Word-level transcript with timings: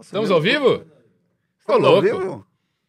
Estamos 0.00 0.30
ao 0.30 0.40
vivo? 0.40 0.84
Ao 1.66 1.78
louco. 1.78 2.02
vivo? 2.02 2.46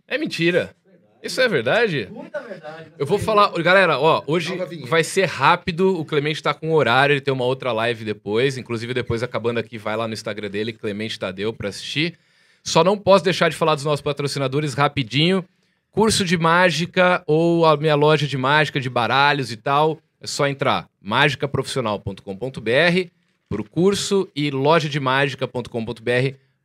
É 0.08 0.18
mentira. 0.18 0.76
Isso 1.22 1.40
é 1.40 1.48
verdade? 1.48 2.10
Muita 2.12 2.42
verdade. 2.42 2.92
Eu 2.98 3.06
vou 3.06 3.20
falar, 3.20 3.52
galera, 3.62 4.00
ó, 4.00 4.24
hoje 4.26 4.58
vai 4.88 5.04
ser 5.04 5.26
rápido. 5.26 6.00
O 6.00 6.04
Clemente 6.04 6.42
tá 6.42 6.52
com 6.54 6.74
horário, 6.74 7.14
ele 7.14 7.22
tem 7.22 7.34
uma 7.34 7.46
outra 7.46 7.72
live 7.72 8.04
depois. 8.04 8.58
Inclusive, 8.58 8.94
depois 8.94 9.22
acabando 9.22 9.60
aqui, 9.60 9.78
vai 9.78 9.96
lá 9.96 10.08
no 10.08 10.14
Instagram 10.14 10.50
dele, 10.50 10.74
Clemente 10.74 11.20
Tadeu, 11.20 11.54
pra 11.54 11.70
assistir. 11.70 12.18
Só 12.64 12.84
não 12.84 12.98
posso 12.98 13.24
deixar 13.24 13.50
de 13.50 13.56
falar 13.56 13.76
dos 13.76 13.86
nossos 13.86 14.02
patrocinadores 14.02 14.74
rapidinho. 14.74 15.46
Curso 15.92 16.26
de 16.26 16.38
mágica 16.38 17.24
ou 17.28 17.66
a 17.66 17.78
minha 17.78 17.96
loja 17.96 18.26
de 18.26 18.38
mágica, 18.38 18.80
de 18.80 18.90
baralhos 18.90 19.52
e 19.52 19.58
tal. 19.58 20.00
É 20.20 20.26
só 20.26 20.48
entrar 20.48 20.88
magicaprofissional.com.br 21.02 23.10
pro 23.50 23.64
curso 23.64 24.28
e 24.36 24.50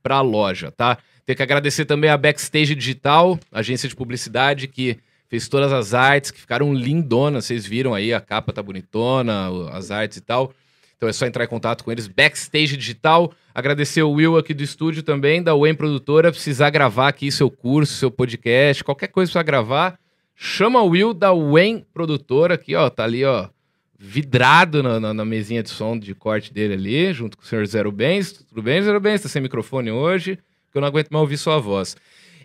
lojademagica.com.br 0.07 0.09
pra 0.09 0.20
loja, 0.20 0.70
tá? 0.70 0.98
Tem 1.25 1.34
que 1.34 1.43
agradecer 1.43 1.84
também 1.84 2.09
a 2.09 2.16
Backstage 2.16 2.75
Digital, 2.76 3.39
agência 3.50 3.89
de 3.89 3.96
publicidade 3.96 4.68
que 4.68 4.96
fez 5.29 5.49
todas 5.49 5.72
as 5.72 5.93
artes, 5.93 6.30
que 6.30 6.39
ficaram 6.39 6.72
lindonas. 6.72 7.46
Vocês 7.46 7.67
viram 7.67 7.93
aí, 7.93 8.14
a 8.14 8.21
capa 8.21 8.53
tá 8.53 8.63
bonitona, 8.63 9.49
as 9.72 9.90
artes 9.90 10.18
e 10.18 10.21
tal. 10.21 10.53
Então 10.96 11.08
é 11.08 11.13
só 11.13 11.27
entrar 11.27 11.44
em 11.44 11.49
contato 11.49 11.82
com 11.82 11.90
eles. 11.90 12.07
Backstage 12.07 12.77
Digital. 12.77 13.32
Agradecer 13.53 14.03
o 14.03 14.13
Will 14.13 14.36
aqui 14.36 14.54
do 14.54 14.63
estúdio 14.63 15.03
também, 15.03 15.43
da 15.43 15.54
UEM 15.54 15.75
Produtora. 15.75 16.30
Precisar 16.30 16.71
gravar 16.71 17.08
aqui 17.08 17.32
seu 17.32 17.50
curso, 17.50 17.94
seu 17.94 18.11
podcast, 18.11 18.85
qualquer 18.85 19.08
coisa 19.08 19.32
pra 19.32 19.43
gravar, 19.43 19.99
chama 20.36 20.80
o 20.80 20.91
Will 20.91 21.13
da 21.13 21.32
UEM 21.32 21.85
Produtora, 21.93 22.54
aqui, 22.54 22.77
ó. 22.77 22.88
Tá 22.88 23.02
ali, 23.02 23.25
ó, 23.25 23.49
vidrado 23.99 24.82
na, 24.82 25.00
na- 25.00 25.14
na 25.14 25.25
mesinha 25.25 25.63
de 25.63 25.71
som 25.71 25.99
de 25.99 26.14
corte 26.14 26.53
dele 26.53 26.75
ali, 26.75 27.13
junto 27.13 27.36
com 27.36 27.43
o 27.43 27.46
senhor 27.46 27.67
Zero 27.67 27.91
Bens. 27.91 28.32
Tudo 28.32 28.63
bem, 28.63 28.82
Zero 28.82 29.00
Bens? 29.00 29.22
Tá 29.22 29.29
sem 29.29 29.41
microfone 29.43 29.91
hoje, 29.91 30.36
que 30.71 30.77
eu 30.79 30.81
não 30.81 30.89
aguento 30.89 31.09
mais 31.11 31.21
ouvir 31.22 31.36
sua 31.39 31.59
voz. 31.59 31.96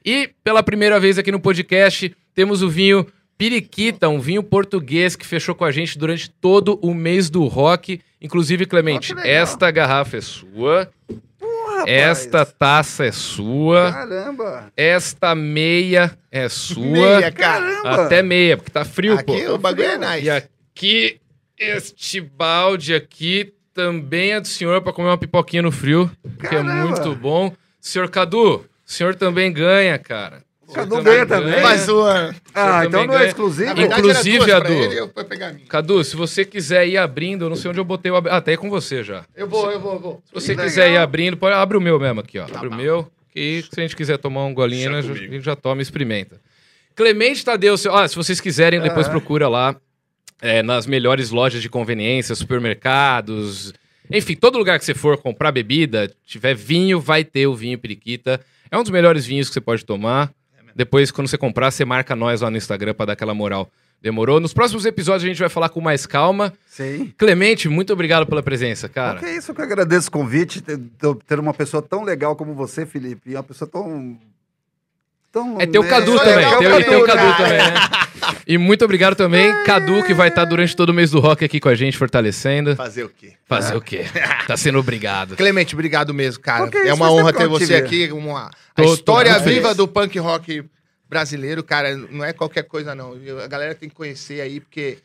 E 0.04 0.30
pela 0.44 0.64
primeira 0.64 1.00
vez 1.00 1.18
aqui 1.18 1.32
no 1.32 1.40
podcast, 1.40 2.16
temos 2.34 2.62
o 2.62 2.70
vinho 2.70 3.06
Periquita, 3.38 4.08
um 4.08 4.20
vinho 4.20 4.44
português 4.44 5.16
que 5.16 5.26
fechou 5.26 5.56
com 5.56 5.66
a 5.66 5.72
gente 5.72 5.98
durante 5.98 6.30
todo 6.30 6.78
o 6.82 6.94
mês 6.94 7.28
do 7.30 7.46
rock. 7.48 8.00
Inclusive, 8.22 8.68
Clemente, 8.68 9.14
legal. 9.16 9.30
esta 9.32 9.72
garrafa 9.72 10.18
é 10.18 10.22
sua, 10.22 10.92
Porra, 11.40 11.84
esta 11.90 12.46
taça 12.46 13.04
é 13.04 13.12
sua, 13.12 13.92
Caramba. 13.92 14.72
esta 14.78 15.34
meia 15.34 16.16
é 16.32 16.48
sua. 16.48 16.86
Meia, 16.86 17.32
cara. 17.32 17.66
Caramba. 17.82 18.06
Até 18.06 18.22
meia, 18.22 18.58
porque 18.58 18.70
tá 18.70 18.86
frio, 18.86 19.16
pô. 19.26 19.34
Aqui 19.34 19.48
o 19.48 19.58
bagulho 19.58 19.88
é 19.88 19.98
nice. 19.98 20.26
E 20.26 20.30
aqui, 20.30 21.20
este 21.64 22.20
balde 22.22 22.94
aqui 22.94 23.54
também 23.74 24.34
é 24.34 24.40
do 24.42 24.48
senhor 24.48 24.82
para 24.82 24.92
comer 24.94 25.10
uma 25.10 25.18
pipoquinha 25.18 25.62
no 25.62 25.72
frio, 25.72 26.10
que 26.40 26.46
é 26.48 26.50
Caramba. 26.50 26.74
muito 26.88 27.16
bom. 27.16 27.54
Senhor 27.80 28.10
Cadu, 28.10 28.56
o 28.58 28.66
senhor 28.86 29.16
também 29.16 29.52
ganha, 29.52 29.98
cara. 29.98 30.44
O 30.68 30.74
Cadu 30.74 31.02
ganha 31.02 31.26
também. 31.26 31.62
Mais 31.62 31.88
uma. 31.90 32.34
Ah, 32.54 32.84
também 32.84 32.88
então 32.88 33.06
não 33.08 33.14
é 33.14 33.18
ganha. 33.18 33.28
exclusivo? 33.30 33.74
Na 33.76 33.84
Inclusive, 33.84 34.52
Adu. 34.52 34.72
ele, 34.74 35.00
eu 35.00 35.10
fui 35.10 35.24
pegar 35.26 35.48
a 35.50 35.54
minha. 35.54 35.66
Cadu, 35.68 36.04
se 36.04 36.16
você 36.16 36.46
quiser 36.46 36.88
ir 36.88 36.98
abrindo, 36.98 37.46
eu 37.46 37.50
não 37.50 37.56
sei 37.58 37.70
onde 37.72 37.80
eu 37.80 37.84
botei 37.86 38.12
o... 38.12 38.16
ab- 38.16 38.30
Ah, 38.30 38.38
até 38.38 38.54
é 38.54 38.58
com 38.58 38.70
você 38.70 39.04
já. 39.04 39.26
Eu 39.36 39.48
vou, 39.48 39.70
eu 39.72 39.80
vou, 39.80 39.94
eu 39.94 40.00
vou. 40.00 40.24
Se 40.28 40.34
você 40.34 40.56
Que 40.56 40.62
quiser 40.64 40.86
ir 40.88 40.92
legal. 40.92 41.04
abrindo, 41.04 41.36
pode... 41.38 41.56
abre 41.56 41.76
o 41.78 41.82
meu 41.82 42.00
mesmo 42.00 42.22
aqui, 42.22 42.40
ó. 42.40 42.46
Tá 42.46 42.56
abre 42.56 42.68
o 42.68 42.72
bom. 42.72 42.78
meu, 42.78 43.12
que 43.34 43.66
se 43.70 43.80
a 43.80 43.84
gente 43.84 43.96
quiser 43.98 44.18
tomar 44.18 44.46
um 44.46 44.54
golinho, 44.54 44.92
né, 44.92 45.02
já- 45.02 45.12
a 45.14 45.16
gente 45.18 45.42
já 45.42 45.56
toma 45.56 45.82
e 45.82 45.84
experimenta. 45.84 46.40
Clemente 46.96 47.44
Tadeu, 47.44 47.78
se, 47.78 47.90
ah, 47.90 48.08
se 48.08 48.16
vocês 48.16 48.40
quiserem, 48.40 48.80
depois 48.80 49.08
Ah. 49.08 49.10
procura 49.10 49.48
lá 49.50 49.76
é, 50.42 50.64
nas 50.64 50.86
melhores 50.86 51.30
lojas 51.30 51.62
de 51.62 51.70
conveniência, 51.70 52.36
supermercados, 52.36 53.74
enfim, 54.14 54.36
todo 54.36 54.58
lugar 54.58 54.78
que 54.78 54.84
você 54.84 54.94
for 54.94 55.18
comprar 55.18 55.54
bebida, 55.54 56.12
tiver 56.26 56.54
vinho, 56.54 57.00
vai 57.00 57.24
ter 57.24 57.48
o 57.48 57.56
vinho 57.56 57.80
periquita. 57.80 58.42
É 58.70 58.78
um 58.78 58.82
dos 58.82 58.92
melhores 58.92 59.26
vinhos 59.26 59.48
que 59.48 59.54
você 59.54 59.62
pode 59.62 59.86
tomar. 59.86 60.34
Depois, 60.76 61.12
quando 61.12 61.28
você 61.28 61.38
comprar, 61.38 61.72
você 61.72 61.86
marca 61.86 62.14
nós 62.14 62.42
lá 62.42 62.50
no 62.50 62.58
Instagram 62.58 62.94
pra 62.94 63.06
dar 63.06 63.14
aquela 63.14 63.34
moral. 63.34 63.72
Demorou? 64.02 64.40
Nos 64.40 64.54
próximos 64.54 64.86
episódios 64.86 65.24
a 65.24 65.28
gente 65.28 65.40
vai 65.40 65.48
falar 65.48 65.70
com 65.70 65.80
mais 65.80 66.06
calma. 66.06 66.52
Sim. 66.68 67.14
Clemente, 67.18 67.70
muito 67.70 67.94
obrigado 67.94 68.26
pela 68.26 68.42
presença, 68.42 68.90
cara. 68.90 69.20
Que 69.20 69.26
é 69.26 69.38
isso 69.38 69.54
que 69.54 69.62
eu 69.62 69.66
agradeço 69.66 70.10
o 70.10 70.12
convite, 70.12 70.60
ter, 70.60 70.78
ter 71.26 71.40
uma 71.40 71.54
pessoa 71.54 71.82
tão 71.82 72.04
legal 72.04 72.36
como 72.36 72.54
você, 72.54 72.86
Felipe, 72.86 73.30
e 73.30 73.36
uma 73.36 73.44
pessoa 73.44 73.70
tão... 73.70 74.20
tão 75.32 75.60
É, 75.62 75.66
tem 75.66 75.80
o 75.80 75.84
né? 75.84 75.90
Cadu 75.90 76.18
também. 76.18 76.46
e 76.46 76.68
o 76.68 76.84
tudo, 76.86 77.06
Cadu 77.06 77.38
também, 77.38 77.58
né? 77.58 77.74
E 78.46 78.58
muito 78.58 78.84
obrigado 78.86 79.16
também, 79.16 79.54
Cadu, 79.64 80.04
que 80.04 80.14
vai 80.14 80.28
estar 80.30 80.46
durante 80.46 80.76
todo 80.76 80.90
o 80.90 80.94
mês 80.94 81.12
do 81.12 81.20
rock 81.20 81.44
aqui 81.46 81.60
com 81.60 81.70
a 81.70 81.76
gente, 81.76 81.98
fortalecendo. 81.98 82.76
Fazer 82.76 83.04
o 83.04 83.10
quê? 83.10 83.34
Fazer 83.48 83.76
o 83.76 83.82
quê? 83.82 84.06
Tá 84.48 84.56
sendo 84.58 84.78
obrigado. 84.80 85.36
Clemente, 85.36 85.74
obrigado 85.74 86.14
mesmo, 86.14 86.42
cara. 86.44 86.70
É 86.84 86.90
É 86.90 86.94
uma 86.94 87.12
honra 87.12 87.32
ter 87.34 87.48
você 87.48 87.76
aqui. 87.76 88.12
Uma, 88.12 88.48
a 88.48 88.50
Tô- 88.76 88.84
tô 88.84 88.94
história 88.94 89.38
viva 89.40 89.62
feliz. 89.70 89.78
do 89.78 89.88
punk 89.88 90.20
rock 90.20 90.64
brasileiro, 91.10 91.64
cara, 91.64 91.96
não 91.96 92.24
é 92.24 92.32
qualquer 92.34 92.64
coisa, 92.64 92.94
não. 92.96 93.16
A 93.44 93.48
galera 93.48 93.74
tem 93.76 93.90
que 93.90 93.96
conhecer 93.96 94.42
aí, 94.42 94.60
porque. 94.60 94.98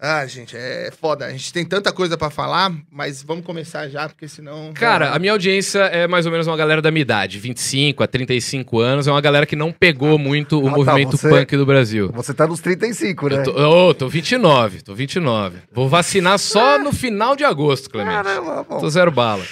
Ah, 0.00 0.24
gente, 0.26 0.56
é 0.56 0.92
foda. 1.00 1.26
A 1.26 1.30
gente 1.32 1.52
tem 1.52 1.64
tanta 1.64 1.92
coisa 1.92 2.16
pra 2.16 2.30
falar, 2.30 2.72
mas 2.88 3.20
vamos 3.20 3.44
começar 3.44 3.88
já, 3.88 4.08
porque 4.08 4.28
senão. 4.28 4.72
Cara, 4.72 5.10
a 5.12 5.18
minha 5.18 5.32
audiência 5.32 5.80
é 5.80 6.06
mais 6.06 6.24
ou 6.24 6.30
menos 6.30 6.46
uma 6.46 6.56
galera 6.56 6.80
da 6.80 6.88
minha 6.90 7.02
idade, 7.02 7.36
25 7.40 8.04
a 8.04 8.06
35 8.06 8.78
anos. 8.78 9.08
É 9.08 9.10
uma 9.10 9.20
galera 9.20 9.44
que 9.44 9.56
não 9.56 9.72
pegou 9.72 10.16
muito 10.16 10.60
o 10.62 10.68
Ah, 10.68 10.70
tá, 10.70 10.76
movimento 10.76 11.16
você- 11.16 11.28
punk 11.28 11.56
do 11.56 11.66
Brasil. 11.66 12.12
Você 12.14 12.32
tá 12.32 12.46
nos 12.46 12.60
35, 12.60 13.28
né? 13.28 13.38
Eu 13.38 13.42
tô, 13.42 13.50
ô, 13.88 13.92
tô 13.94 14.08
29, 14.08 14.82
tô 14.82 14.94
29. 14.94 15.58
Vou 15.72 15.88
vacinar 15.88 16.38
só 16.38 16.78
no 16.78 16.92
final 16.92 17.34
de 17.34 17.42
agosto, 17.42 17.90
Clemente. 17.90 18.22
Caramba, 18.22 18.64
bom. 18.68 18.78
Tô 18.78 18.88
zero 18.88 19.10
bala. 19.10 19.44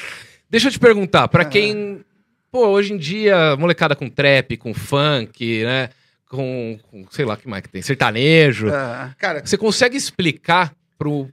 Deixa 0.49 0.69
eu 0.69 0.73
te 0.73 0.79
perguntar, 0.79 1.27
pra 1.27 1.45
quem. 1.45 2.05
Pô, 2.53 2.69
hoje 2.69 2.93
em 2.93 2.97
dia, 2.97 3.57
molecada 3.57 3.97
com 3.97 4.09
trap, 4.09 4.57
com 4.59 4.73
funk, 4.73 5.65
né? 5.65 5.89
Com, 6.37 6.79
com 6.91 7.05
sei 7.11 7.25
lá 7.25 7.37
que 7.37 7.49
mais 7.49 7.63
que 7.63 7.69
tem, 7.69 7.83
sertanejo. 7.83 8.69
É. 8.69 9.15
Cara, 9.19 9.43
Você 9.45 9.57
consegue 9.57 9.97
explicar 9.97 10.75
pro, 10.99 11.29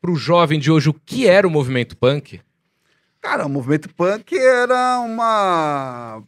pro 0.00 0.16
jovem 0.16 0.58
de 0.58 0.70
hoje 0.70 0.88
o 0.88 0.94
que 0.94 1.26
era 1.26 1.46
o 1.46 1.50
movimento 1.50 1.96
punk? 1.96 2.40
Cara, 3.20 3.46
o 3.46 3.48
movimento 3.48 3.88
punk 3.94 4.36
era 4.36 4.98
uma 5.00 6.22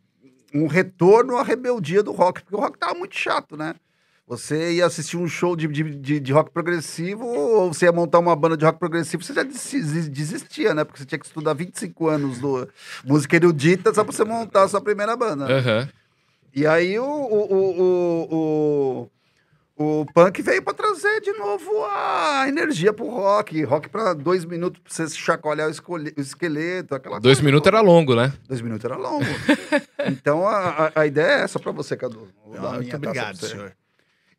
um 0.55 0.67
retorno 0.67 1.37
à 1.37 1.43
rebeldia 1.43 2.03
do 2.03 2.11
rock, 2.13 2.43
porque 2.43 2.57
o 2.57 2.61
rock 2.61 2.79
tava 2.79 2.95
muito 2.95 3.17
chato, 3.17 3.57
né? 3.57 3.75
Você 4.27 4.73
ia 4.75 4.85
assistir 4.85 5.17
um 5.17 5.27
show 5.27 5.57
de, 5.57 5.67
de, 5.67 6.21
de, 6.21 6.33
rock 6.33 6.51
progressivo, 6.51 7.25
ou 7.25 7.73
você 7.73 7.87
ia 7.87 7.93
montar 7.93 8.19
uma 8.19 8.37
banda 8.37 8.59
de 8.59 8.65
rock 8.65 8.79
progressivo, 8.79 9.23
você 9.23 9.33
já 9.33 9.43
des- 9.43 10.09
desistia, 10.11 10.75
né? 10.75 10.85
Porque 10.85 10.99
você 11.01 11.07
tinha 11.07 11.19
que 11.19 11.25
estudar 11.25 11.55
25 11.55 12.09
anos 12.09 12.39
do 12.39 12.69
música 13.05 13.37
erudita 13.37 13.93
só 13.95 14.05
pra 14.05 14.13
você 14.13 14.25
montar 14.25 14.65
a 14.65 14.69
sua 14.69 14.83
primeira 14.83 15.17
banda. 15.17 15.47
né? 15.47 15.61
E 16.55 16.67
aí 16.67 16.99
o, 16.99 17.05
o, 17.05 17.53
o, 18.33 19.11
o, 19.77 20.01
o 20.01 20.07
punk 20.13 20.43
veio 20.43 20.63
pra 20.63 20.73
trazer 20.75 21.21
de 21.21 21.33
novo 21.33 21.71
a 21.85 22.47
energia 22.49 22.93
pro 22.93 23.09
rock. 23.09 23.63
Rock 23.63 23.89
pra 23.89 24.13
dois 24.15 24.45
minutos 24.45 24.81
pra 24.83 24.93
você 24.93 25.09
chacoalhar 25.15 25.69
o, 25.69 25.71
escolhe- 25.71 26.13
o 26.17 26.21
esqueleto, 26.21 26.95
aquela 26.95 27.21
Dois 27.21 27.39
coisa 27.39 27.47
minutos 27.47 27.67
era 27.69 27.81
longo, 27.81 28.15
né? 28.17 28.33
Dois 28.49 28.61
minutos 28.61 28.85
era 28.85 28.97
longo. 28.97 29.25
então 30.07 30.47
a, 30.49 30.91
a, 30.95 31.01
a 31.03 31.07
ideia 31.07 31.41
é 31.41 31.43
essa 31.43 31.59
pra 31.59 31.71
você, 31.73 31.97
Cadu. 31.97 32.29
A 32.57 32.73
muito 32.73 32.97
obrigado, 32.97 33.37
senhor. 33.37 33.73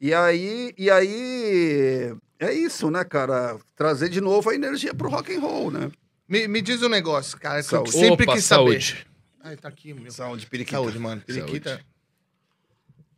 E 0.02 0.14
aí, 0.14 0.74
e 0.78 0.90
aí 0.90 2.14
é 2.40 2.54
isso, 2.54 2.90
né, 2.90 3.04
cara? 3.04 3.58
Trazer 3.76 4.10
de 4.10 4.22
novo 4.22 4.50
a 4.50 4.56
energia 4.56 4.94
pro 4.94 5.10
rock 5.10 5.36
and 5.36 5.40
roll, 5.42 5.72
né? 5.72 5.92
Me, 6.28 6.48
me 6.48 6.62
diz 6.62 6.82
um 6.84 6.90
negócio, 6.90 7.38
cara, 7.40 7.62
Saúde. 7.64 7.92
sempre 7.92 8.24
Opa, 8.24 8.34
quis 8.34 8.46
saúde. 8.46 8.86
saber. 8.88 9.06
Ai, 9.44 9.56
tá 9.58 9.68
aqui, 9.68 9.94
meu. 9.94 10.12
Saúde, 10.12 10.46
periquita. 10.46 10.78
Saúde, 10.78 11.00
mano. 11.00 11.22
Periquita. 11.26 11.82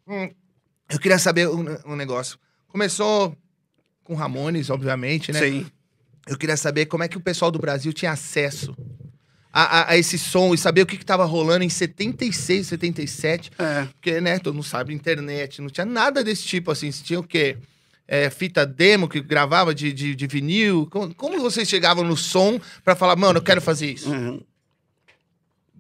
Hum, 0.08 0.30
eu 0.90 1.00
queria 1.00 1.20
saber 1.20 1.48
um, 1.48 1.66
um 1.86 1.96
negócio. 1.96 2.38
Começou 2.68 3.36
com 4.04 4.16
Ramones, 4.16 4.70
obviamente, 4.70 5.32
né? 5.32 5.40
Sim. 5.40 5.66
Eu 6.28 6.38
queria 6.38 6.58
saber 6.58 6.86
como 6.86 7.04
é 7.04 7.08
que 7.08 7.18
o 7.18 7.22
pessoal 7.22 7.50
do 7.52 7.60
Brasil 7.60 7.92
tinha 7.94 8.12
acesso 8.12 8.76
a, 9.52 9.80
a- 9.80 9.92
a 9.92 9.98
esse 9.98 10.18
som 10.18 10.54
e 10.54 10.58
saber 10.58 10.82
o 10.82 10.86
que, 10.86 10.98
que 10.98 11.06
tava 11.06 11.26
rolando 11.26 11.64
em 11.64 11.70
76, 11.70 12.68
77. 12.68 13.52
É. 13.58 13.86
Porque, 13.86 14.22
né, 14.22 14.40
todo 14.40 14.54
mundo 14.54 14.64
sabe, 14.64 14.94
internet, 14.94 15.62
não 15.62 15.70
tinha 15.70 15.86
nada 15.86 16.24
desse 16.24 16.44
tipo, 16.44 16.72
assim. 16.72 16.92
Você 16.92 17.04
tinha 17.04 17.20
o 17.20 17.24
quê? 17.24 17.58
É, 18.08 18.30
fita 18.30 18.66
demo 18.66 19.08
que 19.08 19.22
gravava 19.22 19.74
de, 19.74 19.92
de, 19.94 20.14
de 20.16 20.28
vinil? 20.28 20.86
Como, 20.92 21.16
como 21.16 21.40
vocês 21.42 21.68
chegavam 21.68 22.04
no 22.04 22.18
som 22.18 22.60
pra 22.84 22.96
falar, 22.96 23.16
mano, 23.16 23.40
eu 23.40 23.44
quero 23.44 23.62
fazer 23.62 23.92
isso? 23.94 24.10
Uhum. 24.12 24.42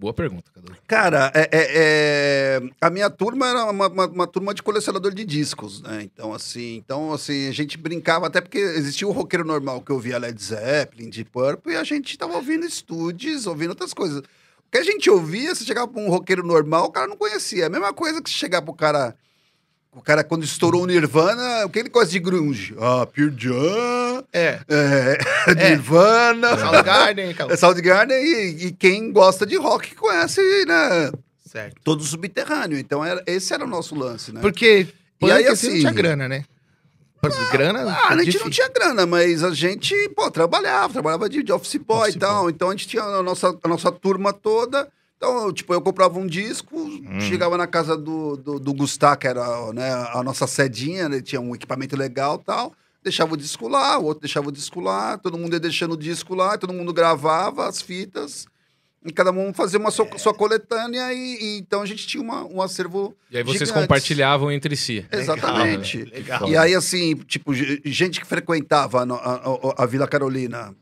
Boa 0.01 0.15
pergunta, 0.15 0.50
Cadu. 0.51 0.75
Cara, 0.88 1.31
é, 1.36 1.42
é- 1.42 1.50
é- 1.51 2.62
a 2.81 2.89
minha 2.89 3.07
turma 3.07 3.48
era 3.48 3.65
uma, 3.65 3.88
uma- 3.88 4.07
uma 4.07 4.25
turma 4.25 4.51
de 4.51 4.63
colecionador 4.63 5.13
de 5.13 5.24
discos, 5.24 5.80
né? 5.83 6.01
Então, 6.01 6.33
assim, 6.33 6.77
então, 6.77 7.13
assim, 7.13 7.48
a 7.48 7.51
gente 7.51 7.77
brincava, 7.77 8.25
até 8.25 8.42
porque 8.42 8.57
existia 8.57 9.07
o 9.07 9.12
roqueiro 9.12 9.45
normal 9.45 9.80
que 9.80 9.92
ouvia 9.92 10.18
Led 10.18 10.42
Zeppelin, 10.44 11.07
Deep 11.12 11.30
Purple, 11.30 11.74
e 11.74 11.75
a 11.75 11.83
gente 11.83 12.18
tava 12.18 12.33
ouvindo 12.33 12.68
Studios, 12.68 13.45
ouvindo 13.45 13.69
outras 13.69 13.94
coisas. 13.94 14.18
O 14.21 14.71
que 14.71 14.80
a 14.80 14.83
gente 14.83 15.07
ouvia, 15.07 15.53
se 15.53 15.65
chegava 15.65 15.88
pra 15.88 16.01
um 16.01 16.09
roqueiro 16.09 16.44
normal, 16.44 16.86
o 16.86 16.92
cara 16.92 17.06
não 17.06 17.15
conhecia. 17.15 17.65
É 17.65 17.68
a 17.68 17.69
mesma 17.69 17.94
coisa 17.94 18.24
que 18.24 18.30
se 18.31 18.36
chegar 18.36 18.63
pro 18.63 18.74
cara... 18.74 19.15
O 19.94 20.02
cara, 20.02 20.24
quando 20.24 20.44
estourou 20.46 20.84
o 20.84 20.86
Nirvana, 20.88 21.66
o 21.66 21.70
que 21.70 21.80
ele 21.80 21.90
gosta 21.90 22.10
de 22.12 22.20
grunge? 22.20 22.74
Ah, 22.80 23.06
Pearl 23.06 23.30
Jam, 23.38 24.24
É. 24.32 24.60
é, 24.70 25.18
Nirvana... 25.70 26.58
Soundgarden, 26.58 27.34
cara. 27.34 27.54
É 27.54 27.58
Soundgarden 27.58 28.18
e, 28.18 28.68
e 28.68 28.72
quem 28.72 29.12
gosta 29.12 29.46
de 29.46 29.58
rock 29.58 29.94
conhece, 29.96 30.42
né? 30.66 31.12
Certo. 31.46 31.76
todo 31.84 32.02
subterrâneo. 32.02 32.80
Então 32.80 33.04
era, 33.04 33.22
esse 33.28 33.54
era 33.54 33.66
o 33.66 33.68
nosso 33.68 33.94
lance, 33.94 34.32
né? 34.32 34.40
Porque 34.40 34.88
E 35.22 35.30
aí, 35.30 35.46
assim, 35.48 35.68
não 35.68 35.74
assim- 35.74 35.80
tinha 35.82 35.92
grana, 35.92 36.28
né? 36.30 36.46
Por 37.22 37.30
grana, 37.52 37.82
Ah, 37.92 38.08
a 38.08 38.16
gente 38.16 38.26
difícil. 38.28 38.46
não 38.46 38.50
tinha 38.50 38.70
grana, 38.70 39.06
mas 39.06 39.44
a 39.44 39.54
gente, 39.54 39.94
pô, 40.16 40.32
trabalhava, 40.32 40.92
trabalhava 40.94 41.30
de, 41.30 41.44
de 41.44 41.52
office 41.52 41.76
boy 41.76 42.00
Office 42.04 42.16
e 42.16 42.20
tal. 42.20 42.50
Então 42.50 42.70
a 42.70 42.72
gente 42.72 42.88
tinha 42.88 43.04
a 43.04 43.22
nossa, 43.22 43.56
a 43.62 43.68
nossa 43.68 43.92
turma 43.92 44.32
toda. 44.34 44.88
Então, 45.23 45.53
tipo, 45.53 45.71
eu 45.71 45.79
comprava 45.81 46.18
um 46.18 46.25
disco, 46.25 46.75
Hum. 46.75 47.19
chegava 47.19 47.56
na 47.56 47.68
casa 47.68 47.95
do, 47.95 48.35
do, 48.35 48.59
do 48.59 48.73
Gustavo, 48.73 49.18
que 49.18 49.27
era 49.27 49.71
né, 49.71 49.91
a 50.15 50.23
nossa 50.23 50.47
sedinha, 50.47 51.03
ele 51.03 51.21
tinha 51.21 51.39
um 51.39 51.53
equipamento 51.53 51.95
legal 51.95 52.39
e 52.41 52.44
tal. 52.44 52.73
Deixava 53.03 53.35
o 53.35 53.38
disco 53.38 53.68
lá, 53.68 54.00
o 54.00 54.06
outro 54.06 54.21
deixava 54.21 54.50
o 54.50 54.51
disco 54.51 54.79
lá, 54.79 55.19
todo 55.19 55.38
mundo 55.38 55.53
ia 55.53 55.59
deixando 55.59 55.91
o 55.94 55.97
disco 55.97 56.33
lá, 56.33 56.57
todo 56.57 56.73
mundo 56.73 56.91
gravava 56.91 57.68
as 57.68 57.79
fitas. 57.83 58.47
E 59.06 59.12
cada 59.12 59.31
um 59.31 59.53
fazia 59.53 59.79
uma 59.79 59.91
sua, 59.91 60.07
sua 60.18 60.33
coletânea, 60.33 61.13
e, 61.13 61.38
e 61.39 61.57
então 61.59 61.83
a 61.83 61.85
gente 61.85 62.07
tinha 62.07 62.21
uma, 62.23 62.44
um 62.45 62.59
acervo. 62.59 63.15
E 63.29 63.38
aí 63.38 63.44
vocês 63.44 63.59
Gigantes. 63.69 63.81
compartilhavam 63.81 64.51
entre 64.51 64.75
si. 64.75 65.06
Exatamente. 65.12 66.03
Legal. 66.06 66.50
E 66.50 66.57
aí, 66.57 66.73
assim, 66.73 67.15
tipo, 67.15 67.53
ge- 67.53 67.79
gente 67.85 68.19
que 68.19 68.25
frequentava 68.27 69.03
a- 69.03 69.06
a- 69.13 69.83
a 69.83 69.85
Vila 69.85 70.07
Carolina. 70.07 70.75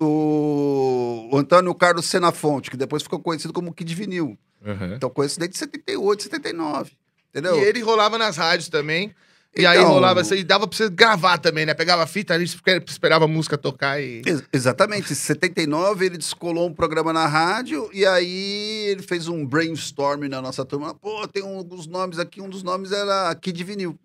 O, 0.00 1.28
o 1.32 1.36
Antônio 1.38 1.74
Carlos 1.74 2.06
Senafonte, 2.06 2.70
que 2.70 2.76
depois 2.76 3.02
ficou 3.02 3.18
conhecido 3.20 3.52
como 3.52 3.72
Kid 3.72 3.94
Vinil. 3.94 4.38
Uhum. 4.64 4.94
Então, 4.94 5.10
conheço 5.10 5.38
desde 5.38 5.56
78, 5.58 6.22
79. 6.24 6.92
Entendeu? 7.30 7.58
E 7.58 7.64
ele 7.64 7.80
rolava 7.80 8.16
nas 8.18 8.36
rádios 8.36 8.68
também. 8.68 9.14
E 9.56 9.64
aí 9.66 9.78
Então- 9.78 9.90
rolava, 9.90 10.20
e 10.36 10.44
dava 10.44 10.66
pra 10.68 10.76
você 10.76 10.88
gravar 10.90 11.38
também, 11.38 11.64
né? 11.66 11.74
Pegava 11.74 12.02
a 12.02 12.06
fita, 12.06 12.34
a 12.34 12.38
gente 12.38 12.56
esperava 12.86 13.24
a 13.24 13.28
música 13.28 13.56
tocar 13.56 14.00
e. 14.00 14.22
Ex- 14.26 14.42
Exatamente. 14.52 15.12
Em 15.12 15.16
79, 15.16 16.06
ele 16.06 16.18
descolou 16.18 16.68
um 16.68 16.72
programa 16.74 17.12
na 17.12 17.26
rádio 17.26 17.88
e 17.92 18.04
aí 18.06 18.86
ele 18.88 19.02
fez 19.02 19.26
um 19.26 19.44
brainstorming 19.46 20.28
na 20.28 20.40
nossa 20.42 20.64
turma. 20.64 20.94
Pô, 20.94 21.26
tem 21.26 21.42
um 21.42 21.62
dos 21.64 21.86
nomes 21.86 22.18
aqui, 22.18 22.40
um 22.40 22.48
dos 22.48 22.62
nomes 22.62 22.92
era 22.92 23.34
Kid 23.36 23.64
Vinil. 23.64 23.98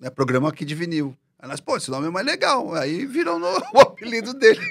Né? 0.00 0.08
Programa 0.08 0.50
Kid 0.52 0.72
Vinil. 0.74 1.16
Aí 1.42 1.48
nós, 1.48 1.60
pô, 1.60 1.76
esse 1.76 1.90
nome 1.90 2.06
é 2.06 2.10
mais 2.10 2.26
legal. 2.26 2.74
Aí 2.74 3.06
virou 3.06 3.38
no- 3.38 3.46
o 3.74 3.80
apelido 3.80 4.34
dele. 4.34 4.60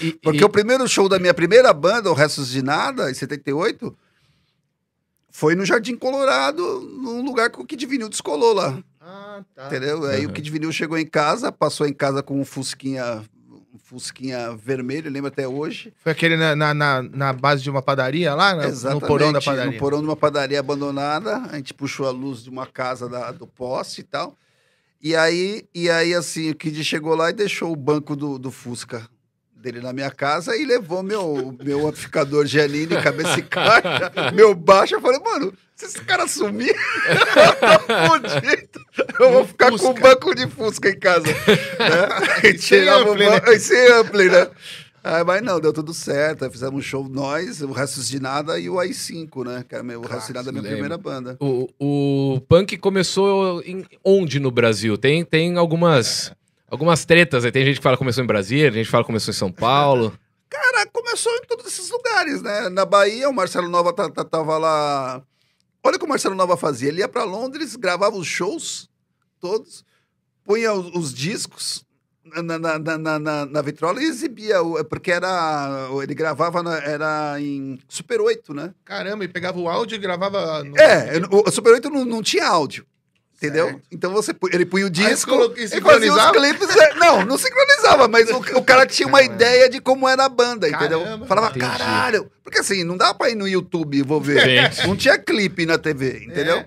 E- 0.00 0.12
Porque 0.12 0.40
e- 0.40 0.44
o 0.44 0.48
primeiro 0.48 0.86
show 0.88 1.08
da 1.08 1.18
minha 1.18 1.34
primeira 1.34 1.72
banda, 1.72 2.10
o 2.10 2.14
Restos 2.14 2.48
de 2.50 2.62
Nada, 2.62 3.10
em 3.10 3.14
78, 3.14 3.96
foi 5.30 5.54
no 5.54 5.64
Jardim 5.64 5.96
Colorado, 5.96 6.80
num 6.80 7.24
lugar 7.24 7.50
que 7.50 7.60
o 7.60 7.64
Kid 7.64 7.84
Vinil 7.86 8.08
descolou 8.08 8.52
lá. 8.54 8.78
Ah, 9.00 9.42
tá. 9.54 9.66
Entendeu? 9.66 10.04
Aí 10.04 10.24
o 10.24 10.28
Uhum. 10.28 10.34
Kid 10.34 10.50
Vinil 10.50 10.72
chegou 10.72 10.98
em 10.98 11.06
casa, 11.06 11.50
passou 11.50 11.86
em 11.86 11.92
casa 11.92 12.22
com 12.22 12.40
um 12.40 12.44
Fusquinha, 12.44 13.22
um 13.72 13.78
Fusquinha 13.78 14.54
vermelho, 14.56 15.10
lembro 15.10 15.28
até 15.28 15.46
hoje. 15.46 15.92
Foi 16.02 16.12
aquele 16.12 16.36
na, 16.36 16.54
na, 16.54 16.74
na, 16.74 17.02
na 17.02 17.32
base 17.32 17.62
de 17.62 17.70
uma 17.70 17.82
padaria 17.82 18.34
lá? 18.34 18.66
Exatamente. 18.66 19.02
no 19.02 19.08
porão 19.08 19.32
da 19.32 19.40
padaria. 19.40 19.72
No 19.72 19.78
porão 19.78 19.98
de 20.00 20.04
uma 20.06 20.16
padaria 20.16 20.60
abandonada, 20.60 21.38
a 21.50 21.56
gente 21.56 21.72
puxou 21.74 22.06
a 22.06 22.10
luz 22.10 22.42
de 22.44 22.50
uma 22.50 22.66
casa 22.66 23.08
da- 23.08 23.32
do 23.32 23.46
poste 23.46 24.00
e 24.02 24.04
tal. 24.04 24.36
E 25.04 25.14
aí, 25.14 25.64
e 25.74 25.90
aí, 25.90 26.14
assim, 26.14 26.50
o 26.50 26.54
Kid 26.54 26.82
chegou 26.82 27.14
lá 27.14 27.28
e 27.28 27.34
deixou 27.34 27.70
o 27.70 27.76
banco 27.76 28.16
do, 28.16 28.38
do 28.38 28.50
Fusca 28.50 29.06
dele 29.54 29.80
na 29.80 29.92
minha 29.92 30.10
casa 30.10 30.56
e 30.56 30.64
levou 30.64 31.02
meu, 31.02 31.54
meu 31.62 31.86
amplificador 31.86 32.46
Giannini, 32.46 33.00
cabeça 33.02 33.38
e 33.38 33.42
caixa, 33.44 34.10
meu 34.34 34.54
baixo. 34.54 34.94
Eu 34.94 35.02
falei, 35.02 35.18
mano, 35.20 35.52
se 35.76 35.84
esse 35.84 36.00
cara 36.00 36.26
sumir, 36.26 36.74
fudido. 38.08 38.80
Eu 39.20 39.32
vou 39.32 39.46
ficar 39.46 39.70
com 39.70 39.78
Fusca. 39.78 39.90
um 39.90 39.94
banco 40.02 40.34
de 40.34 40.48
Fusca 40.48 40.88
em 40.88 40.98
casa. 40.98 41.26
né? 41.28 42.48
E 42.48 42.54
tirava 42.54 43.04
o 43.08 43.12
ampli, 43.12 43.26
ban- 43.26 43.40
né? 43.40 43.58
Sem 43.58 43.86
ampli, 43.92 44.28
né? 44.30 44.48
Ah, 45.06 45.22
mas 45.22 45.42
não, 45.42 45.60
deu 45.60 45.70
tudo 45.70 45.92
certo. 45.92 46.44
Aí 46.46 46.50
fizemos 46.50 46.74
um 46.78 46.80
show 46.82 47.06
nós, 47.08 47.60
o 47.60 47.70
Restos 47.70 48.08
de 48.08 48.18
Nada 48.18 48.58
e 48.58 48.70
o 48.70 48.76
AI5, 48.76 49.44
né? 49.44 49.64
Que 49.68 49.74
era 49.74 49.84
meu, 49.84 50.00
o 50.00 50.06
Restos 50.06 50.28
de 50.28 50.32
Nada 50.32 50.48
é 50.48 50.50
a 50.50 50.52
minha 50.52 50.62
lembro. 50.62 50.78
primeira 50.78 50.96
banda. 50.98 51.36
O, 51.38 51.68
o 51.78 52.40
punk 52.48 52.78
começou 52.78 53.60
em 53.62 53.84
onde 54.02 54.40
no 54.40 54.50
Brasil? 54.50 54.96
Tem, 54.96 55.22
tem 55.22 55.58
algumas, 55.58 56.32
algumas 56.70 57.04
tretas 57.04 57.44
aí. 57.44 57.52
Tem 57.52 57.66
gente 57.66 57.76
que 57.76 57.82
fala 57.82 57.96
que 57.96 57.98
começou 57.98 58.24
em 58.24 58.26
Brasília, 58.26 58.70
tem 58.70 58.78
gente 58.78 58.86
que 58.86 58.90
fala 58.90 59.04
que 59.04 59.08
começou 59.08 59.30
em 59.30 59.36
São 59.36 59.52
Paulo. 59.52 60.18
Cara, 60.48 60.86
começou 60.86 61.32
em 61.32 61.42
todos 61.48 61.66
esses 61.66 61.90
lugares, 61.90 62.40
né? 62.40 62.70
Na 62.70 62.86
Bahia, 62.86 63.28
o 63.28 63.34
Marcelo 63.34 63.68
Nova 63.68 63.92
tá- 63.92 64.08
tá- 64.10 64.24
tava 64.24 64.56
lá. 64.56 65.22
Olha 65.82 65.96
o 65.96 65.98
que 65.98 66.04
o 66.06 66.08
Marcelo 66.08 66.34
Nova 66.34 66.56
fazia. 66.56 66.88
Ele 66.88 67.00
ia 67.00 67.08
pra 67.08 67.24
Londres, 67.24 67.76
gravava 67.76 68.16
os 68.16 68.26
shows 68.26 68.88
todos, 69.38 69.84
punha 70.44 70.72
os, 70.72 70.94
os 70.94 71.12
discos 71.12 71.83
na, 72.42 72.58
na, 72.58 72.78
na, 72.78 72.98
na, 72.98 73.18
na- 73.18 73.46
na 73.46 73.62
vitrola 73.62 74.02
e 74.02 74.06
exibia. 74.06 74.56
Porque 74.88 75.10
era. 75.12 75.88
Ele 76.02 76.14
gravava, 76.14 76.62
na- 76.62 76.78
era 76.78 77.36
em 77.40 77.78
Super 77.88 78.20
8, 78.20 78.52
né? 78.54 78.72
Caramba, 78.84 79.24
e 79.24 79.28
pegava 79.28 79.58
o 79.58 79.68
áudio 79.68 79.96
e 79.96 79.98
gravava. 79.98 80.62
No... 80.64 80.76
É, 80.78 81.20
o, 81.30 81.50
Super 81.50 81.72
8 81.74 81.90
não, 81.90 82.04
não 82.04 82.22
tinha 82.22 82.46
áudio. 82.46 82.86
Entendeu? 83.36 83.66
Certo. 83.66 83.82
Então 83.90 84.12
você, 84.12 84.34
ele 84.52 84.64
punha 84.64 84.86
o 84.86 84.90
disco, 84.90 85.30
e 85.34 85.34
ele 85.34 85.50
fazia 85.50 85.64
os 85.64 85.70
sincronizava? 85.72 86.32
clipes. 86.32 86.76
é, 86.76 86.94
não, 86.94 87.26
não 87.26 87.36
sincronizava, 87.36 88.08
mas 88.08 88.30
o, 88.30 88.36
o 88.56 88.64
cara 88.64 88.86
tinha 88.86 89.06
uma 89.08 89.22
ideia 89.22 89.68
de 89.68 89.80
como 89.80 90.08
era 90.08 90.24
a 90.24 90.28
banda, 90.28 90.68
entendeu? 90.68 91.00
Caramba. 91.02 91.26
Falava, 91.26 91.48
Entendi. 91.48 91.66
caralho. 91.66 92.30
Porque 92.42 92.60
assim, 92.60 92.84
não 92.84 92.96
dá 92.96 93.12
pra 93.12 93.28
ir 93.28 93.34
no 93.34 93.46
YouTube 93.46 93.98
e 93.98 94.02
vou 94.02 94.20
ver. 94.20 94.40
Gente. 94.40 94.86
Não 94.86 94.96
tinha 94.96 95.18
clipe 95.18 95.66
na 95.66 95.76
TV, 95.76 96.24
entendeu? 96.24 96.58
É. 96.58 96.66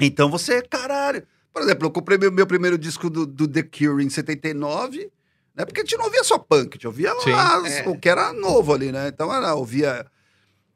Então 0.00 0.30
você, 0.30 0.62
caralho. 0.62 1.24
Por 1.52 1.62
exemplo, 1.62 1.86
eu 1.86 1.90
comprei 1.90 2.16
meu, 2.18 2.32
meu 2.32 2.46
primeiro 2.46 2.78
disco 2.78 3.10
do, 3.10 3.26
do 3.26 3.46
The 3.46 3.62
Cure 3.62 4.04
em 4.04 4.08
79, 4.08 5.10
né? 5.54 5.64
Porque 5.64 5.80
a 5.80 5.84
gente 5.84 5.96
não 5.96 6.06
ouvia 6.06 6.24
só 6.24 6.38
punk, 6.38 6.70
a 6.72 6.74
gente 6.76 6.86
ouvia 6.86 7.12
as- 7.12 7.72
É. 7.72 7.88
o 7.88 7.98
que 7.98 8.08
era 8.08 8.32
novo 8.32 8.72
ali, 8.72 8.90
né? 8.90 9.08
Então 9.08 9.32
era, 9.34 9.54
ouvia, 9.54 10.06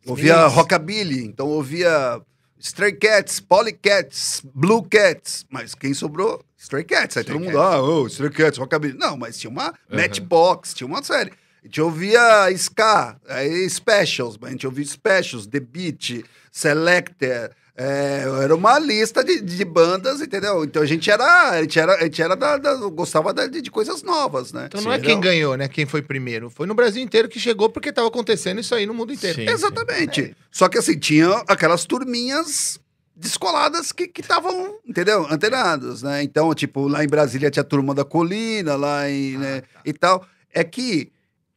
ouvia 0.07 0.47
rockabilly, 0.47 1.25
então 1.25 1.49
ouvia 1.49 2.21
Stray 2.59 2.93
Cats, 2.93 3.41
Polycats, 3.41 4.43
Blue 4.55 4.83
Cats, 4.83 5.47
mas 5.51 5.75
quem 5.75 5.95
sobrou? 5.95 6.43
Stray 6.59 6.85
Cats. 6.85 7.17
Aí 7.17 7.23
Stray 7.23 7.39
todo 7.39 7.45
mundo, 7.45 7.57
Cats. 7.59 7.75
ah, 7.75 7.83
oh, 7.83 8.07
Stray 8.07 8.31
Cats, 8.31 8.59
rockabilly. 8.59 8.99
Não, 8.99 9.17
mas 9.17 9.39
tinha 9.39 9.51
uma 9.51 9.73
Matchbox, 9.91 10.75
tinha 10.75 10.87
uma 10.87 11.03
série. 11.03 11.33
A 11.63 11.67
gente 11.67 11.81
ouvia 11.81 12.51
Ska, 12.53 13.17
aí 13.29 13.69
Specials, 13.69 14.39
a 14.43 14.51
gente 14.51 14.67
ouvia 14.67 14.85
Specials, 14.85 15.47
The 15.47 15.61
Beat, 15.61 16.25
Selector, 16.53 17.51
é, 17.77 18.25
era 18.43 18.55
uma 18.55 18.79
lista 18.79 19.23
de, 19.23 19.41
de 19.41 19.65
bandas, 19.65 20.21
entendeu? 20.21 20.65
Então 20.65 20.83
a 20.83 20.87
gente 20.87 21.11
era, 21.11 21.51
a 21.51 21.61
gente 21.63 21.79
era, 21.79 21.95
a 21.97 22.03
gente 22.05 22.23
era 22.23 22.35
da, 22.35 22.57
da- 22.57 22.75
gostava 22.89 23.35
da- 23.35 23.47
de, 23.47 23.61
de 23.61 23.71
coisas 23.71 24.03
novas, 24.03 24.53
né? 24.53 24.65
Então 24.67 24.81
não 24.81 24.91
é 24.93 24.97
Entendeu? 24.97 25.15
quem 25.15 25.21
ganhou, 25.21 25.57
né? 25.57 25.69
Quem 25.69 25.85
foi 25.85 26.01
primeiro. 26.01 26.49
Foi 26.49 26.67
no 26.67 26.75
Brasil 26.75 27.03
inteiro 27.03 27.29
que 27.29 27.39
chegou 27.39 27.69
porque 27.69 27.93
tava 27.93 28.09
acontecendo 28.09 28.61
isso 28.61 28.75
aí 28.75 28.87
no 28.87 28.95
mundo 28.95 29.13
inteiro. 29.13 29.37
Sim. 29.37 29.49
Exatamente. 29.49 30.35
Só 30.51 30.69
que 30.69 30.79
assim, 30.79 30.99
tinha 30.99 31.29
aquelas 31.47 31.85
turminhas 31.85 32.81
descoladas 33.15 33.93
que 33.93 34.11
estavam, 34.19 34.77
entendeu? 34.87 35.27
Antenados, 35.31 36.03
né? 36.03 36.23
Então, 36.23 36.55
tipo, 36.55 36.87
lá 36.89 37.03
em 37.05 37.09
Brasília 37.09 37.51
tinha 37.51 37.63
a 37.63 37.65
turma 37.65 37.95
da 37.95 38.05
colina, 38.05 38.77
lá 38.77 39.09
em, 39.09 39.37
né, 39.39 39.63
e 39.85 39.93
tal. 39.93 40.27
É 40.53 40.63
que 40.65 41.11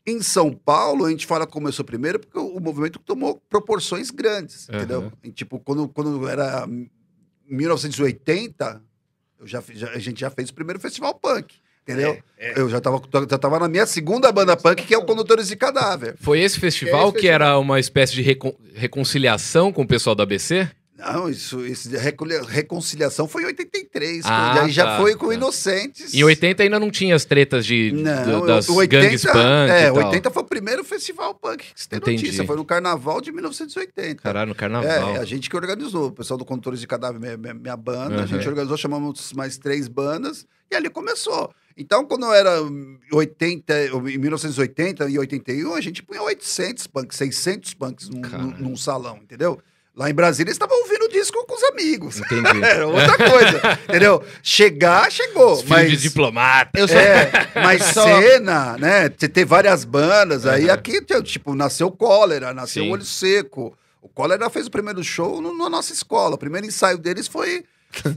em 0.10 0.22
São 0.22 0.52
Paulo, 0.54 1.06
a 1.06 1.10
gente 1.10 1.26
fala 1.26 1.46
que 1.46 1.52
começou 1.54 1.84
primeiro 1.86 2.20
porque 2.20 2.38
o, 2.38 2.60
movimento 2.60 3.00
tomou 3.00 3.42
proporções 3.50 4.10
grandes, 4.12 4.68
Aham. 4.70 4.78
entendeu? 4.78 5.12
E, 5.24 5.32
tipo, 5.32 5.60
quando, 5.60 5.88
quando 5.88 6.28
era 6.28 6.68
1980, 7.48 8.82
eu 9.40 9.48
já, 9.48 9.64
já- 9.74 9.90
a 9.92 10.00
gente 10.00 10.20
já 10.20 10.30
fez 10.30 10.50
o 10.50 10.54
primeiro 10.54 10.80
festival 10.80 11.14
punk, 11.16 11.56
entendeu? 11.84 12.18
É, 12.38 12.60
Eu 12.60 12.70
já 12.70 12.80
tava, 12.80 13.02
já 13.30 13.38
tava 13.38 13.60
na 13.60 13.68
minha 13.68 13.86
segunda 13.86 14.32
banda 14.32 14.56
punk, 14.56 14.86
que 14.86 14.94
é 14.94 14.98
o 14.98 15.06
Condutores 15.06 15.48
de 15.48 15.56
Cadáver. 15.56 16.16
Foi 16.20 16.40
esse 16.40 16.60
festival 16.60 17.10
Esse 17.10 17.20
que 17.20 17.28
era 17.28 17.58
uma 17.58 17.80
espécie 17.80 18.14
de 18.14 18.22
recon- 18.22 18.56
reconciliação 18.74 19.72
com 19.74 19.82
o 19.84 19.88
pessoal 19.88 20.16
do 20.16 20.22
ABC? 20.24 20.70
Não, 21.00 21.30
isso, 21.30 21.66
isso 21.66 21.90
reconciliação 22.48 23.28
foi 23.28 23.44
em 23.44 23.46
83. 23.46 24.26
Ah, 24.26 24.64
aí 24.64 24.70
já 24.72 24.86
tá, 24.86 24.98
foi 24.98 25.16
com 25.16 25.28
tá. 25.30 25.34
Inocentes. 25.34 26.14
Em 26.14 26.24
80 26.24 26.64
ainda 26.64 26.80
não 26.80 26.92
tinha 26.92 27.16
as 27.16 27.24
tretas 27.26 27.66
de, 27.66 27.92
Não, 27.94 28.46
das 28.46 28.68
o 28.68 28.76
80, 28.76 29.04
gangues 29.06 29.22
punk 29.24 29.38
É, 29.72 29.88
e 29.88 29.94
tal. 29.94 30.06
80 30.08 30.30
foi 30.32 30.44
o 30.44 30.46
primeiro 30.46 30.84
festival 30.84 31.34
punk 31.34 31.74
que 31.74 31.82
se 31.82 31.88
tem 31.88 31.98
Entendi. 31.98 32.24
notícia. 32.24 32.46
Foi 32.46 32.56
no 32.58 32.66
carnaval 32.66 33.22
de 33.22 33.32
1980. 33.32 34.22
Caralho, 34.22 34.48
no 34.48 34.54
É, 34.54 34.56
carnaval. 34.58 35.16
a 35.16 35.26
gente 35.26 35.50
que 35.50 35.56
organizou, 35.56 36.08
o 36.08 36.12
pessoal 36.12 36.38
do 36.38 36.44
Condutores 36.46 36.80
de 36.82 36.88
Cadáver, 36.88 37.20
minha, 37.20 37.38
minha- 37.38 37.54
minha 37.54 37.78
banda, 37.78 38.16
a 38.18 38.20
Uhum. 38.22 38.28
gente 38.28 38.48
organizou, 38.48 38.76
chamamos 38.78 39.32
mais 39.34 39.58
três 39.58 39.88
bandas, 39.88 40.46
e 40.70 40.76
ali 40.76 40.90
começou. 40.90 41.50
Então, 41.78 42.04
quando 42.06 42.32
era 42.34 42.52
80, 43.12 43.74
em 44.10 44.18
1980 44.18 45.10
e 45.10 45.18
81, 45.18 45.74
a 45.76 45.82
gente 45.82 46.04
punha 46.04 46.22
800 46.22 46.88
punks, 46.88 47.18
600 47.18 47.74
punks 47.74 48.10
num- 48.10 48.22
num 48.60 48.76
salão, 48.76 49.18
entendeu? 49.24 49.60
Lá 50.00 50.10
em 50.10 50.14
Brasília, 50.14 50.48
eles 50.48 50.56
estavam 50.56 50.78
ouvindo 50.80 51.04
o 51.04 51.10
disco 51.10 51.46
com 51.46 51.56
os 51.56 51.64
amigos. 51.64 52.20
Entendi. 52.20 52.64
Era 52.64 52.88
outra 52.88 53.18
coisa, 53.18 53.80
entendeu? 53.84 54.24
Chegar, 54.42 55.12
chegou, 55.12 55.58
Filho 55.58 55.70
mas... 55.70 55.92
de 55.92 55.98
diplomata. 55.98 56.80
Eu 56.80 56.88
só... 56.88 56.98
É, 56.98 57.30
mas 57.62 57.84
Só- 57.84 58.06
cena, 58.22 58.78
né? 58.78 59.10
Ter 59.10 59.28
ter 59.28 59.44
várias 59.44 59.84
bandas. 59.84 60.46
Aí 60.46 60.68
Uhum. 60.68 60.72
aqui, 60.72 61.02
tipo, 61.24 61.54
nasceu 61.54 61.92
Cólera, 61.92 62.54
nasceu 62.54 62.84
Sim. 62.86 62.92
Olho 62.94 63.04
Seco. 63.04 63.78
O 64.02 64.08
Cólera 64.08 64.50
fez 64.50 64.68
o 64.68 64.72
primeiro 64.72 65.04
show 65.04 65.42
no- 65.42 65.58
na 65.58 65.70
nossa 65.70 65.92
escola. 65.92 66.36
O 66.36 66.40
primeiro 66.40 66.66
ensaio 66.66 66.98
deles 66.98 67.28
foi 67.28 67.66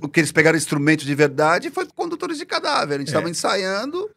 o 0.00 0.08
que 0.08 0.20
eles 0.20 0.30
pegaram 0.30 0.56
instrumento 0.56 1.04
de 1.04 1.14
verdade 1.16 1.68
foi 1.70 1.84
com 1.84 1.92
condutores 1.94 2.38
de 2.38 2.46
cadáver. 2.46 2.94
A 2.94 2.98
gente 2.98 3.08
É. 3.08 3.10
estava 3.10 3.28
ensaiando 3.28 4.08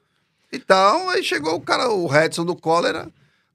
e 0.52 0.60
tal. 0.60 1.10
Aí 1.10 1.24
chegou 1.24 1.56
o 1.56 1.62
cara, 1.62 1.90
o 1.90 2.06
Redson 2.06 2.46
do 2.46 2.56
Cólera. 2.56 3.08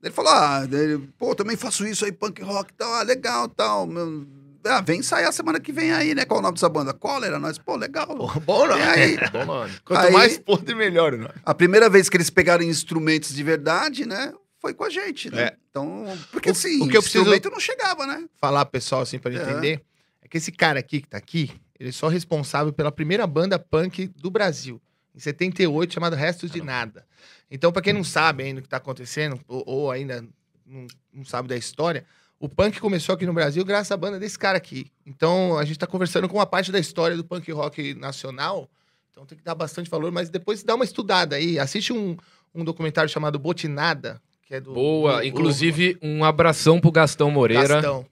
Ele 0.03 0.13
falou, 0.13 0.33
ah, 0.33 0.67
ele, 0.71 0.99
pô, 1.19 1.35
também 1.35 1.57
faço 1.57 1.87
isso 1.87 2.05
aí, 2.05 2.13
punk 2.13 2.41
rock 2.43 2.73
e 2.73 2.77
tal, 2.77 2.93
ah, 2.95 3.03
legal 3.03 3.49
tal. 3.49 3.87
Meu, 3.87 4.27
ah, 4.65 4.81
vem 4.81 5.03
sair 5.03 5.25
a 5.27 5.33
semana 5.33 5.61
que 5.61 5.73
vem 5.73 5.93
aí, 5.93 6.15
né? 6.15 6.25
Qual 6.25 6.41
o 6.41 6.43
nome 6.43 6.55
dessa 6.55 6.69
banda? 6.71 6.95
Cólera, 6.95 7.39
nós, 7.39 7.59
pô, 7.59 7.77
legal. 7.77 8.07
Bom 8.47 8.67
não. 8.67 8.79
E 8.79 8.83
aí, 8.83 9.17
Bom 9.33 9.45
nome. 9.45 9.73
Quanto 9.85 10.07
Aí- 10.07 10.13
mais 10.13 10.39
podre, 10.39 10.75
melhor, 10.75 11.13
não. 11.17 11.29
a 11.45 11.55
primeira 11.55 11.89
vez 11.91 12.09
que 12.09 12.17
eles 12.17 12.31
pegaram 12.31 12.63
instrumentos 12.65 13.35
de 13.35 13.43
verdade, 13.43 14.07
né? 14.07 14.33
Foi 14.59 14.73
com 14.75 14.85
a 14.85 14.91
gente, 14.91 15.31
né? 15.31 15.43
É. 15.45 15.57
Então, 15.71 16.05
porque 16.33 16.49
O- 16.51 16.53
assim, 16.53 16.83
o 16.83 16.89
que 16.89 16.97
eu 16.97 17.03
preciso- 17.03 17.23
instrumento 17.25 17.51
não 17.51 17.61
chegava, 17.61 18.07
né? 18.07 18.25
Falar 18.41 18.65
pessoal 18.67 19.03
assim 19.03 19.19
pra 19.19 19.33
É. 19.33 19.37
entender 19.37 19.83
é 20.23 20.29
que 20.29 20.37
esse 20.39 20.53
cara 20.53 20.79
aqui 20.81 21.01
que 21.03 21.09
tá 21.09 21.17
aqui, 21.19 21.51
ele 21.79 21.89
é 21.91 21.93
só 21.93 22.09
responsável 22.09 22.73
pela 22.73 22.93
primeira 22.93 23.27
banda 23.27 23.59
punk 23.59 24.09
do 24.17 24.31
Brasil, 24.31 24.81
em 25.15 25.19
78, 25.19 25.95
chamada 25.95 26.15
Restos 26.17 26.51
de 26.51 26.61
Nada. 26.63 27.05
Então, 27.51 27.73
pra 27.73 27.83
quem 27.83 27.93
não 27.93 28.05
sabe 28.05 28.45
ainda 28.45 28.61
o 28.61 28.63
que 28.63 28.69
tá 28.69 28.77
acontecendo, 28.77 29.41
ou, 29.49 29.65
ou 29.67 29.91
ainda 29.91 30.25
não, 30.67 30.87
não 31.13 31.25
sabe 31.25 31.49
da 31.49 31.57
história, 31.57 32.05
o 32.39 32.49
punk 32.49 32.81
começou 32.81 33.15
aqui 33.15 33.27
no 33.27 33.33
Brasil 33.33 33.65
graças 33.65 33.91
à 33.91 33.97
banda 33.97 34.19
desse 34.19 34.39
cara 34.39 34.57
aqui. 34.57 34.87
Então, 35.05 35.59
a 35.59 35.65
gente 35.65 35.79
tá 35.79 35.87
conversando 35.87 36.29
com 36.29 36.37
uma 36.39 36.47
parte 36.47 36.71
da 36.71 36.79
história 36.79 37.17
do 37.17 37.25
punk 37.25 37.51
rock 37.53 37.95
nacional, 37.95 38.69
então 39.11 39.27
tem 39.27 39.37
que 39.37 39.45
dar 39.45 39.55
bastante 39.55 39.91
valor, 39.91 40.11
mas 40.13 40.31
depois 40.31 40.63
dá 40.63 40.75
uma 40.75 40.85
estudada 40.85 41.37
aí, 41.37 41.59
assiste 41.59 41.93
um, 41.93 42.17
um 42.55 42.65
documentário 42.65 43.11
chamado 43.11 43.39
Botinada, 43.39 44.23
que 44.47 44.55
é 44.55 44.61
do... 44.61 44.73
Boa. 44.73 45.17
do- 45.19 45.25
Inclusive, 45.25 45.99
um 46.01 46.25
abração 46.25 46.81
pro 46.81 46.91
Gastão 46.93 47.31
Moreira. 47.31 47.67
Gastão. 47.81 48.07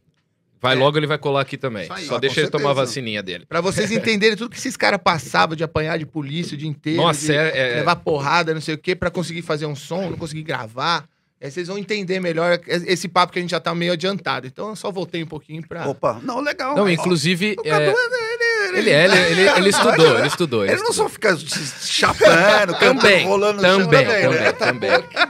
Vai 0.61 0.75
É. 0.75 0.79
logo, 0.79 0.99
ele 0.99 1.07
vai 1.07 1.19
colar 1.19 1.41
aqui 1.43 1.57
também. 1.57 1.87
Aí. 1.91 2.05
Só 2.07 2.17
Ah, 2.17 2.19
deixa 2.19 2.41
ele 2.41 2.50
tomar 2.50 2.71
a 2.71 2.75
certeza. 2.75 2.87
vacininha 2.87 3.23
dele. 3.23 3.47
Pra 3.47 3.61
vocês 3.61 3.91
entenderem 3.93 4.37
tudo 4.37 4.50
que 4.50 4.59
esses 4.59 4.77
caras 4.77 5.00
passavam 5.03 5.55
de 5.55 5.62
apanhar 5.65 5.99
de 5.99 6.07
polícia 6.07 6.55
o 6.55 6.59
dia 6.59 6.69
inteiro, 6.69 7.00
Nossa, 7.03 7.27
de 7.27 7.33
é, 7.38 7.73
é- 7.73 7.75
levar 7.77 7.97
porrada, 7.97 8.53
não 8.53 8.61
sei 8.61 8.75
o 8.75 8.79
quê, 8.79 8.95
pra 8.97 9.11
conseguir 9.11 9.43
fazer 9.43 9.67
um 9.67 9.77
som, 9.77 10.11
não 10.11 10.17
conseguir 10.17 10.43
gravar. 10.43 11.05
Aí 11.41 11.49
vocês 11.53 11.69
vão 11.69 11.79
entender 11.79 12.19
melhor 12.19 12.59
esse 12.67 13.07
papo 13.07 13.33
que 13.33 13.38
a 13.38 13.43
gente 13.43 13.53
já 13.53 13.61
tá 13.61 13.73
meio 13.73 13.93
adiantado. 13.93 14.49
Então 14.49 14.71
eu 14.71 14.75
só 14.77 14.91
voltei 14.91 15.23
um 15.23 15.27
pouquinho 15.27 15.62
pra. 15.67 15.87
Opa, 15.88 16.19
não, 16.25 16.41
legal. 16.41 16.75
Não, 16.75 16.83
Ó, 16.83 16.88
inclusive. 16.88 17.55
o 17.57 17.62
é, 17.65 17.71
Cadu, 17.71 17.97
ele, 18.71 18.79
Ele 18.79 18.91
é, 18.91 19.05
ele, 19.05 19.17
ele, 19.41 19.49
ele 19.49 19.69
estudou, 19.71 20.19
ele 20.19 20.27
estudou. 20.27 20.65
Ele 20.65 20.73
não 20.75 20.91
estudou. 20.91 20.95
só 21.05 21.09
fica 21.09 21.37
chapando, 21.37 22.75
cantando, 22.79 23.00
Também, 23.00 23.25
rolando 23.27 23.62
no 23.62 23.69
chão 23.69 23.79
também, 23.85 24.05
né? 24.07 24.53
também, 24.53 24.91
também. 24.91 24.91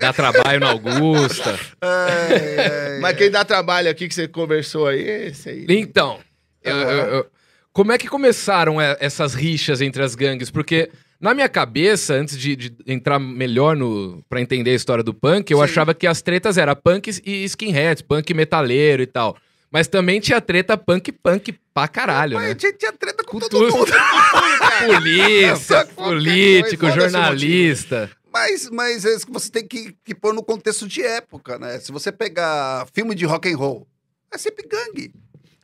Dá 0.00 0.12
trabalho 0.12 0.60
na 0.60 0.70
Augusta. 0.70 1.58
Ai, 1.80 2.58
ai, 2.58 2.98
Mas 3.00 3.16
quem 3.16 3.30
dá 3.30 3.44
trabalho 3.44 3.90
aqui 3.90 4.08
que 4.08 4.14
você 4.14 4.26
conversou 4.26 4.86
aí, 4.86 5.08
é 5.08 5.26
esse 5.28 5.48
aí. 5.48 5.66
Então, 5.68 6.18
eu- 6.64 6.74
eu- 6.76 7.06
eu- 7.16 7.26
como 7.72 7.92
é 7.92 7.98
que 7.98 8.08
começaram 8.08 8.80
é, 8.80 8.96
essas 9.00 9.34
rixas 9.34 9.80
entre 9.80 10.02
as 10.02 10.14
gangues? 10.14 10.50
Porque 10.50 10.90
na 11.20 11.34
minha 11.34 11.48
cabeça, 11.48 12.14
antes 12.14 12.36
de, 12.38 12.56
de 12.56 12.74
entrar 12.86 13.18
melhor 13.18 13.76
no 13.76 14.22
para 14.28 14.40
entender 14.40 14.70
a 14.70 14.74
história 14.74 15.04
do 15.04 15.12
punk, 15.14 15.50
eu 15.50 15.58
Sim. 15.58 15.64
achava 15.64 15.94
que 15.94 16.06
as 16.06 16.22
tretas 16.22 16.56
eram 16.58 16.74
punks 16.74 17.20
e 17.24 17.44
skinheads, 17.44 18.02
punk 18.02 18.32
metaleiro 18.34 19.02
e 19.02 19.06
tal. 19.06 19.36
Mas 19.72 19.86
também 19.86 20.18
tinha 20.18 20.40
treta 20.40 20.76
punk 20.76 21.12
punk 21.12 21.54
pra 21.72 21.86
caralho, 21.86 22.34
Mas 22.34 22.42
né? 22.42 22.48
a 22.48 22.52
gente 22.52 22.72
tinha 22.78 22.92
treta 22.92 23.22
com 23.22 23.38
Com 23.38 23.48
todo 23.48 23.50
tudo. 23.68 23.76
mundo. 23.76 23.92
Polícia, 24.86 25.84
político, 25.94 26.90
jornalista. 26.90 28.10
Mas, 28.32 28.70
mas 28.70 29.04
é 29.04 29.14
isso 29.14 29.26
que 29.26 29.32
você 29.32 29.50
tem 29.50 29.66
que, 29.66 29.94
que 30.04 30.14
pôr 30.14 30.32
no 30.32 30.42
contexto 30.42 30.86
de 30.86 31.02
época, 31.02 31.58
né? 31.58 31.78
Se 31.80 31.90
você 31.90 32.12
pegar 32.12 32.86
filme 32.94 33.14
de 33.14 33.24
rock 33.24 33.52
and 33.52 33.56
roll, 33.56 33.86
é 34.32 34.38
sempre 34.38 34.66
gangue. 34.68 35.12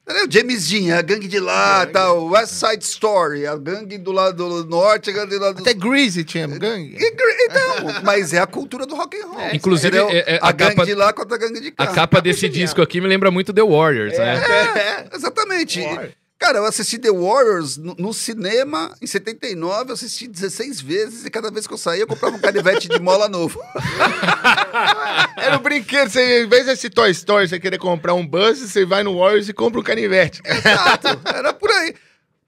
Entendeu? 0.09 0.27
James 0.31 0.69
Dean, 0.69 0.97
a 0.97 1.03
gangue 1.03 1.27
de 1.27 1.41
lá, 1.41 1.81
Gangue. 1.81 1.93
tal, 1.93 2.27
West 2.29 2.53
Side 2.55 2.85
Story, 2.85 3.45
a 3.45 3.57
gangue 3.57 3.99
do 3.99 4.13
lado 4.13 4.65
norte, 4.65 5.11
a 5.11 5.13
gangue 5.13 5.37
do 5.37 5.41
lado 5.41 5.61
Até 5.61 5.75
Greasy 5.75 6.23
tinha 6.23 6.47
gangue. 6.47 6.97
Então, 6.97 8.03
mas 8.05 8.33
é 8.33 8.39
a 8.39 8.47
cultura 8.47 8.87
do 8.87 8.95
rock 8.95 9.17
and 9.21 9.27
roll. 9.27 9.41
É, 9.41 9.57
Inclusive, 9.57 9.97
é- 9.99 10.35
é 10.35 10.39
a, 10.41 10.49
a 10.49 10.53
gangue 10.53 10.77
capa- 10.77 10.85
de 10.87 10.95
lá 10.95 11.13
contra 11.13 11.35
a 11.35 11.39
gangue 11.39 11.61
de 11.61 11.73
cá. 11.73 11.83
A 11.83 11.87
capa 11.89 12.21
desse 12.21 12.49
disco 12.49 12.81
aqui 12.81 13.01
me 13.01 13.09
lembra 13.09 13.33
muito 13.33 13.53
The 13.53 13.63
Warriors, 13.63 14.17
né? 14.17 14.37
É, 15.11 15.17
exatamente. 15.17 15.81
War. 15.81 16.09
Cara, 16.39 16.59
eu 16.59 16.67
assisti 16.67 16.99
The 16.99 17.11
Warriors 17.11 17.79
no, 17.79 17.95
no 17.95 18.13
cinema 18.13 18.95
em 19.01 19.07
79, 19.07 19.91
eu 19.91 19.95
assisti 19.95 20.29
16 20.29 20.83
vezes 20.83 21.25
e 21.25 21.31
cada 21.31 21.51
vez 21.51 21.67
que 21.67 21.73
eu 21.73 21.79
saía 21.79 22.03
eu 22.03 22.07
comprava 22.07 22.37
um 22.37 22.41
canivete 22.41 22.89
de 22.89 23.01
mola 23.01 23.27
novo. 23.27 23.59
Era 25.37 25.57
um 25.59 25.63
brinquedo. 25.63 26.11
Você, 26.11 26.43
em 26.43 26.49
vez 26.49 26.67
desse 26.67 26.91
Toy 26.91 27.11
Story, 27.11 27.49
você 27.49 27.59
querer 27.59 27.79
comprar 27.79 28.13
um 28.13 28.27
Buzz, 28.27 28.59
você 28.59 28.85
vai 28.85 29.03
no 29.03 29.19
Warriors 29.19 29.49
e 29.49 29.55
compra 29.55 29.81
um 29.81 29.83
canivete. 29.83 30.43
Exato, 30.45 31.09
era 31.27 31.55
por 31.55 31.71
aí. 31.71 31.95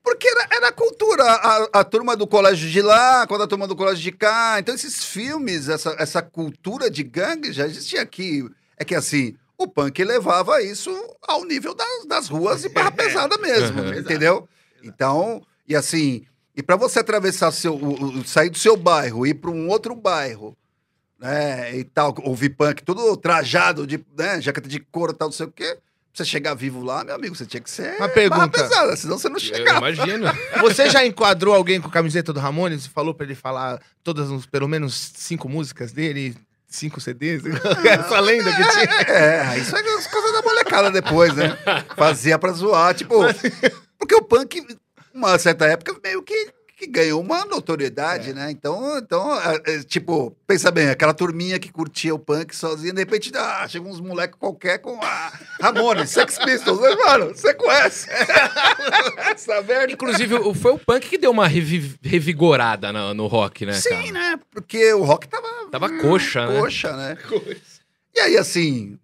Porque 0.03 0.29
era, 0.29 0.49
era 0.53 0.69
a 0.69 0.73
cultura, 0.73 1.23
a, 1.23 1.69
a 1.81 1.85
turma 1.85 2.17
do 2.17 2.27
colégio 2.27 2.71
de 2.71 2.81
lá, 2.81 3.27
quando 3.27 3.43
a 3.43 3.47
turma 3.47 3.67
do 3.67 3.77
colégio 3.77 4.03
de 4.03 4.13
cá. 4.13 4.57
Então, 4.59 4.75
esses 4.75 5.05
filmes, 5.05 5.69
essa, 5.69 5.95
essa 5.99 6.23
cultura 6.23 6.91
de 6.91 7.03
gangue 7.03 7.53
já 7.53 7.67
existia 7.67 8.03
aqui. 8.03 8.49
É 8.77 8.85
que 8.85 8.95
assim, 8.95 9.37
o 9.59 9.67
punk 9.67 10.03
levava 10.05 10.63
isso 10.63 10.91
ao 11.27 11.45
nível 11.45 11.75
das, 11.75 12.07
das 12.07 12.29
ruas 12.29 12.65
e 12.65 12.69
barra 12.69 12.93
pesada 12.93 13.37
mesmo, 13.39 13.83
Uhum. 13.83 13.95
entendeu? 13.95 14.49
Então, 14.83 15.43
e 15.67 15.75
assim, 15.75 16.25
e 16.57 16.63
para 16.63 16.77
você 16.77 17.01
atravessar 17.01 17.51
seu, 17.53 17.75
o- 17.75 18.21
o- 18.21 18.25
sair 18.27 18.51
do 18.51 18.59
seu 18.59 18.77
bairro 18.77 19.27
e 19.27 19.31
ir 19.31 19.35
para 19.35 19.51
um 19.51 19.69
outro 19.69 19.95
bairro, 19.95 20.57
né, 21.19 21.77
e 21.77 21.83
tal, 21.85 22.15
ouvir 22.23 22.51
punk, 22.51 22.83
tudo 22.85 23.17
trajado 23.17 23.87
de, 23.87 23.99
né, 24.17 24.41
jaqueta 24.41 24.69
de 24.69 24.79
couro 24.79 25.13
e 25.13 25.17
tal, 25.17 25.29
não 25.29 25.33
sei 25.33 25.47
o 25.47 25.51
quê. 25.53 25.77
Pra 26.13 26.25
você 26.25 26.31
chegar 26.31 26.55
vivo 26.55 26.83
lá, 26.83 27.05
meu 27.05 27.15
amigo, 27.15 27.35
você 27.37 27.45
tinha 27.47 27.61
que 27.61 27.71
ser 27.71 27.91
Uma 27.97 27.99
barra 28.07 28.09
pergunta. 28.13 28.49
pesada, 28.51 28.97
senão 28.97 29.19
você 29.19 29.29
não 29.29 29.37
Eu 29.37 29.41
chegava. 29.41 29.79
imagino. 29.91 30.27
Você 30.63 30.89
já 30.91 31.05
enquadrou 31.07 31.55
alguém 31.55 31.81
com 31.81 31.89
camiseta 31.91 32.33
do 32.33 32.41
Ramones 32.41 32.87
e 32.87 32.89
falou 32.89 33.15
pra 33.15 33.25
ele 33.27 33.35
falar 33.37 33.81
todas, 34.03 34.29
uns- 34.31 34.47
pelo 34.47 34.67
menos 34.67 35.13
cinco 35.17 35.49
músicas 35.49 35.93
dele, 35.93 36.37
cinco 36.69 37.01
CDs? 37.01 37.43
Essa 37.85 38.21
lenda 38.21 38.51
que 38.55 38.63
tinha. 38.69 39.17
É, 39.17 39.59
isso 39.59 39.75
é 39.75 39.81
as 39.81 40.07
coisas 40.07 40.33
da 40.33 40.43
molecada 40.43 40.91
depois, 40.91 41.35
né? 41.35 41.59
Fazia 41.97 42.39
pra 42.39 42.53
zoar, 42.53 42.95
tipo. 42.95 43.15
Porque 43.99 44.15
o 44.15 44.23
punk, 44.23 44.65
uma 45.13 45.39
certa 45.39 45.67
época, 45.67 45.97
meio 46.05 46.23
que, 46.23 46.53
que 46.79 46.87
ganhou 46.87 47.21
uma 47.21 47.45
notoriedade, 47.45 48.33
né? 48.33 48.53
Então, 48.53 48.99
então 48.99 49.35
é, 49.41 49.61
é, 49.67 49.83
tipo, 49.83 50.31
pensa 50.47 50.71
bem, 50.71 50.89
aquela 50.89 51.13
turminha 51.13 51.59
que 51.59 51.73
curtia 51.73 52.15
o 52.15 52.19
punk 52.21 52.55
sozinha, 52.55 52.93
de 52.93 53.01
repente, 53.01 53.33
ah, 53.35 53.67
chega 53.69 53.85
uns 53.89 54.01
moleques 54.01 54.39
qualquer 54.39 54.79
com 54.79 54.97
a 55.03 55.33
Ramones, 55.61 56.11
Sex 56.11 56.39
Pistols, 56.39 56.81
né, 56.81 56.95
mano? 56.95 57.27
Você 57.35 57.53
conhece? 57.55 58.09
Essa 59.29 59.61
merda. 59.63 59.93
Inclusive, 59.93 60.37
foi 60.55 60.73
o 60.73 60.79
punk 60.79 61.09
que 61.09 61.19
deu 61.19 61.33
uma 61.33 61.49
revi- 61.49 61.99
revigorada 62.01 62.93
no, 62.93 63.13
no 63.13 63.27
rock, 63.27 63.67
né? 63.67 63.73
Sim, 63.73 63.89
cara? 63.91 64.13
né? 64.13 64.41
Porque 64.49 64.93
o 64.93 65.03
rock 65.03 65.27
tava. 65.27 65.49
Tava 65.73 65.91
coxa, 65.99 66.47
né? 66.47 66.61
Coxa, 66.61 66.97
né? 66.97 67.19
E 68.15 68.21
aí, 68.21 68.37
assim, 68.37 68.99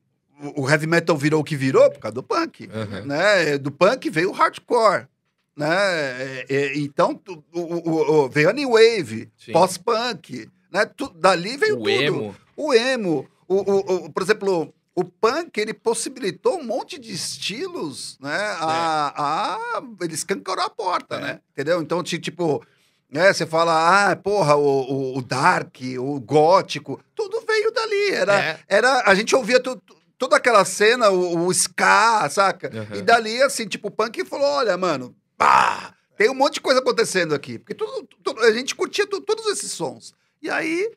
o 0.56 0.62
o 0.62 0.68
heavy 0.70 0.88
metal 0.88 1.16
virou 1.16 1.40
o 1.40 1.44
que 1.44 1.54
virou 1.54 1.88
por 1.90 2.00
causa 2.00 2.14
do 2.14 2.22
punk. 2.22 2.68
Uhum. 2.72 3.04
Né? 3.06 3.58
Do 3.58 3.70
punk 3.70 4.10
veio 4.10 4.30
o 4.30 4.32
hardcore. 4.32 5.06
Né? 5.56 5.68
É, 5.68 6.46
é, 6.48 6.78
então, 6.78 7.14
tu- 7.14 7.44
o, 7.52 7.60
o- 7.60 8.24
o- 8.24 8.28
veio 8.28 8.50
a 8.50 8.52
new 8.52 8.70
wave, 8.72 9.30
pós-punk. 9.52 10.48
Né? 10.72 10.84
Tu- 10.86 11.10
dali 11.14 11.56
veio 11.56 11.74
O 11.76 11.78
tudo. 11.78 11.90
emo. 11.90 12.36
O 12.56 12.74
emo. 12.74 13.28
O, 13.46 13.54
o- 13.56 13.94
o- 14.06 14.12
por 14.12 14.22
exemplo, 14.22 14.74
o 14.94 15.04
punk, 15.04 15.58
ele 15.58 15.72
possibilitou 15.74 16.58
um 16.58 16.64
monte 16.64 16.98
de 16.98 17.12
estilos, 17.12 18.18
né? 18.20 18.36
A, 18.58 19.14
a, 19.78 19.82
ele 20.00 20.14
escancarou 20.14 20.64
a 20.64 20.70
porta, 20.70 21.16
É. 21.16 21.20
né? 21.20 21.40
Entendeu? 21.52 21.80
Então, 21.82 22.02
ti- 22.02 22.18
tipo... 22.18 22.64
né, 23.10 23.32
você 23.32 23.46
fala, 23.46 24.10
ah, 24.10 24.16
porra, 24.16 24.56
o, 24.56 25.16
o, 25.16 25.22
dark, 25.22 25.76
o 26.00 26.18
gótico, 26.20 27.00
tudo 27.14 27.40
veio 27.46 27.70
dali. 27.70 28.10
Era, 28.10 28.40
É. 28.42 28.58
era, 28.68 29.02
a 29.08 29.14
gente 29.14 29.36
ouvia 29.36 29.60
tu- 29.60 29.80
toda 30.18 30.36
aquela 30.36 30.64
cena, 30.64 31.10
o, 31.10 31.46
o 31.46 31.50
ska, 31.52 32.28
saca? 32.30 32.70
Uhum. 32.74 32.98
E 32.98 33.02
dali, 33.02 33.40
assim, 33.42 33.68
tipo, 33.68 33.86
o 33.88 33.90
punk 33.92 34.24
falou: 34.24 34.46
olha, 34.46 34.76
mano, 34.76 35.14
pá, 35.36 35.94
tem 36.16 36.30
um 36.30 36.34
monte 36.34 36.54
de 36.54 36.60
coisa 36.60 36.80
acontecendo 36.80 37.34
aqui. 37.34 37.58
Porque 37.58 37.74
tudo, 37.74 38.08
tudo- 38.22 38.40
a 38.40 38.52
gente 38.52 38.74
curtia 38.74 39.06
tu- 39.06 39.20
todos 39.20 39.46
esses 39.46 39.72
sons. 39.72 40.14
E 40.42 40.48
aí 40.50 40.90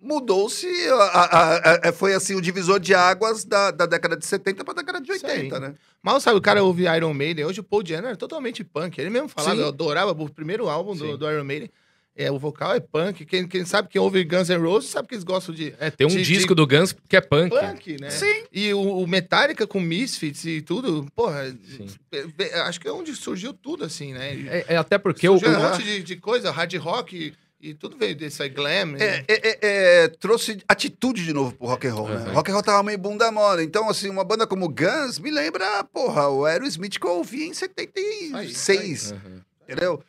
mudou-se, 0.00 0.66
a- 0.90 0.94
a- 0.94 1.56
a- 1.56 1.88
a- 1.88 1.92
foi 1.92 2.14
assim, 2.14 2.34
o 2.34 2.40
divisor 2.40 2.78
de 2.78 2.94
águas 2.94 3.44
da, 3.44 3.70
da 3.70 3.84
década 3.86 4.16
de 4.16 4.24
70 4.24 4.64
pra 4.64 4.74
década 4.74 5.00
de 5.00 5.10
Isso 5.12 5.26
aí. 5.26 5.38
80, 5.38 5.58
né? 5.60 5.74
Mal 6.02 6.20
sabe, 6.20 6.38
o 6.38 6.42
cara 6.42 6.62
ouve 6.62 6.84
Iron 6.84 7.12
Maiden. 7.12 7.44
Hoje 7.44 7.60
o 7.60 7.64
Paul 7.64 7.82
Diano 7.82 8.06
era 8.06 8.16
totalmente 8.16 8.62
punk. 8.62 8.96
Ele 8.98 9.10
mesmo 9.10 9.28
falava, 9.28 9.56
Sim. 9.56 9.62
eu 9.62 9.68
adorava 9.68 10.12
o 10.12 10.30
primeiro 10.30 10.68
álbum 10.68 10.94
do, 10.94 11.18
do 11.18 11.30
Iron 11.30 11.42
Maiden. 11.44 11.70
É, 12.20 12.32
o 12.32 12.38
vocal 12.38 12.74
é 12.74 12.80
punk. 12.80 13.24
Quem, 13.24 13.46
quem 13.46 13.64
sabe, 13.64 13.88
quem 13.88 14.00
ouve 14.00 14.24
Guns 14.24 14.48
N' 14.48 14.56
Roses, 14.58 14.90
sabe 14.90 15.06
que 15.06 15.14
eles 15.14 15.22
gostam 15.22 15.54
de 15.54 15.72
É, 15.78 15.88
tem 15.88 16.04
um 16.04 16.10
De- 16.10 16.20
disco 16.22 16.48
de- 16.48 16.56
do 16.56 16.66
Guns 16.66 16.92
que 17.08 17.16
é 17.16 17.20
punk. 17.20 17.50
punk, 17.50 17.96
né? 18.00 18.10
Sim. 18.10 18.42
E 18.52 18.74
o, 18.74 18.80
o 18.80 19.06
Metallica 19.06 19.66
com 19.68 19.80
Misfits 19.80 20.44
e 20.44 20.60
tudo, 20.60 21.06
porra, 21.14 21.48
Sim. 21.64 21.86
é- 22.10 22.26
é- 22.44 22.60
acho 22.62 22.80
que 22.80 22.88
é 22.88 22.92
onde 22.92 23.14
surgiu 23.14 23.52
tudo, 23.52 23.84
assim, 23.84 24.12
né? 24.12 24.32
É, 24.48 24.74
é 24.74 24.76
até 24.76 24.98
porque 24.98 25.28
o, 25.28 25.38
surgiu 25.38 25.56
um 25.56 25.60
o- 25.60 25.70
monte 25.70 25.84
de, 25.84 26.02
de 26.02 26.16
coisa, 26.16 26.50
hard 26.50 26.74
rock 26.74 27.16
e, 27.60 27.68
e 27.70 27.72
tudo 27.74 27.96
veio 27.96 28.16
desse 28.16 28.42
aí, 28.42 28.48
glam. 28.48 28.72
É, 28.72 28.84
né? 29.18 29.24
é, 29.28 29.48
é, 29.48 29.58
é, 30.04 30.08
trouxe 30.08 30.58
atitude 30.66 31.24
de 31.24 31.32
novo 31.32 31.52
pro 31.52 31.68
rock 31.68 31.86
and 31.86 31.94
roll, 31.94 32.08
né? 32.08 32.16
Uhum. 32.26 32.32
Rock 32.34 32.50
and 32.50 32.54
roll 32.54 32.62
tava 32.64 32.82
meio 32.82 32.98
bunda 32.98 33.30
mole. 33.30 33.62
Então, 33.62 33.88
assim, 33.88 34.08
uma 34.10 34.24
banda 34.24 34.44
como 34.44 34.68
Guns 34.68 35.20
me 35.20 35.30
lembra, 35.30 35.84
porra, 35.84 36.28
o 36.28 36.44
Aerosmith 36.44 36.98
que 36.98 37.06
eu 37.06 37.12
ouvi 37.12 37.44
em 37.44 37.54
76, 37.54 39.12
Uhum. 39.12 39.40
entendeu? 39.62 40.02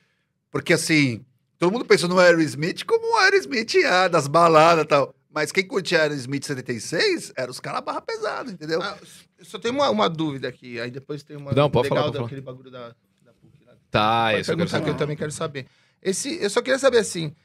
Porque, 0.51 0.73
assim, 0.73 1.23
todo 1.59 1.71
mundo 1.71 1.85
pensou 1.85 2.09
no 2.09 2.17
Aerosmith 2.17 2.85
como 2.85 3.13
o 3.13 3.17
Aerosmith 3.19 3.75
ah, 3.85 4.07
das 4.07 4.27
baladas 4.27 4.85
e 4.85 4.87
tal. 4.87 5.13
Mas 5.31 5.51
quem 5.51 5.67
curtia 5.67 6.01
Aerosmith 6.01 6.43
76 6.45 7.33
era 7.35 7.51
os 7.51 7.59
caras 7.59 7.81
barra 7.81 8.01
pesada, 8.01 8.49
entendeu? 8.51 8.81
Ah, 8.81 8.97
eu 9.37 9.45
só 9.45 9.59
tenho 9.59 9.75
uma, 9.75 9.89
uma 9.89 10.09
dúvida 10.09 10.47
aqui, 10.47 10.79
aí 10.79 10.89
depois 10.89 11.21
tem 11.21 11.37
uma 11.37 11.51
Não, 11.51 11.69
pode 11.69 11.89
legal 11.89 12.05
falar, 12.05 12.11
pode 12.13 12.23
daquele 12.23 12.41
bagulho 12.41 12.71
da, 12.71 12.87
da 13.23 13.33
PUC 13.33 13.63
lá. 13.65 13.73
Tá, 13.91 14.39
isso 14.39 14.51
eu 14.51 14.57
que 14.57 14.89
eu 14.89 14.97
também 14.97 15.15
quero 15.15 15.31
saber. 15.31 15.67
Esse, 16.01 16.41
eu 16.41 16.49
só 16.49 16.61
queria 16.61 16.79
saber 16.79 16.97
assim, 16.97 17.35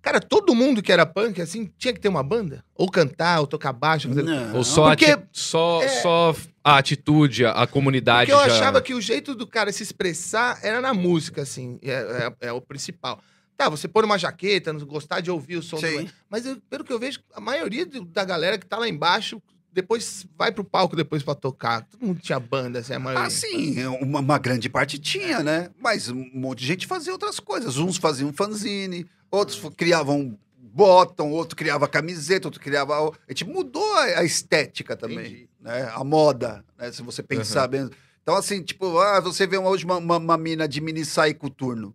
cara, 0.00 0.20
todo 0.20 0.54
mundo 0.54 0.80
que 0.80 0.90
era 0.90 1.04
punk, 1.04 1.42
assim, 1.42 1.70
tinha 1.76 1.92
que 1.92 2.00
ter 2.00 2.08
uma 2.08 2.22
banda? 2.22 2.64
Ou 2.74 2.90
cantar, 2.90 3.40
ou 3.40 3.46
tocar 3.46 3.72
baixo? 3.72 4.08
Fazer... 4.08 4.22
Não. 4.22 4.56
Ou 4.56 4.64
só, 4.64 4.88
Porque- 4.90 5.04
ati- 5.06 5.26
só, 5.32 5.82
é- 5.82 5.88
só 6.00 6.34
a 6.62 6.78
atitude, 6.78 7.44
a, 7.44 7.50
a 7.50 7.66
comunidade 7.66 8.30
Porque 8.30 8.42
eu 8.42 8.50
já... 8.50 8.56
achava 8.56 8.80
que 8.80 8.94
o 8.94 9.00
jeito 9.00 9.34
do 9.34 9.46
cara 9.46 9.70
se 9.70 9.82
expressar 9.82 10.58
era 10.62 10.80
na 10.80 10.94
música, 10.94 11.42
assim, 11.42 11.78
é, 11.82 12.32
é- 12.40 12.48
é 12.48 12.52
o 12.52 12.60
principal. 12.60 13.20
Tá, 13.56 13.68
você 13.68 13.86
pôr 13.86 14.04
uma 14.04 14.18
jaqueta, 14.18 14.72
gostar 14.84 15.20
de 15.20 15.30
ouvir 15.30 15.56
o 15.56 15.62
som 15.62 15.76
Sim. 15.78 16.04
do... 16.04 16.10
Mas 16.28 16.44
eu- 16.44 16.60
pelo 16.68 16.82
que 16.84 16.92
eu 16.92 16.98
vejo, 16.98 17.20
a 17.32 17.40
maioria 17.40 17.86
da 17.86 18.24
galera 18.24 18.58
que 18.58 18.66
tá 18.66 18.76
lá 18.78 18.88
embaixo, 18.88 19.40
depois 19.72 20.26
vai 20.36 20.50
pro 20.52 20.64
palco 20.64 20.96
depois 20.96 21.22
pra 21.22 21.34
tocar. 21.34 21.82
Todo 21.86 22.04
mundo 22.06 22.20
tinha 22.20 22.38
banda, 22.40 22.80
assim, 22.80 22.94
a 22.94 22.98
maioria. 22.98 23.26
Ah, 23.26 23.30
sim, 23.30 23.84
uma, 23.86 24.20
uma 24.20 24.38
grande 24.38 24.68
parte 24.68 24.98
tinha, 24.98 25.40
né? 25.42 25.70
Mas 25.80 26.08
um 26.08 26.28
monte 26.34 26.60
de 26.60 26.66
gente 26.66 26.86
fazia 26.86 27.12
outras 27.12 27.38
coisas. 27.40 27.76
Uns 27.76 27.96
faziam 27.96 28.32
fanzine, 28.32 29.06
outros 29.30 29.60
criavam 29.76 30.36
bottom, 30.58 31.30
outro 31.30 31.56
criava 31.56 31.86
camiseta, 31.86 32.48
outro 32.48 32.60
criava. 32.60 32.94
A 32.98 33.12
gente 33.28 33.44
mudou 33.44 33.94
a, 33.96 34.24
estética 34.24 34.96
também, 34.96 35.18
Entendi. 35.26 35.48
né? 35.60 35.90
A 35.94 36.02
moda, 36.02 36.64
né? 36.78 36.90
Se 36.90 37.02
você 37.02 37.22
pensar 37.22 37.68
bem. 37.68 37.88
Então, 38.22 38.34
assim, 38.34 38.62
tipo, 38.62 38.98
ah, 38.98 39.20
você 39.20 39.46
vê 39.46 39.56
uma- 39.58 39.70
hoje 39.70 39.84
uma, 39.84 39.98
uma, 39.98 40.16
uma 40.16 40.36
mina 40.38 40.66
de 40.66 40.80
mini 40.80 41.04
saia 41.04 41.34
coturno. 41.34 41.94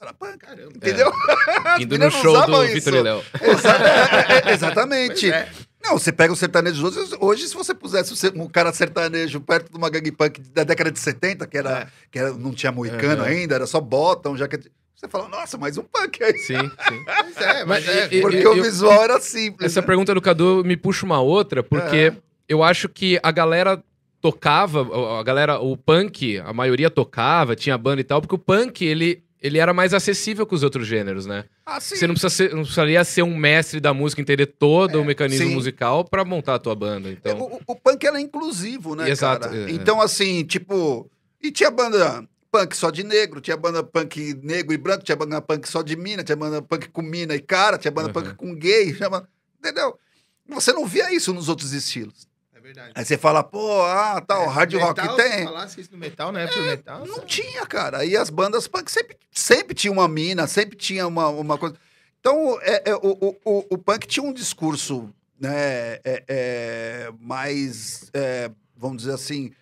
Era 0.00 0.12
punk, 0.12 0.38
Caramba. 0.38 0.72
entendeu? 0.74 1.10
Indo 1.80 1.92
meninas 1.98 2.14
no 2.14 2.20
show 2.20 2.46
do. 2.46 2.62
Vitor 2.66 2.94
e 2.94 3.00
Léo. 3.02 3.22
Exa- 3.40 3.76
é, 4.44 4.50
é, 4.50 4.52
exatamente. 4.52 5.30
É. 5.32 5.48
Não, 5.82 5.98
você 5.98 6.10
pega 6.12 6.32
o 6.32 6.36
sertanejo 6.36 6.84
hoje, 6.86 6.98
hoje 7.20 7.48
se 7.48 7.54
você 7.54 7.72
pusesse 7.72 8.12
um 8.34 8.48
cara 8.48 8.72
sertanejo 8.72 9.40
perto 9.40 9.70
de 9.70 9.78
uma 9.78 9.88
gangue 9.88 10.10
punk 10.12 10.40
da 10.52 10.64
década 10.64 10.90
de 10.90 10.98
70, 10.98 11.46
que, 11.46 11.56
era, 11.56 11.86
que 12.10 12.18
era, 12.18 12.32
não 12.32 12.52
tinha 12.52 12.72
moicano 12.72 13.22
ainda, 13.22 13.54
era 13.54 13.66
só 13.66 13.80
bottom, 13.80 14.36
jaqueta. 14.36 14.68
Você 14.96 15.06
fala, 15.08 15.28
nossa, 15.28 15.56
mais 15.58 15.76
um 15.78 15.82
punk 15.82 16.22
aí. 16.24 16.36
Sim, 16.38 16.58
sim. 16.58 17.04
Pois 17.06 17.36
é, 17.36 17.64
mas, 17.64 17.86
Mas, 17.86 17.88
é, 17.88 18.20
Porque 18.20 18.36
eu- 18.38 18.52
o 18.52 18.62
visual 18.62 19.02
era 19.02 19.20
simples. 19.20 19.70
Essa 19.70 19.80
né? 19.80 19.86
pergunta 19.86 20.12
do 20.14 20.20
Cadu 20.20 20.62
me 20.64 20.76
puxa 20.76 21.04
uma 21.06 21.20
outra, 21.20 21.62
porque 21.62 22.12
eu 22.48 22.62
acho 22.64 22.88
que 22.88 23.20
a 23.22 23.30
galera 23.30 23.82
tocava, 24.20 24.86
a 25.20 25.22
galera, 25.22 25.60
o 25.60 25.76
punk, 25.76 26.38
a 26.38 26.52
maioria 26.52 26.90
tocava, 26.90 27.54
tinha 27.54 27.76
banda 27.78 28.00
e 28.00 28.04
tal, 28.04 28.20
porque 28.20 28.34
o 28.34 28.38
punk, 28.38 28.84
ele, 28.84 29.22
ele 29.42 29.58
era 29.58 29.72
mais 29.72 29.92
acessível 29.94 30.46
que 30.46 30.54
os 30.54 30.62
outros 30.62 30.86
gêneros, 30.86 31.26
né? 31.26 31.44
Ah, 31.64 31.80
sim. 31.80 31.96
Você 31.96 32.06
não, 32.06 32.14
precisa 32.14 32.30
ser, 32.30 32.50
não 32.54 32.62
precisaria 32.62 33.04
ser 33.04 33.22
um 33.22 33.36
mestre 33.36 33.80
da 33.80 33.92
música, 33.94 34.20
entender 34.22 34.46
todo 34.46 35.00
o 35.00 35.04
mecanismo 35.04 35.48
sim. 35.48 35.54
musical 35.54 36.04
pra 36.04 36.24
montar 36.24 36.54
a 36.54 36.58
tua 36.58 36.74
banda. 36.74 37.10
Então, 37.10 37.38
O, 37.38 37.56
o- 37.56 37.60
o 37.66 37.76
punk 37.76 38.04
era 38.06 38.20
inclusivo, 38.20 38.94
né, 38.94 39.08
Exato, 39.10 39.48
cara? 39.48 39.56
é. 39.56 39.70
Então, 39.70 40.00
assim, 40.00 40.44
tipo... 40.44 41.10
E 41.42 41.50
tinha 41.52 41.70
banda 41.70 42.26
punk 42.50 42.74
só 42.76 42.90
de 42.90 43.02
negro, 43.04 43.40
tinha 43.40 43.56
banda 43.56 43.82
punk 43.82 44.34
negro 44.42 44.72
e 44.72 44.76
branco, 44.78 45.04
tinha 45.04 45.14
banda 45.16 45.40
punk 45.42 45.68
só 45.68 45.82
de 45.82 45.94
mina, 45.96 46.24
tinha 46.24 46.34
banda 46.36 46.62
punk 46.62 46.88
com 46.88 47.02
mina 47.02 47.34
e 47.34 47.40
cara, 47.40 47.76
tinha 47.78 47.90
banda 47.92 48.08
Uhum. 48.08 48.12
punk 48.14 48.34
com 48.34 48.54
gay, 48.54 48.92
tinha 48.94 49.10
banda- 49.10 49.28
entendeu? 49.58 49.98
Você 50.48 50.72
não 50.72 50.86
via 50.86 51.12
isso 51.14 51.34
nos 51.34 51.48
outros 51.48 51.72
estilos. 51.72 52.26
Verdade. 52.66 52.92
Aí 52.94 53.04
você 53.04 53.16
fala, 53.16 53.42
pô, 53.42 53.82
ah, 53.82 54.20
tal, 54.20 54.42
É, 54.42 54.46
hard 54.46 54.74
rock 54.74 55.00
metal, 55.00 55.16
tem. 55.16 55.32
Se 55.32 55.44
falasse 55.44 55.80
isso 55.80 55.92
no 55.92 55.98
metal, 55.98 56.32
na 56.32 56.40
época 56.40 56.60
do 56.60 56.66
metal. 56.66 57.06
Não 57.06 57.14
sabe? 57.16 57.26
tinha, 57.26 57.66
cara. 57.66 58.04
E 58.04 58.16
as 58.16 58.28
bandas 58.30 58.66
punk 58.66 58.90
sempre, 58.90 59.16
sempre 59.30 59.74
tinha 59.74 59.92
uma 59.92 60.08
mina, 60.08 60.46
sempre 60.46 60.76
tinha 60.76 61.06
uma, 61.06 61.28
uma 61.28 61.56
coisa. 61.56 61.76
Então, 62.20 62.58
é, 62.60 62.90
é, 62.90 62.94
o, 62.96 63.38
o, 63.44 63.66
o, 63.70 63.78
punk 63.78 64.06
tinha 64.06 64.24
um 64.24 64.32
discurso 64.32 65.14
né, 65.38 66.00
é, 66.04 66.24
é, 66.26 67.12
mais, 67.20 68.10
é, 68.12 68.50
vamos 68.76 68.98
dizer 68.98 69.14
assim, 69.14 69.52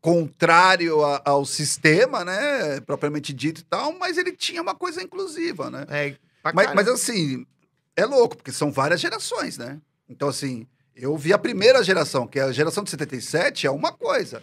contrário 0.00 1.04
a- 1.04 1.22
ao 1.24 1.44
sistema, 1.44 2.24
né? 2.24 2.80
Propriamente 2.80 3.32
dito 3.32 3.60
e 3.60 3.64
tal, 3.64 3.92
mas 3.98 4.18
ele 4.18 4.32
tinha 4.32 4.60
uma 4.62 4.74
coisa 4.74 5.02
inclusiva, 5.02 5.70
né? 5.70 5.86
É, 5.88 6.16
Mas, 6.54 6.74
mas 6.74 6.88
assim, 6.88 7.46
é 7.94 8.04
louco, 8.06 8.36
porque 8.36 8.50
são 8.50 8.72
várias 8.72 9.00
gerações, 9.00 9.58
né? 9.58 9.78
Então, 10.08 10.28
assim, 10.28 10.66
eu 11.00 11.16
vi 11.16 11.32
a 11.32 11.38
primeira 11.38 11.82
geração, 11.82 12.26
que 12.26 12.38
é 12.38 12.42
a 12.42 12.52
geração 12.52 12.84
de 12.84 12.90
77, 12.90 13.66
é 13.66 13.70
uma 13.70 13.92
coisa. 13.92 14.42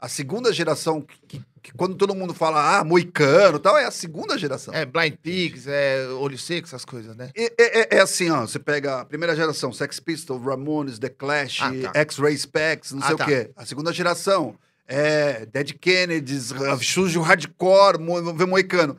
A 0.00 0.08
segunda 0.08 0.52
geração, 0.52 1.00
que, 1.00 1.18
que- 1.26 1.44
que 1.60 1.72
quando 1.72 1.96
todo 1.96 2.14
mundo 2.14 2.32
fala, 2.32 2.78
ah, 2.78 2.84
moicano 2.84 3.56
e 3.58 3.60
tal, 3.60 3.76
é 3.76 3.84
a 3.84 3.90
segunda 3.90 4.38
geração. 4.38 4.72
É, 4.72 4.86
Blind 4.86 5.14
Pigs, 5.20 5.66
é 5.66 6.06
Olho 6.20 6.38
Seco, 6.38 6.68
essas 6.68 6.84
coisas, 6.84 7.16
né? 7.16 7.30
É, 7.34 7.52
é- 7.58 7.96
é- 7.96 8.00
assim, 8.00 8.30
ó, 8.30 8.42
você 8.42 8.60
pega 8.60 9.00
a 9.00 9.04
primeira 9.04 9.34
geração, 9.34 9.72
Sex 9.72 9.98
Pistols, 9.98 10.40
Ramones, 10.44 11.00
The 11.00 11.08
Clash, 11.08 11.58
Ah, 11.62 11.72
tá. 11.92 11.98
X-Ray 12.00 12.36
Specs, 12.38 12.92
não 12.92 13.02
Ah, 13.02 13.06
sei 13.08 13.16
tá. 13.16 13.24
o 13.24 13.26
quê. 13.26 13.50
A 13.56 13.66
segunda 13.66 13.92
geração 13.92 14.54
é 14.86 15.44
Dead 15.46 15.72
Kennedys, 15.80 16.52
Sujo 16.80 17.20
Hardcore, 17.20 17.98
Mo- 17.98 18.22
Moicano. 18.46 18.96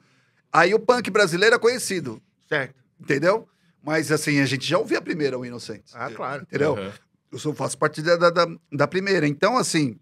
Aí 0.51 0.73
o 0.73 0.79
punk 0.79 1.09
brasileiro 1.09 1.55
é 1.55 1.59
conhecido, 1.59 2.21
Certo. 2.49 2.75
entendeu? 2.99 3.47
Mas 3.83 4.11
assim, 4.11 4.39
a 4.39 4.45
gente 4.45 4.67
já 4.67 4.77
ouviu 4.77 4.97
a 4.97 5.01
primeira, 5.01 5.37
o 5.37 5.45
Inocentes. 5.45 5.93
Ah, 5.95 6.09
claro. 6.11 6.43
Entendeu? 6.43 6.73
Uhum. 6.75 6.91
Eu 7.31 7.39
sou, 7.39 7.53
faço 7.53 7.77
parte 7.77 8.01
da, 8.01 8.15
da, 8.17 8.47
da, 8.71 8.87
primeira. 8.87 9.27
Então, 9.27 9.57
assim, 9.57 9.97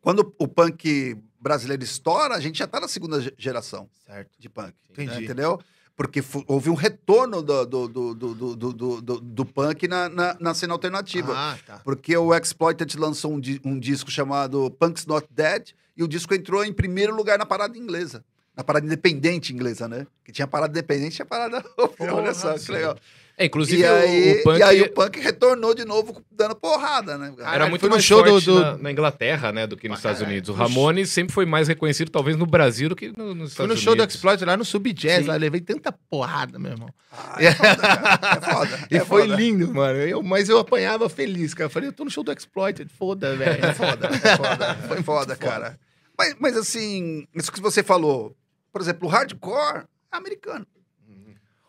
quando 0.00 0.34
o 0.38 0.46
punk 0.46 1.16
brasileiro 1.40 1.82
estoura, 1.82 2.34
a 2.34 2.40
gente 2.40 2.58
já 2.58 2.66
tá 2.66 2.78
na 2.78 2.88
segunda 2.88 3.20
ge- 3.20 3.34
geração 3.38 3.88
Certo. 4.06 4.30
de 4.38 4.48
punk. 4.48 4.74
Entendi. 4.90 5.14
né? 5.14 5.22
Entendeu? 5.24 5.58
Porque 5.96 6.22
houve 6.46 6.70
um 6.70 6.74
retorno 6.74 7.42
do, 7.42 7.66
do, 7.66 7.88
do, 7.88 8.14
do, 8.14 8.34
do, 8.34 8.72
do, 8.72 9.02
do- 9.02 9.20
do 9.20 9.44
punk 9.44 9.86
na, 9.88 10.08
na, 10.08 10.36
na 10.40 10.54
cena 10.54 10.72
alternativa. 10.72 11.32
Ah, 11.36 11.58
tá. 11.66 11.80
Porque 11.84 12.16
o 12.16 12.34
Exploited 12.34 12.96
lançou 12.98 13.32
um, 13.34 13.40
di- 13.40 13.60
um 13.64 13.78
disco 13.78 14.10
chamado 14.10 14.70
Punk's 14.72 15.04
Not 15.06 15.26
Dead 15.30 15.70
e 15.96 16.02
o 16.02 16.08
disco 16.08 16.34
entrou 16.34 16.64
em 16.64 16.72
primeiro 16.72 17.14
lugar 17.14 17.38
na 17.38 17.44
parada 17.46 17.76
inglesa. 17.76 18.24
Na 18.56 18.62
parada 18.62 18.84
independente 18.86 19.52
inglesa, 19.52 19.88
né? 19.88 20.06
Que 20.24 20.30
tinha 20.30 20.46
parada 20.46 20.72
independente, 20.72 21.16
tinha 21.16 21.26
parada. 21.26 21.64
Olha 21.98 22.34
só, 22.34 22.52
que 22.58 22.70
legal. 22.70 22.96
É, 23.38 23.46
inclusive 23.46 23.80
E 23.80 23.86
aí, 23.86 24.32
o, 24.36 24.40
o 24.40 24.42
punk 24.42 24.58
e 24.58 24.62
aí 24.62 24.82
o 24.82 24.92
punk 24.92 25.18
retornou 25.18 25.74
de 25.74 25.86
novo 25.86 26.22
dando 26.30 26.54
porrada, 26.54 27.16
né? 27.16 27.32
era 27.38 27.44
Caralho, 27.44 27.70
muito 27.70 27.80
foi 27.80 27.88
no 27.88 27.94
mais 27.94 28.04
show 28.04 28.22
do- 28.22 28.28
forte 28.30 28.44
do- 28.44 28.60
Na, 28.60 28.76
na 28.76 28.92
Inglaterra, 28.92 29.50
né, 29.50 29.66
do 29.66 29.74
que 29.74 29.88
nos 29.88 29.96
Ah, 29.96 30.10
Estados. 30.12 30.20
Unidos. 30.20 30.50
O 30.50 30.52
Ramones 30.52 31.08
sempre 31.10 31.32
foi 31.32 31.46
mais 31.46 31.66
reconhecido, 31.66 32.10
talvez, 32.10 32.36
no 32.36 32.44
Brasil 32.44 32.90
do 32.90 32.94
que 32.94 33.08
no- 33.16 33.28
nos 33.34 33.54
Fui 33.54 33.64
Estados 33.64 33.74
no 33.74 33.80
show 33.82 33.94
do 33.94 34.00
Unidos. 34.00 34.14
Exploit 34.16 34.44
lá 34.44 34.54
no 34.54 34.66
Sub 34.66 34.92
Jazz, 34.92 35.22
Sim. 35.22 35.28
lá 35.28 35.36
levei 35.36 35.62
tanta 35.62 35.90
porrada, 36.10 36.58
meu 36.58 36.72
irmão. 36.72 36.90
Ah, 37.10 37.36
é 37.40 37.52
foda, 37.54 37.76
cara. 37.78 38.36
É 38.36 38.52
foda. 38.52 38.78
E 38.92 38.96
é 38.98 39.04
foi 39.06 39.22
foda. 39.22 39.34
lindo, 39.34 39.74
mano. 39.74 39.98
Eu, 40.00 40.22
mas 40.22 40.50
eu 40.50 40.58
apanhava 40.58 41.08
feliz, 41.08 41.54
cara. 41.54 41.66
Eu 41.68 41.70
falei, 41.70 41.88
eu 41.88 41.92
tô 41.94 42.04
no 42.04 42.10
show 42.10 42.22
do 42.22 42.30
Exploited, 42.32 42.90
foda, 42.98 43.34
velho. 43.34 43.64
É 43.64 43.72
foda, 43.72 44.08
é 44.08 44.36
foda. 44.36 44.74
Foi 44.86 45.02
foda, 45.02 45.34
cara. 45.36 45.78
Mas, 46.18 46.36
mas 46.38 46.54
assim, 46.56 47.26
isso 47.34 47.50
que 47.50 47.62
você 47.62 47.82
falou, 47.82 48.36
por 48.72 48.80
exemplo, 48.80 49.06
o 49.06 49.10
hardcore 49.10 49.84
é 50.10 50.16
americano. 50.16 50.66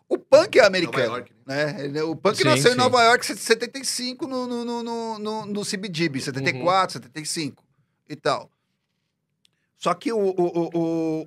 O 0.10 0.18
punk 0.18 0.60
é 0.60 0.66
americano. 0.66 1.06
Nova 1.06 1.18
York, 1.18 1.34
né? 1.46 1.86
Ele- 1.86 2.02
O 2.02 2.16
punk 2.16 2.38
Sim, 2.38 2.44
nasceu 2.44 2.72
sim. 2.72 2.78
em 2.78 2.78
Nova 2.78 3.02
York 3.04 3.32
em 3.32 3.36
75 3.36 4.28
no, 4.28 4.46
no, 4.46 4.63
no, 4.66 4.84
no, 4.84 5.20
no, 5.20 5.46
no 5.48 5.66
CBGB, 5.66 6.22
74, 6.22 6.94
75 7.02 7.63
e 8.08 8.16
tal. 8.16 8.50
Só 9.78 9.94
que 9.94 10.13
o, 10.13 10.18
o, 10.18 10.42
o, 10.42 10.70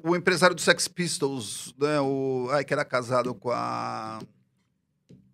o, 0.04 0.10
o 0.10 0.16
empresário 0.16 0.54
do 0.54 0.62
Sex 0.62 0.86
Pistols, 0.88 1.74
né, 1.78 2.00
o, 2.00 2.48
ai, 2.52 2.64
que 2.64 2.72
era 2.72 2.84
casado 2.84 3.34
com 3.34 3.50
a 3.50 4.20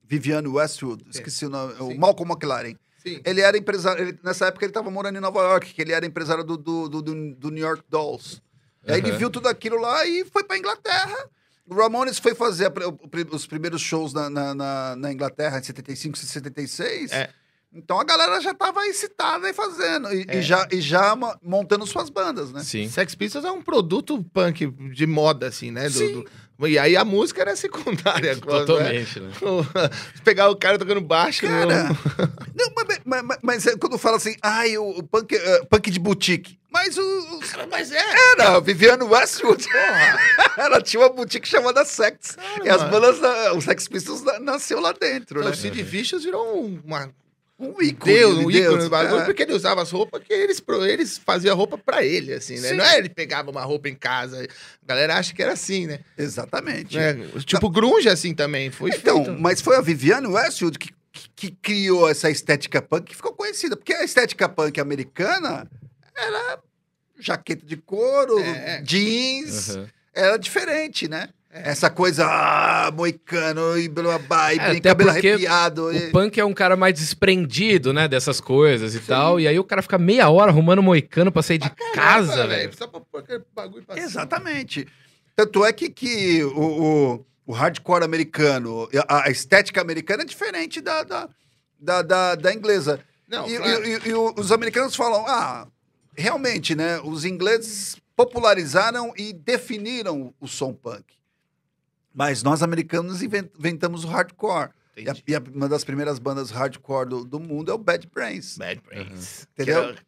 Viviane 0.04 0.48
Westwood, 0.48 1.04
esqueci 1.10 1.46
o 1.46 1.50
nome, 1.50 1.74
o 1.74 1.88
Sim. 1.92 1.98
Malcolm 1.98 2.32
McLaren. 2.32 2.74
Sim. 2.98 3.20
Ele 3.24 3.40
era 3.40 3.56
empresário, 3.56 4.02
ele- 4.08 4.18
nessa 4.22 4.46
época 4.46 4.64
ele 4.64 4.70
estava 4.70 4.90
morando 4.90 5.16
em 5.16 5.20
Nova 5.20 5.40
York, 5.40 5.72
que 5.74 5.82
ele 5.82 5.92
era 5.92 6.06
empresário 6.06 6.42
do, 6.44 6.56
do, 6.56 6.88
do, 6.88 7.02
do- 7.02 7.34
do 7.34 7.50
New 7.50 7.62
York 7.64 7.84
Dolls. 7.88 8.40
Aí 8.86 8.98
ele 8.98 9.12
viu 9.12 9.30
tudo 9.30 9.48
aquilo 9.48 9.76
lá 9.80 10.04
e 10.06 10.24
foi 10.24 10.44
pra 10.44 10.58
Inglaterra. 10.58 11.16
O 11.68 11.74
Ramones 11.74 12.18
foi 12.18 12.34
fazer 12.34 12.66
a 12.66 12.72
o 12.88 13.34
os 13.36 13.46
primeiros 13.46 13.80
shows 13.80 14.12
na, 14.12 14.28
na, 14.28 14.54
na- 14.54 14.96
na 14.96 15.12
Inglaterra 15.12 15.58
em 15.58 15.62
75, 15.62 16.18
76. 16.18 17.12
É. 17.12 17.30
Então 17.74 17.98
a 17.98 18.04
galera 18.04 18.38
já 18.40 18.52
tava 18.52 18.86
excitada 18.86 19.48
e 19.48 19.54
fazendo. 19.54 20.12
E, 20.12 20.26
É. 20.28 20.38
e 20.38 20.42
já, 20.42 20.68
e 20.70 20.80
já 20.80 21.16
montando 21.42 21.86
suas 21.86 22.10
bandas, 22.10 22.52
né? 22.52 22.60
Sim. 22.62 22.88
Sex 22.88 23.14
Pistols 23.14 23.44
é 23.46 23.50
um 23.50 23.62
produto 23.62 24.22
punk 24.34 24.66
de 24.92 25.06
moda, 25.06 25.46
assim, 25.46 25.70
né? 25.70 25.84
Do- 25.88 25.98
Sim. 25.98 26.24
do- 26.58 26.68
E 26.68 26.78
aí 26.78 26.96
a 26.96 27.04
música 27.04 27.40
era 27.40 27.56
secundária. 27.56 28.34
né? 28.36 28.40
Totalmente, 28.40 29.20
né? 29.20 29.30
Pegar 30.22 30.50
o 30.50 30.56
cara 30.56 30.78
tocando 30.78 31.00
baixo. 31.00 31.42
Cara, 31.46 31.88
eu- 32.18 32.28
não, 32.54 32.72
mas, 32.76 33.00
mas- 33.04 33.22
mas- 33.22 33.38
mas 33.42 33.66
é 33.66 33.76
quando 33.76 33.96
fala 33.96 34.16
assim, 34.18 34.36
ai, 34.42 34.76
o, 34.76 34.98
o 34.98 35.02
punk, 35.02 35.34
eh, 35.34 35.64
punk 35.70 35.90
de 35.90 35.98
boutique. 35.98 36.58
Mas 36.72 36.96
o. 36.96 37.02
o- 37.02 37.40
Mas 37.70 37.92
é. 37.92 37.98
Era, 38.32 38.56
a 38.56 38.60
Viviane 38.60 39.02
Westwood. 39.04 39.66
Ela 40.56 40.80
tinha 40.80 41.00
uma 41.02 41.08
boutique 41.10 41.46
chamada 41.48 41.84
Sex. 41.84 42.36
e 42.64 42.68
as 42.68 42.82
bandas, 42.84 43.18
da- 43.20 43.54
os 43.54 43.64
Sex 43.64 43.86
Pistols 43.88 44.22
na- 44.22 44.40
nasceu 44.40 44.80
lá 44.80 44.92
dentro, 44.92 45.40
Então, 45.40 45.50
né? 45.50 45.56
o 45.56 45.58
Sid 45.58 45.82
Vicious 45.82 46.24
virou 46.24 46.64
um- 46.64 46.80
uma 46.84 47.10
Um 47.58 47.80
ícone. 47.82 48.12
Deus, 48.14 48.32
um 48.38 48.48
de 48.50 48.58
ícone 48.58 48.60
Deus. 48.60 48.84
do 48.84 48.90
bagulho, 48.90 49.20
É. 49.20 49.24
porque 49.24 49.42
ele 49.42 49.52
usava 49.52 49.82
as 49.82 49.90
roupas 49.90 50.22
que 50.24 50.32
eles, 50.32 50.62
eles 50.88 51.18
faziam 51.18 51.54
roupa 51.56 51.76
pra 51.78 52.02
ele, 52.04 52.32
assim, 52.32 52.58
né? 52.58 52.70
Sim. 52.70 52.74
Não 52.74 52.84
é 52.84 52.98
ele 52.98 53.08
pegava 53.08 53.50
uma 53.50 53.62
roupa 53.62 53.88
em 53.88 53.94
casa. 53.94 54.42
A 54.42 54.86
galera 54.86 55.16
acha 55.16 55.32
que 55.34 55.42
era 55.42 55.52
assim, 55.52 55.86
né? 55.86 56.00
Exatamente. 56.18 56.98
É, 56.98 57.14
tipo, 57.44 57.68
grunge 57.70 58.08
assim 58.08 58.34
também. 58.34 58.70
Foi 58.70 58.90
Então, 58.90 59.24
feito. 59.24 59.40
mas 59.40 59.60
foi 59.60 59.76
a 59.76 59.80
Viviane 59.80 60.26
Westwood 60.26 60.78
que 60.78 60.90
que, 61.14 61.28
que 61.36 61.50
criou 61.60 62.08
essa 62.08 62.30
estética 62.30 62.80
punk 62.80 63.04
que 63.10 63.14
ficou 63.14 63.34
conhecida. 63.34 63.76
Porque 63.76 63.92
a 63.92 64.02
estética 64.02 64.48
punk 64.48 64.80
americana 64.80 65.70
era 66.16 66.58
jaqueta 67.18 67.64
de 67.64 67.76
couro, 67.76 68.38
É. 68.38 68.80
jeans, 68.82 69.76
Aham. 69.76 69.86
era 70.14 70.36
diferente, 70.38 71.08
né? 71.08 71.28
É. 71.54 71.68
Essa 71.70 71.90
coisa, 71.90 72.26
ah, 72.26 72.90
moicano 72.92 73.76
e 73.78 73.86
blá, 73.86 74.18
blá, 74.18 74.54
e 74.54 74.58
É, 74.58 74.80
cabelo 74.80 75.12
porque 75.12 75.28
arrepiado. 75.28 75.92
e- 75.92 76.08
O 76.08 76.10
punk 76.10 76.40
é 76.40 76.44
um 76.44 76.54
cara 76.54 76.76
mais 76.76 76.94
desprendido, 76.94 77.92
né, 77.92 78.08
dessas 78.08 78.40
coisas 78.40 78.94
e 78.94 79.00
tal. 79.00 79.38
E 79.38 79.46
aí 79.46 79.58
o 79.58 79.64
cara 79.64 79.82
fica 79.82 79.98
meia 79.98 80.30
hora 80.30 80.50
arrumando 80.50 80.82
moicano 80.82 81.30
pra 81.30 81.42
sair 81.42 81.58
de 81.58 81.68
casa, 81.94 82.32
Caramba, 82.36 82.48
velho. 82.48 82.74
Só 82.76 82.86
pra 82.86 83.00
pôr 83.00 83.18
aquele 83.18 83.42
bagulho 83.54 83.84
pra 83.84 83.94
cima. 83.96 84.06
Exatamente. 84.06 84.88
Tanto 85.36 85.62
é 85.64 85.72
que, 85.74 85.90
que 85.90 86.42
o, 86.42 86.58
o, 87.18 87.26
o 87.48 87.52
hardcore 87.52 88.02
americano, 88.02 88.88
a, 89.06 89.24
a 89.26 89.30
estética 89.30 89.82
americana 89.82 90.22
é 90.22 90.26
diferente 90.26 90.80
da, 90.80 91.02
da, 91.02 91.28
da, 91.78 92.00
da, 92.02 92.34
da 92.34 92.54
inglesa. 92.54 92.98
Não, 93.28 93.46
e, 93.46 93.56
claro. 93.58 93.86
e- 93.86 94.00
e 94.08 94.14
o- 94.14 94.34
os 94.38 94.50
americanos 94.52 94.96
falam, 94.96 95.26
ah, 95.26 95.66
realmente, 96.16 96.74
né? 96.74 97.00
Os 97.00 97.24
ingleses 97.24 97.96
popularizaram 98.14 99.12
e 99.16 99.32
definiram 99.32 100.34
o 100.40 100.46
som 100.46 100.72
punk. 100.72 101.04
Mas 102.14 102.42
nós, 102.42 102.62
americanos, 102.62 103.22
inven- 103.22 103.50
inventamos 103.58 104.04
o 104.04 104.08
hardcore. 104.08 104.70
E, 104.96 105.08
a- 105.08 105.14
e 105.26 105.34
a- 105.34 105.42
uma 105.54 105.68
das 105.68 105.82
primeiras 105.84 106.18
bandas 106.18 106.50
hardcore 106.50 107.08
do, 107.08 107.24
do 107.24 107.40
mundo 107.40 107.70
é 107.70 107.74
o 107.74 107.78
Bad 107.78 108.06
Brains. 108.12 108.58
Bad 108.58 108.80
Brains. 108.82 109.46
Entendeu? 109.54 109.94
Que 109.94 109.98
é 110.00 110.02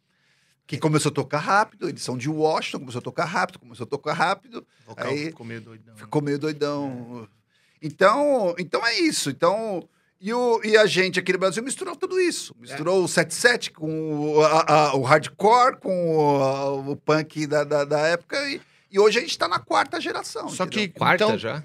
Que 0.67 0.77
começou 0.79 1.09
a 1.11 1.13
tocar 1.13 1.39
rápido, 1.39 1.89
eles 1.89 2.01
são 2.03 2.17
de 2.17 2.29
Washington, 2.29 2.79
começou 2.79 2.99
a 2.99 3.03
tocar 3.03 3.25
rápido, 3.25 3.59
começou 3.59 3.83
a 3.83 3.87
tocar 3.87 4.13
rápido, 4.13 4.65
o 4.83 4.89
vocal 4.89 5.07
Aí- 5.11 5.25
ficou 5.25 5.45
meio 5.45 5.61
doidão. 5.61 5.95
ficou 5.95 6.21
meio 6.21 6.39
doidão. 6.39 7.27
Então, 7.81 8.55
então 8.57 8.85
é 8.85 8.99
isso. 8.99 9.29
Então, 9.29 9.87
e, 10.27 10.33
o, 10.33 10.61
e 10.63 10.75
a 10.77 10.85
gente 10.85 11.19
aqui 11.19 11.31
no 11.33 11.39
Brasil 11.39 11.61
misturou 11.63 11.95
tudo 11.95 12.19
isso. 12.19 12.55
Misturou 12.59 13.03
o 13.03 13.07
77 13.07 13.71
com 13.71 14.33
o, 14.35 14.41
a- 14.41 14.65
a- 14.67 14.95
o 14.95 15.01
hardcore, 15.03 15.77
com 15.79 16.15
o, 16.17 16.43
a- 16.43 16.71
o 16.73 16.95
punk 16.95 17.45
da, 17.47 17.63
da, 17.63 17.83
da 17.85 17.99
época. 17.99 18.37
E, 18.49 18.59
e 18.91 18.99
hoje 18.99 19.19
a 19.19 19.21
gente 19.21 19.37
tá 19.37 19.47
na 19.47 19.59
quarta 19.59 19.99
geração. 20.01 20.49
Só 20.49 20.63
entendeu? 20.65 20.87
que 20.89 20.93
Quarta 20.99 21.23
então, 21.25 21.37
já? 21.37 21.63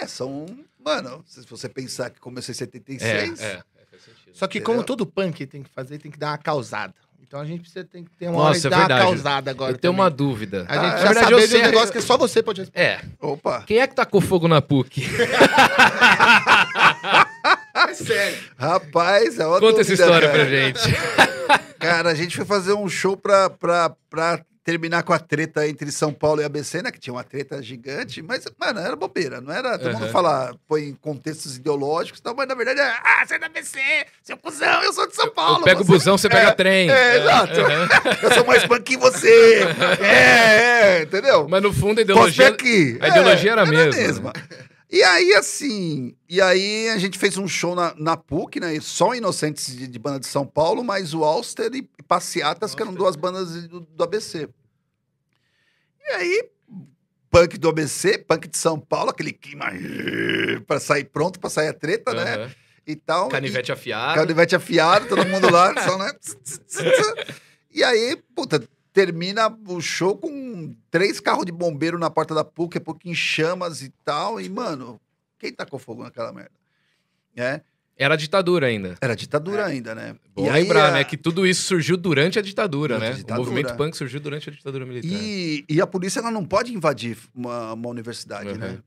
É, 0.00 0.06
são. 0.06 0.46
Mano, 0.84 1.22
se 1.26 1.40
você 1.48 1.68
pensar 1.68 2.10
que 2.10 2.20
começou 2.20 2.52
em 2.52 2.54
É, 2.54 2.58
76. 2.58 3.40
é. 3.40 3.62
faz 3.90 4.02
sentido. 4.02 4.34
Só 4.34 4.46
que 4.46 4.58
Entendeu? 4.58 4.74
como 4.76 4.84
todo 4.86 5.04
punk 5.06 5.46
tem 5.46 5.62
que 5.62 5.70
fazer, 5.70 5.98
tem 5.98 6.10
que 6.10 6.18
dar 6.18 6.32
uma 6.32 6.38
causada. 6.38 6.94
Então 7.26 7.40
a 7.40 7.46
gente 7.46 7.62
precisa 7.62 7.84
tem 7.84 8.04
que 8.04 8.10
ter 8.16 8.28
uma 8.28 8.34
Nossa, 8.34 8.48
hora 8.50 8.58
de 8.60 8.66
é 8.66 8.70
dar 8.70 8.76
verdade. 8.78 9.00
uma 9.00 9.06
causada 9.08 9.50
agora. 9.50 9.72
Eu 9.72 9.78
tenho 9.78 9.92
também. 9.94 10.04
uma 10.04 10.10
dúvida. 10.10 10.66
A 10.68 10.74
gente 10.74 10.84
Ah, 10.84 10.96
já 10.98 11.04
verdade, 11.06 11.24
saber 11.30 11.48
de 11.48 11.56
um 11.56 11.62
negócio 11.62 11.92
que 11.92 12.00
só 12.02 12.16
você 12.16 12.42
pode 12.42 12.60
responder. 12.60 12.80
É. 12.80 13.00
Opa, 13.20 13.62
Quem 13.66 13.78
é 13.78 13.86
que 13.86 13.94
tacou 13.94 14.20
fogo 14.20 14.46
na 14.46 14.60
PUC? 14.62 15.02
É 18.02 18.04
sério. 18.04 18.38
rapaz, 18.58 19.38
é 19.38 19.46
uma 19.46 19.60
Conta 19.60 19.80
essa 19.80 19.92
história 19.94 20.28
cara. 20.28 20.32
pra 20.32 20.44
gente. 20.50 20.80
Cara, 21.78 22.10
a 22.10 22.14
gente 22.14 22.34
foi 22.36 22.46
fazer 22.46 22.72
um 22.72 22.88
show 22.88 23.14
pra, 23.14 23.50
pra, 23.50 23.90
pra 24.08 24.40
terminar 24.64 25.02
com 25.02 25.12
a 25.12 25.18
treta 25.18 25.68
entre 25.68 25.92
São 25.92 26.10
Paulo 26.14 26.40
e 26.40 26.44
ABC, 26.44 26.80
né? 26.80 26.90
Que 26.90 26.98
tinha 26.98 27.12
uma 27.12 27.22
treta 27.22 27.62
gigante, 27.62 28.22
mas, 28.22 28.46
mano, 28.58 28.80
era 28.80 28.96
bobeira, 28.96 29.38
não 29.42 29.52
era. 29.52 29.78
Todo 29.78 29.92
mundo 29.92 30.06
Uhum. 30.06 30.10
fala, 30.10 30.54
põe 30.66 30.84
em 30.84 30.94
contextos 30.94 31.56
ideológicos 31.58 32.20
e 32.20 32.22
tal, 32.22 32.34
mas 32.34 32.48
na 32.48 32.54
verdade 32.54 32.80
é, 32.80 32.84
ah, 33.04 33.22
você 33.26 33.34
é 33.34 33.38
da 33.38 33.46
ABC, 33.46 33.78
seu 34.22 34.38
cuzão, 34.38 34.82
eu 34.82 34.94
sou 34.94 35.06
de 35.06 35.14
São 35.14 35.28
Paulo. 35.28 35.58
Eu 35.58 35.64
pego 35.64 35.82
o 35.82 35.84
busão, 35.84 36.16
você 36.16 36.30
pega 36.30 36.52
trem. 36.54 36.90
É, 36.90 37.18
exato. 37.18 37.60
aham. 37.60 37.88
Eu 38.22 38.32
sou 38.32 38.46
mais 38.46 38.64
punk 38.66 38.82
que 38.84 38.96
você. 38.96 39.66
é, 40.00 40.06
é, 41.00 41.02
entendeu? 41.02 41.46
Mas 41.46 41.62
no 41.62 41.70
fundo 41.70 41.98
a 41.98 42.02
ideologia. 42.02 42.48
aqui. 42.48 42.96
a 43.02 43.08
ideologia 43.08 43.52
era 43.52 43.60
a 43.60 43.64
a 43.64 43.68
mesma, 43.70 44.32
E 44.90 45.02
aí, 45.02 45.34
assim, 45.34 46.14
e 46.28 46.40
aí 46.40 46.88
a 46.90 46.98
gente 46.98 47.18
fez 47.18 47.36
um 47.36 47.48
show 47.48 47.74
na, 47.74 47.94
na 47.96 48.16
PUC, 48.16 48.60
né? 48.60 48.78
Só 48.80 49.14
Inocentes 49.14 49.74
de, 49.74 49.88
de 49.88 49.98
banda 49.98 50.20
de 50.20 50.26
São 50.26 50.46
Paulo, 50.46 50.84
mais 50.84 51.14
o 51.14 51.24
Alster 51.24 51.70
e 51.74 51.82
Passeatas, 52.06 52.74
que 52.74 52.82
eram 52.82 52.94
duas 52.94 53.16
bandas 53.16 53.66
do, 53.66 53.80
do 53.80 54.04
ABC. 54.04 54.48
E 56.00 56.12
aí, 56.12 56.50
punk 57.30 57.58
do 57.58 57.68
ABC, 57.68 58.18
punk 58.18 58.46
de 58.46 58.58
São 58.58 58.78
Paulo, 58.78 59.10
aquele 59.10 59.32
clima 59.32 59.66
pra 60.66 60.78
sair 60.78 61.04
pronto, 61.04 61.40
pra 61.40 61.50
sair 61.50 61.68
a 61.68 61.74
treta, 61.74 62.12
né? 62.12 62.34
Aham. 62.34 62.50
E 62.86 62.94
tal. 62.94 63.28
Canivete 63.30 63.72
afiado. 63.72 64.14
Canivete 64.14 64.54
afiado, 64.54 65.08
todo 65.08 65.26
mundo 65.26 65.50
lá, 65.50 65.74
só, 65.82 65.96
né? 65.98 66.12
E 67.74 67.82
aí, 67.82 68.16
puta, 68.36 68.62
termina 68.92 69.52
o 69.66 69.80
show 69.80 70.16
com 70.16 70.33
três 70.90 71.20
carros 71.20 71.44
de 71.44 71.52
bombeiro 71.52 71.98
na 71.98 72.08
porta 72.10 72.34
da 72.34 72.44
PUC, 72.44 72.78
a 72.78 72.80
PUC 72.80 73.08
em 73.10 73.14
chamas 73.14 73.82
e 73.82 73.90
tal. 74.04 74.40
E, 74.40 74.48
mano, 74.48 75.00
quem 75.38 75.52
tacou 75.52 75.78
fogo 75.78 76.02
naquela 76.02 76.32
merda? 76.32 76.52
É, 77.36 77.60
Era 77.96 78.16
ditadura 78.16 78.66
ainda. 78.68 78.96
era 79.00 79.14
ditadura 79.16 79.66
ainda, 79.66 79.94
né? 79.94 80.16
Bom 80.34 80.46
E 80.46 80.48
aí, 80.50 80.62
lembrar, 80.62 80.88
a- 80.88 80.92
né? 80.92 81.04
Que 81.04 81.16
tudo 81.16 81.46
isso 81.46 81.62
surgiu 81.64 81.96
durante 81.96 82.38
a 82.38 82.42
ditadura, 82.42 82.94
Durante 82.96 83.06
a 83.08 83.10
né? 83.12 83.16
ditadura. 83.18 83.40
O 83.40 83.50
movimento 83.52 83.76
punk 83.76 83.96
surgiu 83.96 84.20
durante 84.20 84.48
a 84.48 84.52
ditadura 84.52 84.86
militar. 84.86 85.08
E, 85.12 85.64
e 85.68 85.80
a 85.80 85.86
polícia 85.86 86.20
ela 86.20 86.30
não 86.30 86.44
pode 86.44 86.72
invadir 86.74 87.18
uma, 87.34 87.72
uma 87.72 87.88
universidade, 87.88 88.48
Uhum. 88.50 88.58
né? 88.58 88.78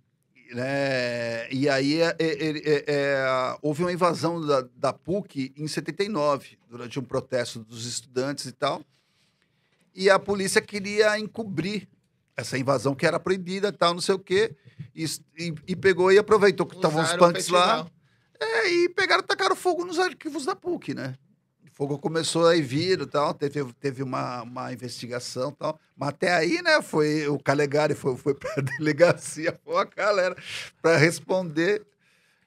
né? 0.54 1.48
E 1.52 1.68
aí 1.70 2.02
é, 2.02 2.16
é, 2.20 2.48
é, 2.48 2.84
é, 2.88 3.58
houve 3.62 3.84
uma 3.84 3.92
invasão 3.92 4.40
da, 4.46 4.66
da 4.76 4.94
PUC 4.94 5.54
em 5.58 5.68
79, 5.68 6.58
durante 6.70 7.00
um 7.00 7.04
protesto 7.04 7.60
dos 7.60 7.86
estudantes 7.86 8.46
e 8.46 8.52
tal. 8.54 8.82
E 10.00 10.12
a 10.12 10.20
polícia 10.20 10.62
queria 10.62 11.18
encobrir 11.18 11.88
essa 12.36 12.56
invasão 12.56 12.94
que 12.94 13.04
era 13.06 13.20
proibida, 13.20 13.72
tal, 13.74 13.96
não 13.96 14.02
sei 14.02 14.14
o 14.14 14.20
quê. 14.20 14.56
E, 14.96 15.06
e- 15.38 15.56
e 15.70 15.76
pegou 15.76 16.12
e 16.12 16.20
aproveitou 16.20 16.68
que 16.68 16.76
estavam 16.76 17.02
os 17.02 17.10
punks 17.34 17.48
lá. 17.50 17.88
É, 18.40 18.70
e 18.70 18.90
pegaram 18.90 19.24
e 19.24 19.26
tacaram 19.26 19.56
fogo 19.56 19.84
nos 19.84 19.98
arquivos 19.98 20.46
da 20.46 20.56
PUC, 20.56 20.94
né? 20.94 21.16
O 21.66 21.72
fogo 21.78 21.98
começou 21.98 22.46
a 22.48 22.56
ir 22.56 22.62
vir 22.62 23.02
e 23.02 23.06
tal, 23.08 23.34
teve, 23.34 23.64
teve 23.80 24.04
uma, 24.04 24.44
uma 24.44 24.72
investigação 24.72 25.52
tal. 25.52 25.80
Mas 25.96 26.10
até 26.10 26.32
aí, 26.34 26.62
né, 26.62 26.80
foi 26.84 27.28
o 27.28 27.40
Calegari 27.40 27.96
foi, 27.96 28.16
foi 28.16 28.36
pra 28.36 28.54
delegacia, 28.78 29.60
foi 29.66 29.76
a 29.82 29.86
galera, 29.86 30.36
pra 30.80 30.96
responder. 30.98 31.84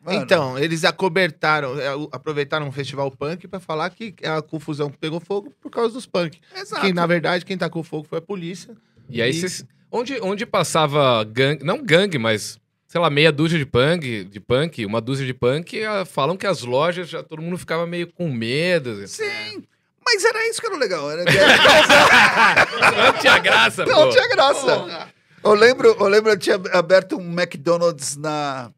Mano, 0.03 0.23
Então, 0.23 0.59
eles 0.59 0.83
acobertaram, 0.85 1.79
é, 1.79 1.89
aproveitaram 2.13 2.67
o 2.69 2.73
festival 2.73 3.11
punk 3.11 3.47
pra 3.47 3.61
falar 3.61 3.91
que 3.91 4.15
a 4.25 4.41
confusão 4.41 4.91
pegou 4.91 5.21
fogo 5.21 5.53
por 5.61 5.71
causa 5.71 5.93
dos 5.95 6.07
punk. 6.07 6.39
exato. 6.57 6.81
Que 6.87 6.93
na 6.93 7.07
verdade 7.07 7.45
quem 7.45 7.59
tacou 7.59 7.83
fogo 7.83 8.07
foi 8.09 8.19
a 8.19 8.23
polícia. 8.23 8.75
E 9.09 9.21
aí 9.21 9.31
E- 9.31 9.35
vocês. 9.35 9.65
Onde, 9.93 10.21
onde 10.23 10.47
passava 10.47 11.23
gangue. 11.25 11.65
Não 11.65 11.83
gangue, 11.85 12.17
mas. 12.19 12.59
Sei 12.87 13.01
lá, 13.01 13.09
meia 13.11 13.31
dúzia 13.31 13.57
de 13.59 13.67
punk, 13.67 14.25
de 14.25 14.41
punk, 14.41 14.85
uma 14.85 15.01
dúzia 15.01 15.25
de 15.25 15.33
punk, 15.35 15.81
ah, 15.85 16.05
falam 16.05 16.37
que 16.37 16.45
as 16.47 16.63
lojas 16.63 17.09
já 17.09 17.23
todo 17.23 17.41
mundo 17.43 17.57
ficava 17.57 17.87
meio 17.87 18.09
com 18.13 18.29
medo. 18.33 19.07
Sim, 19.07 19.63
mas 20.05 20.25
era 20.25 20.49
isso 20.49 20.61
que 20.61 20.67
era 20.67 20.75
o 20.75 20.79
legal. 20.79 21.09
Era, 21.09 21.23
Não 22.97 23.13
tinha 23.21 23.39
graça, 23.39 23.85
não 23.87 24.05
pô. 24.07 24.09
tinha 24.11 24.29
graça. 24.29 25.09
Eu 25.43 25.55
lembro, 25.55 25.97
eu 25.99 26.09
lembro, 26.09 26.31
eu 26.33 26.39
tinha 26.39 26.61
aberto 26.73 27.17
um 27.17 27.33
McDonald's 27.33 28.17
na, 28.17 28.71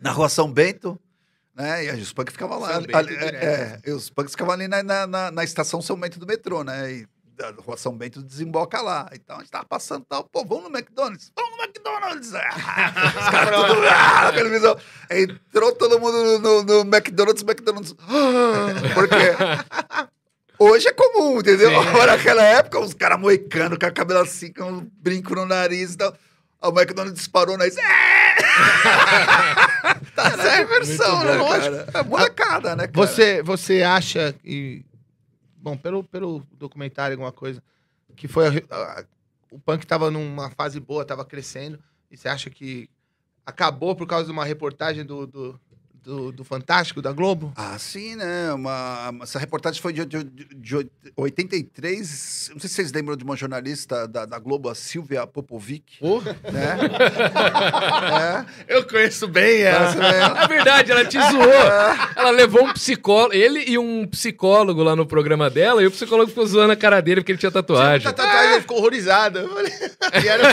na 0.00 0.10
rua 0.12 0.28
São 0.28 0.50
Bento, 0.52 0.98
né? 1.54 1.84
E 1.86 1.90
os 2.00 2.12
punks 2.12 2.32
ficavam 2.32 2.58
lá. 2.60 2.76
Ali- 2.76 2.86
direto. 2.86 3.34
é, 3.34 3.80
e 3.86 3.90
os 3.90 4.08
punks 4.10 4.32
ficavam 4.32 4.54
ali 4.54 4.68
na, 4.68 4.82
na, 4.82 5.06
na- 5.06 5.30
na 5.30 5.44
estação 5.44 5.80
São 5.82 5.96
Bento 5.98 6.18
do 6.18 6.26
metrô, 6.26 6.62
né? 6.64 6.92
E 6.92 7.06
a 7.42 7.50
rua 7.62 7.76
São 7.76 7.96
Bento 7.96 8.22
desemboca 8.22 8.80
lá. 8.80 9.08
Então 9.12 9.36
a 9.36 9.40
gente 9.40 9.50
tava 9.50 9.64
passando 9.64 10.02
e 10.02 10.06
tal, 10.06 10.24
pô, 10.24 10.44
vamos 10.44 10.64
no 10.70 10.76
McDonald's? 10.76 11.32
Vamos 11.36 11.56
no 11.56 11.62
McDonald's! 11.64 12.34
Ah, 12.34 12.92
os 13.20 13.28
caras 13.30 13.66
tudo 13.66 13.86
ah, 13.88 14.22
na 14.24 14.32
televisão. 14.32 14.76
Entrou 15.10 15.72
todo 15.72 15.98
mundo 16.00 16.38
no, 16.38 16.38
no- 16.38 16.62
no 16.64 16.80
McDonald's, 16.96 17.42
McDonald's. 17.42 17.94
ah, 18.08 18.74
Por 18.94 19.08
quê? 19.08 20.08
Hoje 20.60 20.88
é 20.88 20.92
comum, 20.92 21.38
entendeu? 21.38 21.70
Sim. 21.70 21.76
Agora, 21.76 22.16
naquela 22.16 22.42
época, 22.42 22.80
os 22.80 22.92
caras 22.92 23.20
moicando, 23.20 23.78
com 23.78 23.86
a 23.86 23.90
cabelo 23.92 24.20
assim, 24.20 24.52
com 24.52 24.64
um 24.64 24.90
brinco 25.00 25.32
no 25.36 25.46
nariz 25.46 25.94
e 25.94 25.96
tal. 25.96 26.16
Aí 26.60 26.70
O 26.70 26.72
McDonald's 26.72 27.14
disparou 27.18 27.56
na 27.56 27.66
É! 27.66 27.68
tá 30.14 30.26
essa 30.28 30.64
versão, 30.66 31.24
né, 31.24 31.38
cara? 31.38 31.86
É 31.94 32.02
molecada, 32.02 32.76
né, 32.76 32.86
cara? 32.88 33.06
Você, 33.06 33.42
você 33.42 33.82
acha 33.82 34.32
que. 34.32 34.84
Bom, 35.56 35.76
pelo, 35.76 36.04
pelo 36.04 36.42
documentário, 36.52 37.14
alguma 37.14 37.32
coisa, 37.32 37.62
que 38.16 38.28
foi. 38.28 38.46
a- 38.48 38.62
a- 38.76 39.04
o 39.50 39.58
punk 39.58 39.86
tava 39.86 40.10
numa 40.10 40.50
fase 40.50 40.78
boa, 40.78 41.06
tava 41.06 41.24
crescendo, 41.24 41.78
e 42.10 42.16
você 42.16 42.28
acha 42.28 42.50
que 42.50 42.90
acabou 43.46 43.96
por 43.96 44.06
causa 44.06 44.26
de 44.26 44.32
uma 44.32 44.44
reportagem 44.44 45.04
do, 45.06 45.26
do, 45.26 45.58
do, 46.02 46.32
do 46.32 46.44
Fantástico, 46.44 47.00
da 47.02 47.12
Globo? 47.12 47.52
Ah, 47.56 47.76
sim, 47.78 48.16
né? 48.16 48.52
Uma, 48.52 49.12
essa 49.22 49.38
reportagem 49.38 49.80
foi 49.80 49.92
de, 49.92 50.04
de, 50.06 50.24
de 50.24 50.90
83. 51.16 52.50
Não 52.52 52.60
sei 52.60 52.68
se 52.68 52.74
vocês 52.76 52.92
lembram 52.92 53.16
de 53.16 53.24
uma 53.24 53.36
jornalista 53.36 54.06
da, 54.08 54.24
da 54.24 54.38
Globo, 54.38 54.68
a 54.68 54.74
Silvia 54.74 55.26
Popovic, 55.26 55.98
né? 56.52 56.78
é. 58.68 58.74
Eu 58.76 58.84
conheço 58.86 59.26
bem 59.28 59.62
ela. 59.62 59.94
Né? 59.94 60.44
É 60.44 60.48
verdade, 60.48 60.92
ela 60.92 61.04
te 61.04 61.18
zoou. 61.20 61.52
Ela 62.16 62.30
levou 62.30 62.64
um 62.64 62.72
psicólogo, 62.72 63.34
ele 63.34 63.64
e 63.68 63.78
um 63.78 64.06
psicólogo 64.06 64.82
lá 64.82 64.94
no 64.96 65.06
programa 65.06 65.50
dela, 65.50 65.82
e 65.82 65.86
o 65.86 65.90
psicólogo 65.90 66.28
ficou 66.28 66.46
zoando 66.46 66.72
a 66.72 66.76
cara 66.76 67.00
dele 67.00 67.20
porque 67.20 67.32
ele 67.32 67.38
tinha 67.38 67.50
tatuagem. 67.52 68.06
A 68.08 68.12
tatuagem 68.12 68.52
ele 68.52 68.60
ficou 68.60 68.80
falei- 69.48 69.72
E 70.24 70.28
era- 70.28 70.48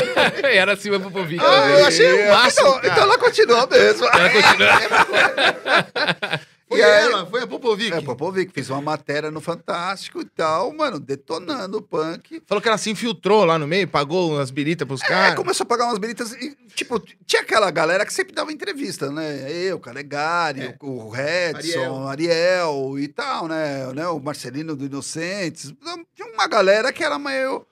Era 0.56 0.76
Silvia 0.76 1.00
Popovic. 1.00 1.42
Ah, 1.44 1.70
ela 1.70 1.80
eu 1.80 1.86
achei 1.86 2.14
o 2.14 2.32
máximo, 2.34 2.68
Então, 2.68 2.80
então 2.92 3.04
ela 3.04 3.18
continua 3.18 3.68
mesmo. 3.68 4.06
Ela 4.06 4.30
continua. 4.30 5.35
Foi 6.68 6.80
E 6.80 6.84
aí- 6.84 7.04
ela, 7.06 7.28
foi 7.28 7.44
a 7.44 7.48
Popovic. 7.48 7.94
É, 7.94 8.02
Popovic, 8.02 8.52
fez 8.52 8.72
uma 8.72 8.82
matéria 8.82 9.30
no 9.30 9.40
Fantástico 9.40 10.20
e 10.22 10.26
tal, 10.26 10.74
mano, 10.74 11.00
detonando 11.00 11.78
o 11.78 11.82
punk. 11.82 12.42
Falou 12.48 12.60
que 12.60 12.68
ela 12.68 12.78
se 12.80 12.90
infiltrou 12.90 13.46
lá 13.46 13.60
no 13.60 13.68
meio, 13.68 13.88
pagou 13.88 14.32
umas 14.32 14.50
biritas 14.50 14.88
pros 14.88 15.04
É, 15.04 15.08
caras. 15.08 15.36
começou 15.36 15.64
a 15.64 15.68
pagar 15.68 15.86
umas 15.86 16.00
biritas 16.00 16.32
e, 16.34 16.56
tipo, 16.74 17.00
tinha 17.00 17.44
aquela 17.44 17.70
galera 17.70 18.04
que 18.04 18.12
sempre 18.12 18.34
dava 18.34 18.52
entrevista, 18.52 19.12
né? 19.12 19.48
Eu, 19.52 19.80
Calegari, 19.80 20.62
É. 20.62 20.76
o 20.82 21.06
o 21.06 21.10
Redson, 21.12 22.08
Ariel. 22.08 22.98
e 22.98 23.08
tal, 23.10 23.48
né? 23.48 23.94
né? 23.94 24.08
O 24.08 24.20
Marcelino 24.20 24.76
do 24.76 24.86
Inocentes. 24.86 25.72
Tinha 26.16 26.28
uma 26.34 26.48
galera 26.48 26.92
que 26.92 27.04
era 27.04 27.20
meio... 27.20 27.64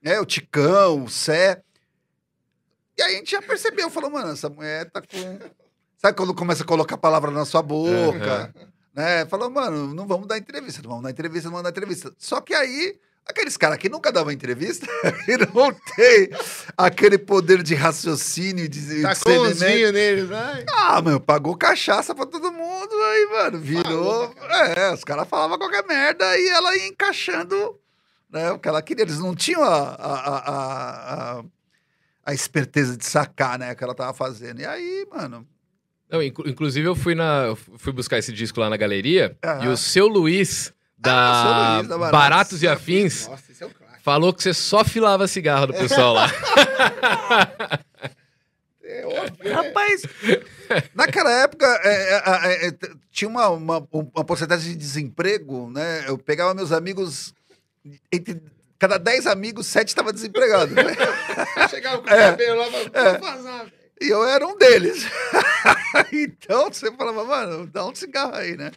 Né? 0.00 0.20
O 0.20 0.24
Ticão, 0.24 1.02
o 1.04 1.10
Sé. 1.10 1.60
E 2.96 3.02
aí 3.02 3.14
a 3.14 3.18
gente 3.18 3.32
já 3.32 3.42
percebeu, 3.42 3.90
falou, 3.90 4.08
mano, 4.08 4.30
essa 4.32 4.48
mulher 4.48 4.88
tá 4.88 5.00
com... 5.02 5.38
Sabe 6.00 6.16
quando 6.16 6.34
começa 6.34 6.62
a 6.62 6.66
colocar 6.66 6.94
a 6.94 6.98
palavra 6.98 7.30
na 7.30 7.44
sua 7.44 7.62
boca? 7.62 8.54
Né? 8.94 9.26
Falou, 9.26 9.50
mano, 9.50 9.92
não 9.94 10.06
vamos 10.06 10.26
dar 10.26 10.38
entrevista, 10.38 10.80
não 10.82 10.88
vamos 10.90 11.04
dar 11.04 11.10
entrevista, 11.10 11.48
não 11.48 11.52
vamos 11.52 11.64
dar 11.64 11.70
entrevista. 11.70 12.10
Só 12.16 12.40
que 12.40 12.54
aí, 12.54 12.98
aqueles 13.26 13.56
caras 13.56 13.76
que 13.76 13.88
nunca 13.90 14.10
davam 14.10 14.32
entrevista 14.32 14.86
e 15.28 15.36
não 15.36 15.70
tem 15.94 16.30
aquele 16.76 17.18
poder 17.18 17.62
de 17.62 17.74
raciocínio, 17.74 18.66
de 18.66 19.02
Tá 19.02 19.14
com 19.14 19.30
os 19.42 19.48
discernimento. 19.52 19.74
vinhos 19.76 19.92
neles. 19.92 20.32
Ai. 20.32 20.64
Ah, 20.74 21.02
meu, 21.02 21.20
pagou 21.20 21.54
cachaça 21.54 22.14
pra 22.14 22.24
todo 22.24 22.50
mundo, 22.50 22.92
aí, 22.94 23.28
mano, 23.32 23.58
virou. 23.58 24.34
É, 24.74 24.94
os 24.94 25.04
caras 25.04 25.28
falavam 25.28 25.58
qualquer 25.58 25.84
merda 25.86 26.24
e 26.38 26.48
ela 26.48 26.74
ia 26.76 26.86
encaixando 26.88 27.78
né, 28.30 28.50
o 28.52 28.58
que 28.58 28.68
ela 28.68 28.80
queria. 28.80 29.04
Eles 29.04 29.18
não 29.18 29.34
tinham 29.36 29.62
a, 29.62 29.68
a, 29.68 30.14
a, 30.14 30.38
a, 30.38 31.38
a- 31.40 31.44
a 32.24 32.34
esperteza 32.34 32.96
de 32.96 33.04
sacar, 33.04 33.58
né, 33.58 33.72
o 33.72 33.76
que 33.76 33.84
ela 33.84 33.94
tava 33.94 34.14
fazendo. 34.14 34.60
E 34.60 34.66
aí, 34.66 35.06
mano. 35.12 35.46
Não, 36.10 36.22
inclu- 36.22 36.48
inclusive, 36.48 36.86
eu 36.88 36.94
fui, 36.96 37.14
na, 37.14 37.44
eu 37.46 37.56
fui 37.56 37.92
buscar 37.92 38.18
esse 38.18 38.32
disco 38.32 38.58
lá 38.60 38.68
na 38.68 38.76
galeria 38.76 39.36
e 39.62 39.68
o 39.68 39.76
seu 39.76 40.06
Luiz, 40.08 40.72
da, 40.98 41.12
Ah, 41.14 41.76
Luiz, 41.76 41.88
da 41.88 41.96
Baratos. 41.98 42.18
Baratos 42.20 42.62
e 42.62 42.68
Afins, 42.68 43.26
Nossa, 43.28 43.52
esse 43.52 43.62
é 43.64 43.68
clássico. 43.68 44.02
falou 44.02 44.32
que 44.34 44.42
você 44.42 44.52
só 44.52 44.84
filava 44.84 45.26
cigarro 45.28 45.68
do 45.68 45.74
pessoal 45.74 46.14
lá. 46.14 46.30
É 48.82 49.06
óbvio? 49.06 49.54
Rapaz, 49.54 50.02
naquela 50.94 51.30
época 51.42 51.64
é, 51.84 51.88
é, 52.12 52.22
é, 52.64 52.66
é, 52.68 52.72
tinha 53.12 53.28
uma, 53.28 53.48
uma, 53.48 53.86
uma 53.92 54.24
porcentagem 54.24 54.72
de 54.72 54.76
desemprego, 54.76 55.70
né? 55.70 56.04
Eu 56.08 56.18
pegava 56.18 56.54
meus 56.54 56.72
amigos, 56.72 57.32
entre 58.12 58.42
cada 58.80 58.98
10 58.98 59.28
amigos, 59.28 59.68
7 59.68 59.88
estavam 59.88 60.12
desempregados. 60.12 60.74
né? 60.74 60.82
Chegava 61.70 61.98
com 62.02 62.08
o 62.08 62.12
É. 62.12 62.30
cabelo 62.30 62.58
lá, 62.58 62.66
É. 62.66 63.18
E 64.00 64.08
eu 64.08 64.24
era 64.24 64.46
um 64.46 64.56
deles. 64.56 65.06
então 66.12 66.72
você 66.72 66.90
falava, 66.92 67.24
mano, 67.24 67.66
dá 67.66 67.86
um 67.86 67.94
cigarro 67.94 68.34
aí, 68.34 68.56
né? 68.56 68.70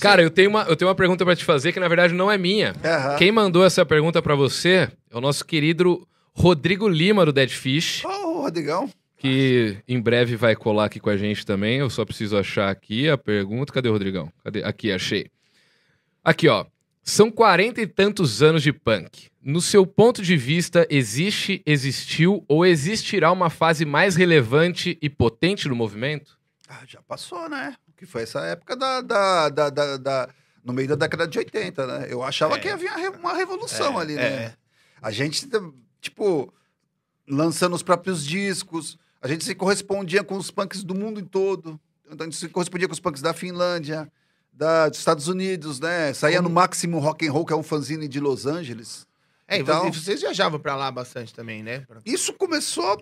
Cara, 0.00 0.22
eu 0.22 0.30
tenho, 0.30 0.48
uma, 0.50 0.62
eu 0.62 0.76
tenho 0.76 0.88
uma 0.88 0.94
pergunta 0.94 1.24
pra 1.24 1.34
te 1.34 1.44
fazer 1.44 1.72
que 1.72 1.80
na 1.80 1.88
verdade 1.88 2.14
não 2.14 2.30
é 2.30 2.38
minha. 2.38 2.72
Aham. 2.84 3.16
Quem 3.16 3.32
mandou 3.32 3.64
essa 3.64 3.84
pergunta 3.84 4.22
pra 4.22 4.36
você 4.36 4.88
é 5.10 5.16
o 5.16 5.20
nosso 5.20 5.44
querido 5.44 6.06
Rodrigo 6.32 6.88
Lima 6.88 7.24
do 7.26 7.32
Dead 7.32 7.50
Fish, 7.50 8.04
Ô, 8.04 8.42
Rodrigão. 8.42 8.88
que 9.16 9.76
em 9.88 10.00
breve 10.00 10.36
vai 10.36 10.54
colar 10.54 10.84
aqui 10.84 11.00
com 11.00 11.10
a 11.10 11.16
gente 11.16 11.44
também. 11.44 11.78
Eu 11.78 11.90
só 11.90 12.04
preciso 12.04 12.36
achar 12.36 12.70
aqui 12.70 13.08
a 13.08 13.18
pergunta. 13.18 13.72
Cadê 13.72 13.88
o 13.88 13.92
Rodrigão? 13.92 14.32
Cadê? 14.44 14.62
Aqui, 14.62 14.92
achei. 14.92 15.26
Aqui, 16.22 16.46
ó. 16.46 16.64
São 17.08 17.30
quarenta 17.30 17.80
e 17.80 17.86
tantos 17.86 18.42
anos 18.42 18.62
de 18.62 18.70
punk. 18.70 19.30
No 19.42 19.62
seu 19.62 19.86
ponto 19.86 20.20
de 20.20 20.36
vista, 20.36 20.86
existe, 20.90 21.62
existiu 21.64 22.44
ou 22.46 22.66
existirá 22.66 23.32
uma 23.32 23.48
fase 23.48 23.86
mais 23.86 24.14
relevante 24.14 24.98
e 25.00 25.08
potente 25.08 25.66
do 25.68 25.74
movimento? 25.74 26.38
Ah, 26.68 26.82
já 26.86 27.00
passou, 27.00 27.48
né? 27.48 27.74
Que 27.96 28.04
foi 28.04 28.24
essa 28.24 28.40
época 28.40 28.76
da, 28.76 29.00
da, 29.00 29.48
da, 29.48 29.70
da- 29.70 29.96
da- 29.96 30.28
no 30.62 30.74
meio 30.74 30.86
da 30.86 30.96
década 30.96 31.26
de 31.26 31.38
80, 31.38 31.86
né? 31.86 32.06
Eu 32.10 32.22
achava 32.22 32.56
É. 32.56 32.58
que 32.58 32.68
havia 32.68 33.10
uma 33.12 33.32
revolução 33.34 33.98
É, 33.98 34.02
ali, 34.02 34.12
é. 34.12 34.16
né? 34.16 34.54
A 35.00 35.10
gente, 35.10 35.48
tipo, 36.02 36.52
lançando 37.26 37.74
os 37.74 37.82
próprios 37.82 38.22
discos, 38.22 38.98
a 39.22 39.26
gente 39.28 39.44
se 39.44 39.54
correspondia 39.54 40.22
com 40.22 40.36
os 40.36 40.50
punks 40.50 40.84
do 40.84 40.94
mundo 40.94 41.22
todo. 41.22 41.80
Então, 42.04 42.26
a 42.26 42.30
gente 42.30 42.36
se 42.36 42.48
correspondia 42.50 42.86
com 42.86 42.92
os 42.92 43.00
punks 43.00 43.22
da 43.22 43.32
Finlândia, 43.32 44.12
da, 44.58 44.88
dos 44.88 44.98
Estados 44.98 45.28
Unidos, 45.28 45.78
né? 45.78 46.12
Saía 46.12 46.42
no 46.42 46.50
Máximo 46.50 46.98
Rock 46.98 47.26
and 47.28 47.32
Roll, 47.32 47.46
que 47.46 47.52
é 47.52 47.56
um 47.56 47.62
fanzine 47.62 48.08
de 48.08 48.18
Los 48.18 48.44
Angeles. 48.44 49.06
É, 49.46 49.56
e 49.56 49.60
Então- 49.60 49.84
vocês- 49.84 50.04
vocês 50.04 50.20
viajavam 50.20 50.58
pra 50.58 50.74
lá 50.74 50.90
bastante 50.90 51.32
também, 51.32 51.62
né? 51.62 51.86
Isso 52.04 52.32
começou 52.34 53.00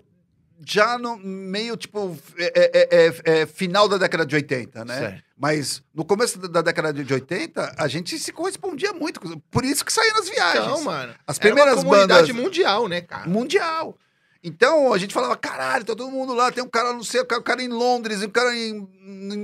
já 0.65 0.97
no 0.97 1.17
meio, 1.17 1.75
tipo, 1.75 2.17
é, 2.37 2.51
é, 2.55 3.07
é, 3.07 3.39
é, 3.41 3.45
final 3.45 3.87
da 3.89 3.97
década 3.97 4.25
de 4.25 4.35
80, 4.35 4.85
né? 4.85 4.97
Certo. 4.99 5.23
Mas 5.37 5.83
no 5.93 6.03
começo 6.05 6.39
da- 6.39 6.47
da 6.47 6.61
década 6.61 6.91
de 6.93 7.13
80, 7.13 7.73
a 7.77 7.87
gente 7.87 8.17
se 8.17 8.31
correspondia 8.31 8.93
muito. 8.93 9.19
Por 9.51 9.65
isso 9.65 9.83
que 9.85 9.91
saía 9.93 10.13
nas 10.13 10.29
viagens. 10.29 10.65
Então, 10.65 10.83
mano. 10.83 11.13
As 11.27 11.37
Era 11.37 11.41
primeiras 11.47 11.75
uma 11.75 11.83
comunidade 11.83 12.31
bandas 12.33 12.43
mundial, 12.43 12.87
né, 12.87 13.01
cara? 13.01 13.27
mundial. 13.29 13.97
Então 14.43 14.93
a 14.93 14.97
gente 14.97 15.13
falava, 15.13 15.35
caralho, 15.35 15.83
tá 15.83 15.95
todo 15.95 16.11
mundo 16.11 16.33
lá, 16.33 16.51
tem 16.51 16.63
um 16.63 16.69
cara, 16.69 16.93
não 16.93 17.03
sei, 17.03 17.21
um 17.21 17.25
cara 17.41 17.61
em 17.61 17.67
Londres, 17.67 18.21
um 18.23 18.29
cara 18.29 18.55
em- 18.55 18.87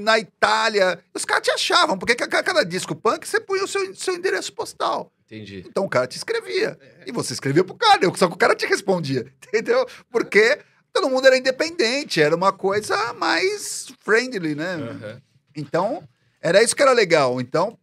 na 0.04 0.20
Itália. 0.20 1.00
Os 1.14 1.26
caras 1.26 1.44
te 1.44 1.52
achavam, 1.52 1.98
porque 1.98 2.16
ca- 2.16 2.28
ca- 2.28 2.44
cada 2.44 2.64
disco 2.64 2.96
punk 2.96 3.28
você 3.28 3.40
punha 3.40 3.64
o 3.64 3.68
seu, 3.68 3.94
seu 3.96 4.14
endereço 4.16 4.54
postal. 4.54 5.12
Entendi. 5.26 5.64
Então 5.68 5.86
o 5.86 5.90
cara 5.90 6.06
te 6.08 6.18
escrevia. 6.18 6.78
E 7.06 7.12
você 7.12 7.34
escrevia 7.34 7.64
pro 7.64 7.76
cara, 7.76 8.00
só 8.16 8.28
que 8.28 8.34
o 8.36 8.38
cara 8.38 8.56
te 8.56 8.66
respondia. 8.68 9.26
Entendeu? 9.48 9.86
Porque 10.12 10.60
todo 10.94 11.10
mundo 11.10 11.26
era 11.26 11.38
independente, 11.38 12.22
era 12.22 12.36
uma 12.36 12.52
coisa 12.54 13.14
mais 13.14 13.88
friendly, 14.00 14.54
né? 14.56 14.76
Aham. 14.76 15.22
Então, 15.56 16.08
era 16.42 16.62
isso 16.64 16.76
que 16.76 16.82
era 16.84 16.92
legal. 16.94 17.42
Então, 17.42 17.78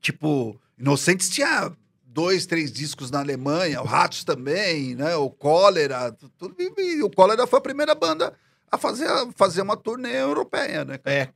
tipo, 0.00 0.60
Inocentes 0.78 1.28
tinha 1.28 1.72
dois, 2.16 2.46
três 2.46 2.72
discos 2.72 3.10
na 3.10 3.20
Alemanha, 3.20 3.82
o 3.82 3.84
Ratos 3.84 4.24
também, 4.24 4.94
né? 4.94 5.14
O 5.16 5.28
Cólera, 5.28 6.10
tu- 6.12 6.30
tudo. 6.30 6.54
E, 6.58 6.96
e 6.96 7.02
o 7.02 7.10
Cólera 7.10 7.46
foi 7.46 7.58
a 7.58 7.62
primeira 7.62 7.94
banda 7.94 8.32
a 8.72 8.78
fazer, 8.78 9.06
a 9.06 9.30
fazer 9.36 9.60
uma 9.60 9.76
turnê 9.76 10.16
europeia, 10.16 10.82
né? 10.82 10.98
É. 11.04 11.28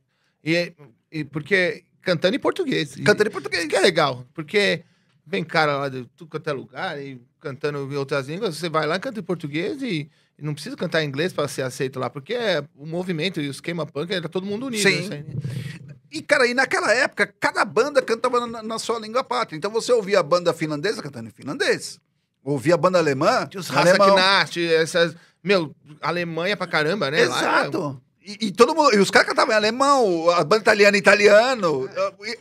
E, 0.43 0.73
e 1.11 1.23
porque 1.23 1.83
cantando 2.01 2.35
em 2.35 2.39
português. 2.39 2.95
Cantando 3.05 3.29
em 3.29 3.31
português. 3.31 3.67
Que 3.67 3.75
é 3.75 3.79
legal, 3.79 4.25
porque 4.33 4.83
vem 5.23 5.43
cara 5.43 5.77
lá 5.77 5.87
de 5.87 6.03
tudo 6.17 6.31
quanto 6.31 6.49
é 6.49 6.51
lugar 6.53 6.99
e 6.99 7.21
cantando 7.39 7.77
em 7.91 7.95
outras 7.95 8.27
línguas, 8.27 8.57
você 8.57 8.67
vai 8.67 8.87
lá, 8.87 8.99
canta 8.99 9.19
em 9.19 9.23
português 9.23 9.83
e, 9.83 10.09
não 10.39 10.53
precisa 10.55 10.75
cantar 10.75 11.03
em 11.03 11.07
inglês 11.07 11.31
para 11.31 11.47
ser 11.47 11.61
aceito 11.61 11.99
lá, 11.99 12.09
porque 12.09 12.33
é, 12.33 12.63
o 12.75 12.85
movimento 12.85 13.39
e 13.39 13.47
o 13.47 13.51
esquema 13.51 13.85
punk 13.85 14.11
era 14.11 14.27
todo 14.27 14.45
mundo 14.45 14.65
unido. 14.65 14.81
Sim. 14.81 15.07
né? 15.07 15.23
E, 16.11 16.21
cara, 16.21 16.45
e 16.45 16.53
naquela 16.53 16.91
época, 16.91 17.33
cada 17.39 17.63
banda 17.63 18.01
cantava 18.01 18.45
na, 18.45 18.61
na 18.61 18.77
sua 18.79 18.99
língua 18.99 19.23
pátria. 19.23 19.57
Então 19.57 19.71
você 19.71 19.91
ouvia 19.93 20.19
a 20.19 20.23
banda 20.23 20.53
finlandesa 20.53 21.01
cantando 21.01 21.29
em 21.29 21.31
finlandês. 21.31 21.99
Ouvia 22.43 22.73
a 22.73 22.77
banda 22.77 22.97
alemã. 22.97 23.45
Tinha 23.47 23.61
os 23.61 23.69
em 23.69 23.73
Raça 23.73 23.89
alemão. 23.91 24.15
Knast, 24.15 24.57
essas. 24.73 25.15
Meu, 25.43 25.73
Alemanha 26.01 26.57
pra 26.57 26.67
caramba, 26.67 27.09
né? 27.09 27.25
Lá 27.25 27.37
Exato. 27.39 28.01
E, 28.23 28.47
e 28.47 28.51
todo 28.51 28.75
mundo, 28.75 28.93
e 28.93 28.99
os 28.99 29.09
caras 29.09 29.27
cantavam 29.27 29.53
em 29.53 29.55
alemão, 29.55 30.29
a 30.31 30.43
banda 30.43 30.61
italiana 30.61 30.95
italiano. 30.97 31.89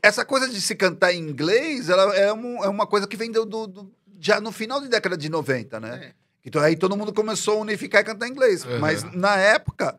Essa 0.03 0.25
coisa 0.25 0.49
de 0.49 0.61
se 0.61 0.75
cantar 0.75 1.13
em 1.15 1.19
inglês, 1.21 1.89
ela 1.89 2.15
é, 2.15 2.31
um- 2.33 2.63
é 2.65 2.69
uma 2.69 2.87
coisa 2.87 3.07
que 3.07 3.17
vem 3.17 3.31
do, 3.31 3.47
do- 3.47 3.67
do- 3.67 3.93
já 4.21 4.41
no 4.41 4.53
final 4.53 4.81
da 4.81 4.89
década 4.89 5.17
de 5.17 5.31
90, 5.31 5.81
né? 5.81 6.01
É. 6.09 6.13
Então 6.45 6.61
aí 6.61 6.77
todo 6.77 6.97
mundo 6.97 7.13
começou 7.13 7.59
a 7.59 7.61
unificar 7.63 8.03
e 8.03 8.05
cantar 8.05 8.27
em 8.27 8.31
inglês. 8.31 8.65
Uhum. 8.65 8.79
Mas 8.79 9.03
na 9.15 9.37
época, 9.37 9.99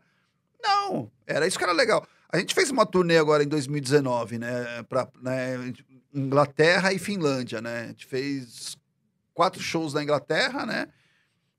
não. 0.62 1.10
Era 1.26 1.46
isso 1.46 1.58
que 1.58 1.64
era 1.64 1.72
legal. 1.72 2.06
A 2.32 2.38
gente 2.38 2.54
fez 2.54 2.70
uma 2.70 2.86
turnê 2.86 3.18
agora 3.18 3.44
em 3.44 3.46
2019, 3.46 4.38
né? 4.38 4.82
Pra, 4.88 5.06
né 5.20 5.54
Inglaterra 6.14 6.90
e 6.90 6.98
Finlândia, 6.98 7.60
né? 7.60 7.82
A 7.82 7.86
gente 7.88 8.06
fez 8.06 8.74
quatro 9.34 9.60
shows 9.62 9.92
na 9.92 10.02
Inglaterra, 10.02 10.64
né? 10.64 10.88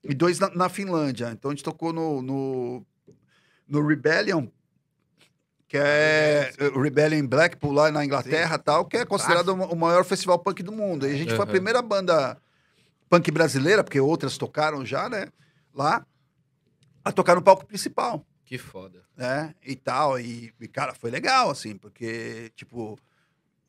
E 0.03 0.15
dois 0.15 0.39
na, 0.39 0.49
na 0.49 0.69
Finlândia. 0.69 1.29
Então 1.31 1.51
a 1.51 1.53
gente 1.53 1.63
tocou 1.63 1.93
no, 1.93 2.23
no, 2.23 2.85
no 3.67 3.87
Rebellion, 3.87 4.47
que 5.67 5.77
é 5.77 6.51
o 6.75 6.81
Rebellion 6.81 7.19
em 7.19 7.25
Blackpool, 7.25 7.71
lá 7.71 7.91
na 7.91 8.03
Inglaterra 8.03 8.57
tal, 8.57 8.85
que 8.85 8.97
é 8.97 9.05
considerado 9.05 9.49
o 9.49 9.75
maior 9.75 10.03
festival 10.03 10.39
punk 10.39 10.63
do 10.63 10.71
mundo. 10.71 11.07
E 11.07 11.11
a 11.11 11.15
gente 11.15 11.29
foi 11.29 11.37
a 11.37 11.41
Uhum. 11.43 11.51
primeira 11.51 11.81
banda 11.83 12.37
punk 13.09 13.29
brasileira, 13.29 13.83
porque 13.83 13.99
outras 13.99 14.39
tocaram 14.39 14.83
já, 14.83 15.07
né? 15.07 15.27
Lá, 15.73 16.03
a 17.05 17.11
tocar 17.11 17.35
no 17.35 17.43
palco 17.43 17.63
principal 17.65 18.25
Que 18.53 18.57
foda. 18.59 18.99
né? 19.17 19.55
E 19.65 19.75
tal. 19.75 20.19
E, 20.19 20.53
e, 20.61 20.67
cara, 20.67 20.93
foi 20.93 21.09
legal, 21.09 21.49
assim, 21.49 21.75
porque, 21.75 22.51
tipo, 22.55 22.99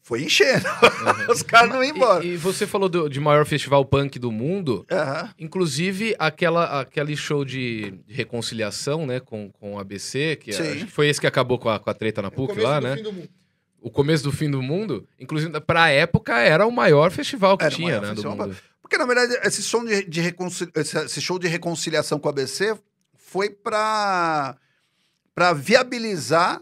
foi 0.03 0.23
enchendo. 0.25 0.67
Os 1.33 1.43
caras 1.43 1.71
não 1.71 1.83
iam 1.83 1.97
embora. 1.97 2.23
E, 2.23 2.35
e 2.35 2.37
você 2.37 2.67
falou 2.67 2.87
do, 2.87 3.09
de 3.09 3.19
maior 3.19 3.47
festival 3.47 3.83
punk 3.87 4.19
do 4.19 4.31
mundo. 4.31 4.85
Aham. 4.91 5.33
Inclusive, 5.39 6.15
aquela, 6.19 6.83
aquele 6.83 7.17
show 7.17 7.47
de, 7.47 7.95
reconciliação, 8.07 9.07
né, 9.07 9.21
com, 9.21 9.51
com 9.53 9.77
o 9.77 9.79
ABC, 9.79 10.37
que 10.37 10.51
acho 10.51 10.63
que 10.85 10.87
foi 10.87 11.09
esse 11.09 11.19
que 11.19 11.27
acabou 11.27 11.59
com 11.59 11.71
a, 11.71 11.79
com 11.81 11.89
a 11.89 11.95
treta 11.95 12.21
na 12.21 12.31
PUC 12.31 12.49
Começo 12.49 12.69
lá, 12.69 12.79
do 12.79 12.87
né? 12.87 12.97
fim 12.99 13.03
do 13.03 13.13
mundo. 13.15 13.29
O 13.81 13.91
começo 13.91 14.25
do 14.25 14.33
fim 14.33 14.51
do 14.51 14.61
mundo. 14.63 15.09
Inclusive, 15.19 15.59
pra 15.63 15.89
época, 15.89 16.39
era 16.41 16.67
o 16.67 16.71
maior 16.71 17.11
festival 17.11 17.57
que 17.57 17.65
Era 17.65 17.73
o 17.73 17.77
tinha, 17.77 18.01
né, 18.03 18.09
do 18.09 18.17
festival. 18.17 18.37
mundo. 18.37 18.57
Porque, 18.83 18.99
na 18.99 19.07
verdade, 19.07 19.33
esse, 19.47 19.63
som 19.63 19.83
de, 19.83 20.05
de 20.05 20.21
reconcili- 20.21 20.71
esse, 20.75 20.99
esse 20.99 21.23
show 21.23 21.39
de 21.39 21.49
reconciliação 21.49 22.19
com 22.19 22.29
a 22.29 22.31
ABC 22.31 22.77
foi 23.17 23.49
pra, 23.51 24.57
pra 25.35 25.53
viabilizar 25.53 26.61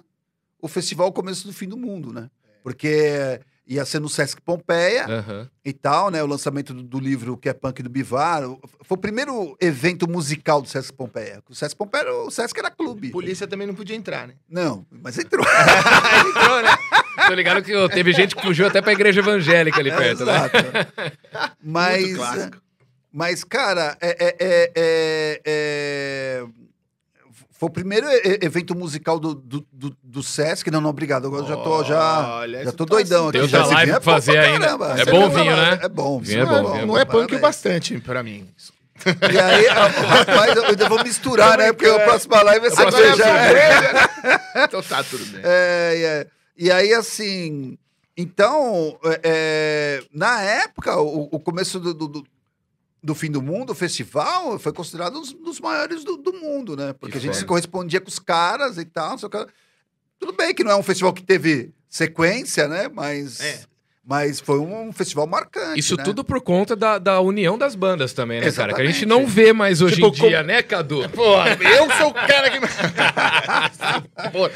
o 0.61 0.69
festival 0.69 1.13
começo 1.13 1.47
do 1.47 1.53
fim 1.53 1.69
do 1.69 1.77
mundo, 1.77 2.13
né? 2.13 2.31
Porque 2.63 3.41
ia 3.67 3.85
ser 3.85 4.01
no 4.01 4.09
Sesc 4.09 4.41
Pompeia 4.43 5.07
Aham. 5.07 5.49
e 5.65 5.73
tal, 5.73 6.11
né? 6.11 6.23
O 6.23 6.27
lançamento 6.27 6.73
do, 6.75 6.83
do 6.83 7.01
livro 7.01 7.37
que 7.37 7.49
é 7.49 7.53
punk 7.53 7.83
do 7.83 7.89
Bivar. 7.91 8.43
Foi 8.83 8.97
o 8.97 9.01
primeiro 9.01 9.57
evento 9.61 10.09
musical 10.09 10.61
do 10.63 10.69
Sesc 10.69 10.93
Pompeia. 10.93 11.43
O 11.49 11.55
Sesc 11.55 11.77
Pompeia, 11.77 12.03
era- 12.03 12.15
o 12.23 12.31
Sesc 12.31 12.59
era 12.59 12.71
clube. 12.71 13.11
Polícia 13.11 13.47
também 13.47 13.67
não 13.67 13.75
podia 13.75 13.97
entrar, 13.97 14.27
né? 14.29 14.35
Não, 14.49 14.87
mas 14.91 15.19
entrou. 15.19 15.45
Entrou, 16.29 16.63
né? 16.63 16.71
Tô 17.27 17.35
ligado 17.35 17.63
que 17.63 17.73
teve 17.91 18.13
gente 18.13 18.35
que 18.35 18.43
fugiu 18.43 18.67
até 18.67 18.81
pra 18.81 18.93
igreja 18.93 19.21
evangélica 19.21 19.79
ali 19.79 19.91
perto, 19.91 20.25
né? 20.25 20.33
Exato. 20.35 20.57
Mas, 21.63 22.03
Muito 22.05 22.17
clássico. 22.17 22.63
mas, 23.13 23.45
cara, 23.45 23.97
é, 24.01 24.09
é- 24.11 24.37
é- 24.41 24.73
é- 24.75 25.41
é- 25.45 26.45
foi 27.63 27.69
o 27.69 27.71
primeiro 27.73 28.09
evento 28.43 28.75
musical 28.75 29.21
do, 29.21 29.37
do, 29.37 29.65
do, 29.73 29.97
do 30.03 30.21
Sesc. 30.21 30.69
Não, 30.69 30.81
não, 30.81 30.91
obrigado. 30.91 31.29
Agora 31.29 31.47
já 31.47 31.57
tô, 31.57 31.85
já, 31.85 32.39
Olha, 32.39 32.65
já 32.65 32.73
tô 32.73 32.85
tá 32.85 32.97
doidão 32.97 33.29
assim. 33.29 33.39
aqui. 33.39 33.39
Tem 33.39 33.49
Já 33.49 33.67
live 33.67 33.93
é 33.93 34.01
fazer 34.01 34.39
ainda. 34.39 34.67
caramba. 34.67 35.01
É 35.01 35.05
bom 35.05 35.31
vinho, 35.31 35.57
né? 35.57 35.79
É 35.81 35.89
bom. 35.89 36.19
Vinho 36.19 36.43
é 36.43 36.45
bom, 36.45 36.77
é 36.77 36.87
Não 36.87 36.99
é 36.99 37.05
punk 37.05 37.37
o 37.37 37.39
bastante 37.39 38.01
pra 38.01 38.21
mim. 38.21 38.49
E 39.07 39.39
aí, 39.39 39.67
rapaz, 39.69 40.57
eu 40.57 40.65
ainda 40.65 40.89
vou 40.89 41.05
misturar, 41.05 41.57
né? 41.57 41.73
Porque 41.73 41.89
a 41.89 42.01
próxima 42.01 42.43
live 42.43 42.69
vai 42.69 42.71
ser 42.77 42.83
Agora 42.83 43.07
é 43.07 43.15
cerveja. 43.15 43.47
cerveja? 43.47 44.41
Então 44.65 44.83
tá, 44.83 45.05
tudo 45.05 45.25
bem. 45.27 45.41
É, 45.45 45.47
é. 46.03 46.27
E 46.59 46.69
aí, 46.69 46.93
assim. 46.93 47.79
Então, 48.17 48.99
é, 49.05 49.21
é, 49.23 50.03
na 50.13 50.43
época, 50.43 51.01
o, 51.01 51.29
o 51.31 51.39
começo 51.39 51.79
do, 51.79 51.95
do, 51.95 52.25
do- 53.03 53.15
fim 53.15 53.31
do 53.31 53.43
mundo, 53.43 53.71
o 53.71 53.75
festival, 53.75 54.59
foi 54.59 54.73
considerado 54.73 55.17
um 55.17 55.21
dos, 55.21 55.33
dos 55.33 55.61
maiores 55.61 56.05
do, 56.05 56.17
do 56.17 56.33
mundo, 56.33 56.77
né? 56.77 56.93
Porque 56.93 57.13
Que 57.13 57.19
a 57.19 57.21
gente 57.21 57.37
se 57.37 57.45
correspondia 57.45 58.01
com 58.01 58.09
os 58.09 58.19
caras 58.19 58.79
e 58.79 58.85
tal. 58.85 59.17
que. 59.17 59.47
Tudo 60.19 60.33
bem 60.35 60.55
que 60.55 60.63
não 60.63 60.71
é 60.73 60.77
um 60.77 60.83
festival 60.83 61.13
que 61.13 61.23
teve 61.23 61.73
sequência, 61.89 62.69
né? 62.69 62.89
Mas, 62.93 63.41
É. 63.41 63.61
mas 64.07 64.39
foi 64.41 64.59
um, 64.61 64.93
festival 64.93 65.27
marcante. 65.27 65.81
Isso 65.81 65.97
né? 65.97 66.05
tudo 66.05 66.23
por 66.23 66.41
conta 66.41 66.77
da, 66.77 66.97
da 66.99 67.21
união 67.21 67.59
das 67.59 67.75
bandas 67.75 68.13
também, 68.13 68.41
né, 68.41 68.51
cara? 68.53 68.73
Que 68.73 68.81
a 68.83 68.85
gente 68.85 68.99
Exatamente. 69.05 69.07
não 69.07 69.27
vê 69.27 69.53
mais 69.53 69.83
hoje 69.83 69.97
Tipo, 69.97 70.07
em 70.09 70.11
dia, 70.13 70.43
né, 70.45 70.63
Cadu? 70.63 71.09
Pô, 71.11 71.37
eu 71.45 71.91
sou 71.99 72.11
o 72.11 72.15
cara 72.15 72.51
que. 72.51 72.61
Pô, 74.31 74.49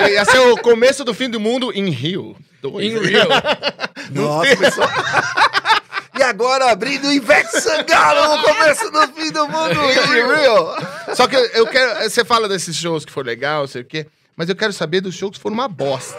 eu 0.00 0.08
ia 0.08 0.24
ser 0.24 0.38
o 0.38 0.56
começo 0.58 1.04
do 1.04 1.12
fim 1.12 1.28
do 1.28 1.40
mundo 1.40 1.72
em 1.74 1.90
Rio. 1.90 2.36
In 2.80 2.98
real. 2.98 3.28
Nossa, 4.10 4.56
pessoal. 4.56 4.88
E 6.18 6.22
agora 6.22 6.70
abrindo 6.70 7.08
o 7.08 7.12
Ivete 7.12 7.60
Sangalo 7.60 8.36
no 8.36 8.42
começo 8.42 8.90
do 8.90 9.08
fim 9.08 9.30
do 9.32 9.48
mundo, 9.48 9.80
real. 10.36 10.76
Só 11.14 11.26
que 11.26 11.36
eu- 11.36 11.46
eu 11.46 11.66
quero. 11.66 12.02
Você 12.08 12.24
fala 12.24 12.48
desses 12.48 12.76
shows 12.76 13.04
que 13.04 13.12
foram 13.12 13.26
legal, 13.26 13.66
sei 13.66 13.82
o 13.82 13.84
quê. 13.84 14.06
Mas 14.36 14.48
eu 14.48 14.56
quero 14.56 14.72
saber 14.72 15.00
dos 15.00 15.14
shows 15.14 15.36
que 15.36 15.40
foram 15.42 15.54
uma 15.54 15.68
bosta. 15.68 16.18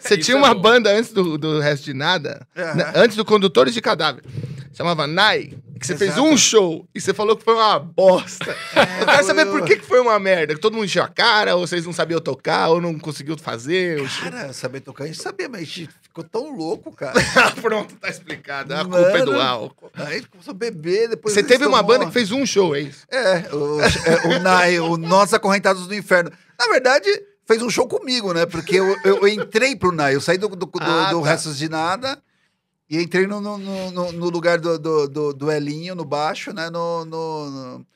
Você 0.00 0.14
Isso 0.18 0.24
tinha 0.26 0.36
é 0.36 0.38
uma 0.38 0.52
bom. 0.54 0.60
banda 0.62 0.90
antes 0.90 1.12
do, 1.12 1.38
do 1.38 1.60
resto 1.60 1.84
de 1.84 1.94
nada, 1.94 2.46
né, 2.56 2.92
antes 2.96 3.16
do 3.16 3.24
Condutores 3.24 3.72
de 3.74 3.80
Cadáver. 3.80 4.22
Chamava 4.72 5.06
Nai, 5.06 5.52
que 5.78 5.86
você 5.86 5.96
fez 5.96 6.12
Exato. 6.12 6.26
um 6.26 6.36
show 6.36 6.88
e 6.94 7.00
você 7.00 7.12
falou 7.12 7.36
que 7.36 7.44
foi 7.44 7.54
uma 7.54 7.78
bosta. 7.78 8.56
eu 9.00 9.06
quero 9.06 9.24
saber 9.24 9.46
por 9.46 9.62
que, 9.64 9.76
que 9.76 9.84
foi 9.84 10.00
uma 10.00 10.18
merda. 10.18 10.54
Que 10.54 10.60
todo 10.60 10.72
mundo 10.72 10.86
encheu 10.86 11.02
a 11.02 11.08
cara, 11.08 11.56
ou 11.56 11.66
vocês 11.66 11.84
não 11.84 11.92
sabiam 11.92 12.20
tocar, 12.20 12.68
ou 12.70 12.80
não 12.80 12.98
conseguiu 12.98 13.36
fazer. 13.36 14.02
Cara, 14.22 14.52
saber 14.54 14.80
tocar, 14.80 15.04
a 15.04 15.06
gente 15.08 15.20
sabia, 15.20 15.46
mas 15.48 15.60
a 15.60 15.64
gente 15.64 15.90
ficou 16.00 16.24
tão 16.24 16.56
louco, 16.56 16.90
cara. 16.92 17.20
Pronto, 17.60 17.94
tá 17.96 18.08
explicado. 18.08 18.72
A 18.74 18.82
culpa 18.82 19.18
é 19.18 19.24
do 19.24 19.32
Mano. 19.32 19.42
álcool. 19.42 19.90
Aí 19.94 20.06
a 20.06 20.16
gente 20.16 20.28
começou 20.28 20.52
a 20.52 20.56
beber, 20.56 21.10
depois... 21.10 21.34
Você 21.34 21.42
teve 21.42 21.66
uma 21.66 21.82
banda 21.82 22.06
que 22.06 22.12
fez 22.12 22.32
um 22.32 22.46
show, 22.46 22.74
é 22.74 22.80
isso? 22.80 23.06
É, 23.10 23.54
o, 23.54 23.80
é, 23.80 24.36
o 24.36 24.40
Nai, 24.40 24.78
o 24.80 24.96
Nós 24.96 25.34
Acorrentados 25.34 25.86
do 25.86 25.94
Inferno. 25.94 26.30
Na 26.58 26.66
verdade, 26.68 27.08
fez 27.44 27.60
um 27.60 27.68
show 27.68 27.86
comigo, 27.86 28.32
né? 28.32 28.46
Porque 28.46 28.76
eu, 28.76 28.96
eu, 29.04 29.18
eu 29.18 29.28
entrei 29.28 29.76
pro 29.76 29.92
Nai, 29.92 30.14
eu 30.14 30.20
saí 30.20 30.38
do, 30.38 30.48
do, 30.48 30.64
do, 30.64 30.70
Ah, 30.80 31.10
do 31.10 31.20
tá. 31.20 31.28
Restos 31.28 31.58
de 31.58 31.68
Nada 31.68 32.18
e 32.96 33.02
entrei 33.02 33.26
no, 33.26 33.40
no, 33.40 33.56
no- 33.58 33.90
no- 33.90 34.12
lugar 34.30 34.58
do, 34.60 34.78
do, 34.78 35.08
do, 35.08 35.32
do 35.32 35.50
Elinho, 35.50 35.94
no 35.94 36.04
baixo, 36.04 36.52
né? 36.52 36.68
No, 36.70 37.04
no, 37.04 37.86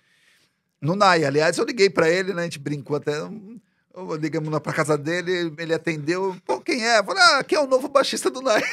no, 0.80 0.96
Nai. 0.96 1.24
Aliás, 1.24 1.58
eu 1.58 1.64
liguei 1.66 1.90
pra 1.90 2.08
ele, 2.08 2.32
né? 2.32 2.40
A 2.42 2.44
gente 2.44 2.58
brincou 2.58 2.96
até... 2.96 3.12
Eu 3.18 4.14
ligamos 4.16 4.50
pra 4.60 4.72
casa 4.74 4.96
dele, 4.98 5.52
ele 5.58 5.72
atendeu. 5.74 6.36
Pô, 6.44 6.60
quem 6.60 6.86
é? 6.86 6.98
Eu 6.98 7.04
falei, 7.04 7.22
ah, 7.22 7.38
aqui 7.38 7.54
é 7.54 7.60
o 7.60 7.66
novo 7.66 7.88
baixista 7.88 8.30
do 8.30 8.42
Nai. 8.42 8.62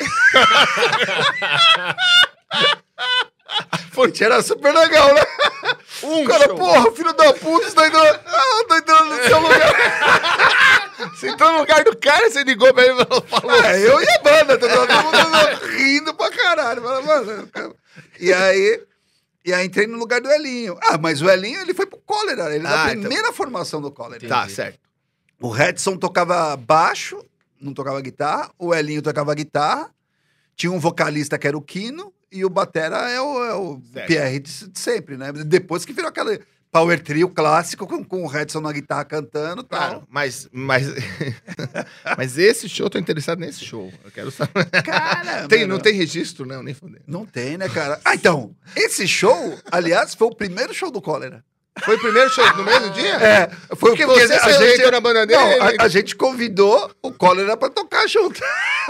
Pô, 3.94 4.08
era 4.22 4.42
super 4.42 4.74
legal, 4.74 5.14
né? 5.14 5.22
Um 6.04 6.24
O 6.24 6.28
cara, 6.28 6.46
show. 6.46 6.56
porra, 6.56 6.92
filho 6.92 7.14
da 7.14 7.34
puta, 7.34 7.70
você 7.70 7.76
tá 7.76 7.88
entrando, 7.88 8.20
ah, 8.26 8.66
tá 8.68 8.78
entrando 8.80 9.06
no 9.16 9.24
seu 9.24 9.40
lugar. 9.40 9.74
Você 11.12 11.30
entrou 11.30 11.52
no 11.54 11.60
lugar 11.60 11.84
do 11.84 11.96
cara, 11.98 12.30
você 12.30 12.44
ligou 12.44 12.74
pra 12.74 12.84
ele 12.84 12.94
e 13.02 13.06
falou. 13.06 13.64
É, 13.66 13.80
eu 13.88 14.02
e 14.02 14.10
a 14.10 14.20
banda, 14.20 14.58
todo 14.58 14.70
mundo 14.72 15.66
rindo 15.78 16.14
pra 16.14 16.30
caralho. 16.32 16.82
Fala, 16.82 17.02
mano. 17.02 17.50
E 18.20 18.32
aí, 18.34 18.82
e 19.46 19.54
aí 19.54 19.66
entrei 19.66 19.88
no 19.88 19.98
lugar 19.98 20.22
do 20.22 20.30
Elinho. 20.32 20.78
Ah, 20.82 20.98
mas 20.98 21.22
o 21.22 21.30
Elinho, 21.30 21.62
ele 21.62 21.74
foi 21.74 21.86
pro 21.86 22.00
cólera, 22.06 22.56
ele 22.56 22.66
é 22.66 22.70
da 22.70 22.84
Ah, 22.86 22.92
então. 22.92 23.02
primeira 23.02 23.32
formação 23.34 23.82
do 23.82 23.92
cólera. 23.92 24.28
Tá, 24.28 24.48
certo. 24.50 24.80
O 25.42 25.50
Redson 25.50 25.98
tocava 25.98 26.56
baixo, 26.56 27.24
não 27.60 27.74
tocava 27.74 28.00
guitarra, 28.02 28.50
o 28.58 28.74
Elinho 28.74 29.02
tocava 29.02 29.34
guitarra, 29.36 29.90
tinha 30.56 30.72
um 30.72 30.80
vocalista 30.80 31.38
que 31.38 31.48
era 31.48 31.58
o 31.58 31.62
Kino, 31.62 32.14
e 32.32 32.44
o 32.46 32.50
Batera 32.50 33.10
é 33.12 33.20
o, 33.22 33.46
é 33.46 33.54
o. 33.54 33.82
Pierre 34.08 34.40
de, 34.40 34.70
de 34.70 34.80
sempre, 34.80 35.18
né? 35.18 35.32
Depois 35.32 35.86
que 35.86 35.94
virou 35.94 36.10
aquele 36.10 36.40
power 36.74 37.00
trio 37.00 37.30
clássico 37.30 37.86
com, 37.86 38.04
com 38.04 38.24
o 38.24 38.28
Redson 38.28 38.60
na 38.60 38.72
guitarra 38.72 39.06
cantando 39.06 39.62
e 39.62 39.66
tal. 39.66 39.80
Claro, 39.80 40.04
mas, 40.10 40.50
mas, 40.52 40.88
mas 42.18 42.38
esse 42.38 42.68
show, 42.68 42.90
tô 42.90 42.98
interessado 42.98 43.38
nesse 43.40 43.64
show. 43.64 43.94
Eu 44.04 44.10
quero 44.12 44.32
saber. 44.32 44.66
Cara, 44.84 45.48
Tem, 45.48 45.62
mano, 45.62 45.76
não 45.76 45.80
tem 45.80 45.94
registro, 45.94 46.46
não, 46.48 46.64
nem 46.64 46.74
fudendo. 46.74 47.04
Não 47.08 47.26
tem, 47.28 47.58
né, 47.60 47.70
cara? 47.70 48.02
Ah, 48.04 48.16
então, 48.16 48.56
esse 48.76 49.08
show, 49.08 49.58
aliás, 49.72 50.16
foi 50.16 50.28
o 50.28 50.36
primeiro 50.36 50.74
show 50.74 50.90
do 50.90 51.00
Cólera. 51.02 51.44
Foi 51.86 51.96
o 51.96 52.00
primeiro 52.00 52.30
show 52.30 52.46
no 52.56 52.64
mesmo 52.64 52.90
dia? 52.92 53.16
É, 53.16 53.50
foi 53.76 53.90
porque, 53.92 54.06
Você 54.06 54.28
porque 54.28 54.40
se 54.40 54.50
ajeitou 54.64 54.92
na 54.92 55.00
banda 55.02 55.26
dele? 55.26 55.40
Não, 55.40 55.62
a, 55.80 55.86
a 55.86 55.88
gente 55.88 56.16
convidou 56.16 56.92
o 57.02 57.12
Cólera 57.12 57.56
pra 57.58 57.68
tocar 57.70 58.08
junto. 58.08 58.40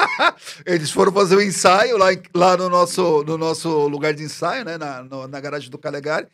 Eles 0.65 0.91
foram 0.91 1.11
fazer 1.11 1.35
o 1.35 1.41
ensaio 1.41 1.97
lá, 1.97 2.07
lá 2.33 2.57
no, 2.57 2.67
nosso, 2.69 3.23
no 3.25 3.37
nosso 3.37 3.69
lugar 3.87 4.13
de 4.13 4.23
ensaio, 4.23 4.65
né? 4.65 4.77
Na, 4.77 5.01
no- 5.03 5.27
na 5.27 5.39
garagem 5.39 5.69
do 5.69 5.77
Calegari. 5.77 6.27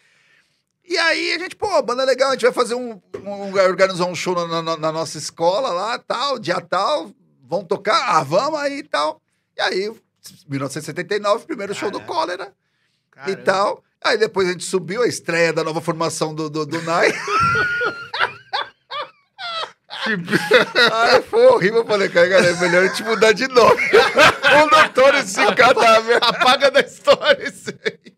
E 0.90 0.98
aí 0.98 1.34
a 1.34 1.40
gente, 1.40 1.56
pô, 1.56 1.82
banda 1.84 2.04
legal, 2.04 2.30
a 2.30 2.32
gente 2.34 2.42
vai 2.42 2.52
fazer 2.52 2.74
um, 2.74 3.00
um 3.24 3.54
organizar 3.54 4.06
um 4.06 4.16
show 4.16 4.34
na, 4.48 4.62
na- 4.64 4.76
na 4.78 4.92
nossa 4.92 5.20
escola 5.20 5.70
lá, 5.70 6.00
tal, 6.00 6.40
dia 6.40 6.60
tal, 6.60 7.12
vão 7.48 7.64
tocar, 7.64 8.18
ah, 8.18 8.24
vamos 8.24 8.60
aí 8.60 8.80
e 8.80 8.84
tal. 8.84 9.22
E 9.56 9.62
aí, 9.62 9.94
1979, 10.48 11.46
primeiro 11.46 11.76
show 11.76 11.92
do 11.92 12.02
Cólera 12.02 12.52
e 13.32 13.36
tal. 13.36 13.84
Aí 14.04 14.18
depois 14.18 14.48
a 14.48 14.52
gente 14.54 14.64
subiu 14.64 15.04
a 15.04 15.08
estreia 15.08 15.54
da 15.54 15.64
nova 15.64 15.80
formação 15.80 16.34
do, 16.34 16.50
do, 16.50 16.66
do 16.66 16.82
Nai. 16.82 17.14
Ai, 20.92 21.22
foi 21.24 21.46
horrível. 21.48 21.80
Eu 21.80 21.86
falei, 21.86 22.10
cara, 22.10 22.28
galera, 22.28 22.56
é 22.58 22.60
melhor 22.62 22.84
a 22.84 22.88
gente 22.88 23.04
mudar 23.04 23.32
de 23.34 23.48
nome. 23.48 23.82
o 23.86 24.70
doutor 24.70 25.16
esse 25.16 25.46
cadáver. 25.56 26.18
Apaga 26.22 26.72
da 26.72 26.80
história 26.80 27.48
isso 27.48 27.70
aí. 27.86 28.14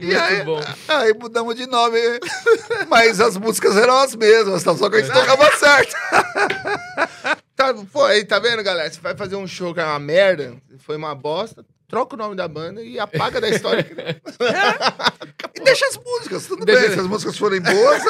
E 0.00 0.14
aí, 0.14 0.44
Muito 0.44 0.46
bom. 0.46 0.60
aí 0.88 1.12
mudamos 1.14 1.54
de 1.54 1.66
nome. 1.66 1.98
Mas 2.88 3.20
as 3.20 3.36
músicas 3.36 3.76
eram 3.76 3.96
as 3.98 4.14
mesmas, 4.14 4.62
tá? 4.62 4.74
só 4.76 4.88
que 4.90 4.96
a 4.96 5.00
gente 5.02 5.12
tocava 5.12 5.50
certo. 5.56 5.94
Tá, 7.56 7.74
pô, 7.92 8.04
aí, 8.04 8.24
tá 8.24 8.38
vendo, 8.38 8.62
galera? 8.62 8.90
Você 8.90 9.00
vai 9.00 9.16
fazer 9.16 9.36
um 9.36 9.46
show 9.46 9.74
que 9.74 9.80
é 9.80 9.84
uma 9.84 9.98
merda, 9.98 10.54
foi 10.78 10.96
uma 10.96 11.14
bosta, 11.14 11.64
troca 11.88 12.14
o 12.14 12.18
nome 12.18 12.36
da 12.36 12.46
banda 12.46 12.82
e 12.82 12.98
apaga 12.98 13.40
da 13.40 13.48
história. 13.48 13.86
E 15.54 15.60
deixa 15.60 15.86
as 15.88 15.96
músicas, 15.96 16.46
tudo 16.46 16.64
Deixa- 16.64 16.82
bem. 16.82 16.92
Se 16.92 17.00
as 17.00 17.06
músicas 17.08 17.36
forem 17.36 17.60
boas, 17.60 18.00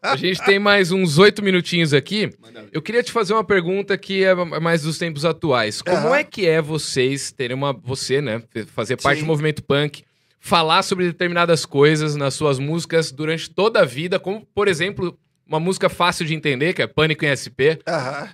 A 0.00 0.16
gente 0.16 0.42
tem 0.42 0.58
mais 0.58 0.90
uns 0.90 1.18
oito 1.18 1.42
minutinhos 1.42 1.92
aqui. 1.92 2.30
Eu 2.72 2.80
queria 2.80 3.02
te 3.02 3.12
fazer 3.12 3.34
uma 3.34 3.44
pergunta 3.44 3.96
que 3.98 4.24
é 4.24 4.34
mais 4.34 4.80
dos 4.82 4.96
tempos 4.96 5.26
atuais. 5.26 5.82
Como 5.82 5.96
Aham. 5.98 6.16
é 6.16 6.24
que 6.24 6.46
é 6.48 6.62
vocês 6.62 7.30
terem 7.30 7.54
uma. 7.54 7.74
Você, 7.74 8.22
né? 8.22 8.42
Fazer 8.74 8.96
parte 8.96 9.18
Sim. 9.18 9.24
do 9.24 9.28
movimento 9.28 9.62
punk, 9.62 10.02
falar 10.40 10.82
sobre 10.82 11.04
determinadas 11.04 11.66
coisas 11.66 12.16
nas 12.16 12.34
suas 12.34 12.58
músicas 12.58 13.12
durante 13.12 13.50
toda 13.50 13.80
a 13.80 13.84
vida, 13.84 14.18
como, 14.18 14.44
por 14.54 14.66
exemplo, 14.66 15.16
uma 15.46 15.60
música 15.60 15.88
fácil 15.88 16.24
de 16.24 16.34
entender, 16.34 16.72
que 16.72 16.80
é 16.82 16.86
Pânico 16.86 17.24
em 17.24 17.36
SP, 17.36 17.78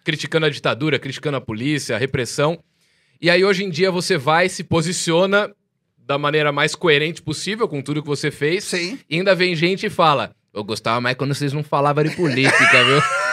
criticando 0.05 0.47
a 0.47 0.51
ditadura, 0.51 0.99
criticando 0.99 1.37
a 1.37 1.41
polícia, 1.41 1.97
a 1.97 1.99
repressão. 1.99 2.59
E 3.21 3.29
aí, 3.29 3.45
hoje 3.45 3.65
em 3.65 3.71
dia, 3.71 3.91
você 3.91 4.17
vai, 4.17 4.49
se 4.49 4.63
posiciona 4.63 5.51
da 5.99 6.17
maneira 6.17 6.53
mais 6.53 6.75
coerente 6.75 7.21
possível 7.21 7.67
com 7.67 7.83
tudo 7.83 8.03
que 8.03 8.09
você 8.09 8.31
fez. 8.31 8.65
sim. 8.65 8.99
E 9.11 9.17
ainda 9.17 9.35
vem 9.35 9.57
gente 9.57 9.87
e 9.87 9.91
fala: 9.91 10.31
Eu 10.55 10.63
gostava 10.63 11.01
mais 11.01 11.17
quando 11.17 11.35
vocês 11.35 11.53
não 11.53 11.65
falavam 11.65 12.05
de 12.05 12.11
política, 12.11 12.85
viu? 12.85 13.01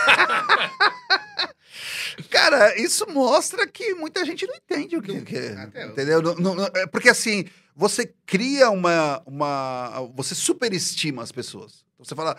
Cara, 2.50 2.78
isso 2.80 3.06
mostra 3.10 3.66
que 3.66 3.94
muita 3.94 4.26
gente 4.26 4.46
não 4.46 4.56
entende 4.56 4.98
o 4.98 5.02
que, 5.02 5.22
que 5.22 5.38
é. 5.38 5.54
Entendeu? 5.92 6.22
Não- 6.22 6.56
não- 6.56 6.66
é 6.66 6.86
porque 6.88 7.08
assim, 7.10 7.46
você 7.76 8.14
cria 8.26 8.70
uma, 8.70 9.22
uma. 9.26 10.10
Você 10.16 10.36
superestima 10.36 11.24
as 11.24 11.32
pessoas. 11.32 11.86
Você 11.98 12.14
fala, 12.14 12.38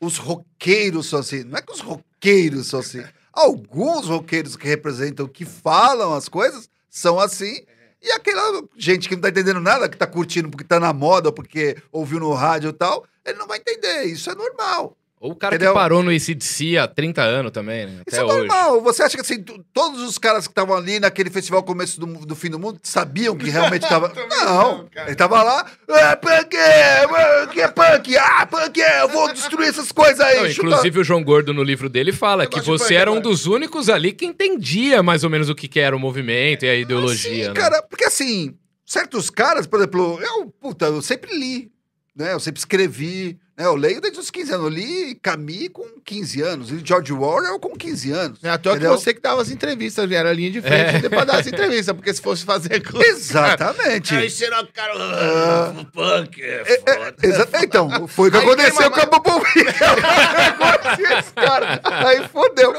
os 0.00 0.18
roqueiros 0.18 1.08
são 1.08 1.18
assim. 1.20 1.44
Não 1.44 1.58
é 1.58 1.62
que 1.62 1.72
os 1.72 1.80
roqueiros 1.80 2.66
são 2.66 2.80
assim. 2.80 3.02
Alguns 3.32 4.06
roqueiros 4.06 4.54
que 4.56 4.66
representam, 4.68 5.26
que 5.28 5.44
falam 5.46 6.12
as 6.12 6.28
coisas, 6.28 6.68
são 6.90 7.18
assim. 7.18 7.62
E 8.02 8.10
aquela 8.12 8.62
gente 8.76 9.08
que 9.08 9.14
não 9.14 9.22
tá 9.22 9.28
entendendo 9.30 9.60
nada, 9.60 9.88
que 9.88 9.96
tá 9.96 10.06
curtindo 10.06 10.50
porque 10.50 10.64
tá 10.64 10.78
na 10.78 10.92
moda, 10.92 11.32
porque 11.32 11.76
ouviu 11.90 12.20
no 12.20 12.32
rádio 12.34 12.70
e 12.70 12.72
tal, 12.72 13.06
ele 13.24 13.38
não 13.38 13.46
vai 13.46 13.58
entender. 13.58 14.04
Isso 14.04 14.30
é 14.30 14.34
normal. 14.34 14.96
Ou 15.20 15.32
o 15.32 15.34
cara 15.34 15.56
Entendeu? 15.56 15.72
que 15.72 15.78
parou 15.78 16.02
no 16.02 16.10
ACDC 16.10 16.76
há 16.78 16.86
30 16.86 17.22
anos 17.22 17.50
também, 17.50 17.86
né? 17.86 18.02
Isso 18.06 18.16
Até 18.16 18.18
é 18.18 18.24
hoje. 18.24 18.46
normal. 18.46 18.80
Você 18.82 19.02
acha 19.02 19.16
que 19.16 19.20
assim, 19.20 19.42
todos 19.72 20.00
os 20.02 20.16
caras 20.16 20.46
que 20.46 20.52
estavam 20.52 20.76
ali 20.76 21.00
naquele 21.00 21.28
festival 21.28 21.62
começo 21.64 21.98
do, 21.98 22.06
do 22.24 22.36
fim 22.36 22.48
do 22.50 22.58
mundo 22.58 22.78
sabiam 22.84 23.36
que 23.36 23.50
realmente 23.50 23.82
tava. 23.88 24.12
Não, 24.28 24.88
ele 25.06 25.16
tava 25.16 25.42
lá. 25.42 25.66
É 25.88 26.14
punk, 26.16 26.56
é, 26.56 27.46
que 27.52 27.60
é 27.60 27.68
punk? 27.68 28.16
Ah, 28.16 28.46
punk, 28.46 28.80
é, 28.80 29.02
eu 29.02 29.08
vou 29.08 29.32
destruir 29.32 29.68
essas 29.68 29.90
coisas 29.90 30.20
aí. 30.20 30.36
Não, 30.38 30.46
inclusive 30.46 31.00
o 31.00 31.04
João 31.04 31.24
Gordo 31.24 31.52
no 31.52 31.64
livro 31.64 31.88
dele 31.88 32.12
fala 32.12 32.44
Eu 32.44 32.50
que 32.50 32.60
você 32.60 32.84
punk 32.84 32.96
era 32.96 33.10
um 33.10 33.14
agora. 33.14 33.28
dos 33.28 33.46
únicos 33.46 33.88
ali 33.88 34.12
que 34.12 34.24
entendia 34.24 35.02
mais 35.02 35.24
ou 35.24 35.30
menos 35.30 35.48
o 35.48 35.54
que, 35.54 35.66
que 35.66 35.80
era 35.80 35.96
o 35.96 35.98
movimento 35.98 36.64
e 36.64 36.68
a 36.68 36.76
ideologia. 36.76 37.46
Sim, 37.46 37.48
né? 37.48 37.54
cara, 37.54 37.82
porque 37.82 38.04
assim, 38.04 38.54
certos 38.86 39.30
caras, 39.30 39.66
por 39.66 39.80
exemplo, 39.80 40.20
eu, 40.22 40.46
puta, 40.60 40.86
eu 40.86 41.02
sempre 41.02 41.36
li, 41.36 41.72
né? 42.14 42.32
Eu 42.34 42.40
sempre 42.40 42.60
escrevi, 42.60 43.36
né? 43.58 43.64
Eu 43.66 43.74
leio 43.74 44.00
desde 44.00 44.18
os 44.20 44.30
15 44.30 44.52
anos. 44.52 44.64
Eu 44.66 44.70
li 44.70 45.14
Camille 45.16 45.68
com 45.68 45.84
15 46.04 46.40
anos, 46.42 46.68
li 46.70 46.80
George 46.84 47.12
Orwell 47.12 47.58
com 47.58 47.76
15 47.76 48.12
anos. 48.12 48.38
É 48.42 48.50
à 48.50 48.56
toa 48.58 48.78
que 48.78 48.86
você 48.86 49.12
que 49.12 49.20
dava 49.20 49.42
as 49.42 49.50
entrevistas, 49.50 50.10
era 50.10 50.30
a 50.30 50.32
linha 50.32 50.50
de 50.50 50.62
frente 50.62 51.04
É. 51.06 51.08
pra 51.08 51.24
dar 51.24 51.40
as 51.40 51.46
entrevistas, 51.48 51.94
porque 51.94 52.14
se 52.14 52.22
fosse 52.22 52.44
fazer. 52.44 52.82
Exatamente. 53.06 54.14
Aí 54.14 54.30
será 54.30 54.58
que 54.58 54.70
o 54.70 54.72
cara... 54.72 54.94
Ah. 54.96 55.74
"Ah, 55.80 55.84
punk, 55.92 56.40
é 56.42 56.62
É, 56.66 56.82
é, 56.86 56.94
foda. 56.94 57.14
exa- 57.22 57.48
então, 57.62 58.08
foi 58.08 58.28
o 58.28 58.32
que 58.32 58.36
Aí 58.38 58.42
aconteceu 58.44 58.90
com 58.90 59.00
a 59.00 59.06
esse 61.18 61.32
cara. 61.32 61.80
Aí 61.84 62.28
fodeu. 62.28 62.72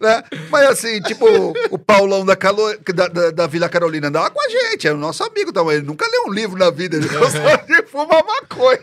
Né? 0.00 0.22
Mas 0.50 0.68
assim, 0.70 1.00
tipo, 1.02 1.26
o 1.70 1.78
Paulão 1.78 2.24
da, 2.24 2.36
Calo- 2.36 2.74
da, 2.94 3.08
da- 3.08 3.30
da 3.30 3.46
Vila 3.46 3.68
Carolina 3.68 4.08
andava 4.08 4.30
com 4.30 4.40
a 4.40 4.48
gente, 4.48 4.86
era 4.86 4.96
o 4.96 5.00
nosso 5.00 5.22
amigo. 5.24 5.50
Então, 5.50 5.70
ele 5.70 5.82
nunca 5.82 6.06
leu 6.06 6.24
um 6.28 6.32
livro 6.32 6.58
na 6.58 6.70
vida, 6.70 6.96
ele 6.96 7.08
gostava 7.08 7.58
de 7.66 7.82
fumar 7.86 8.24
maconha. 8.24 8.78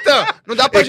Então, 0.00 0.26
não 0.46 0.54
dá 0.56 0.68
pra 0.68 0.82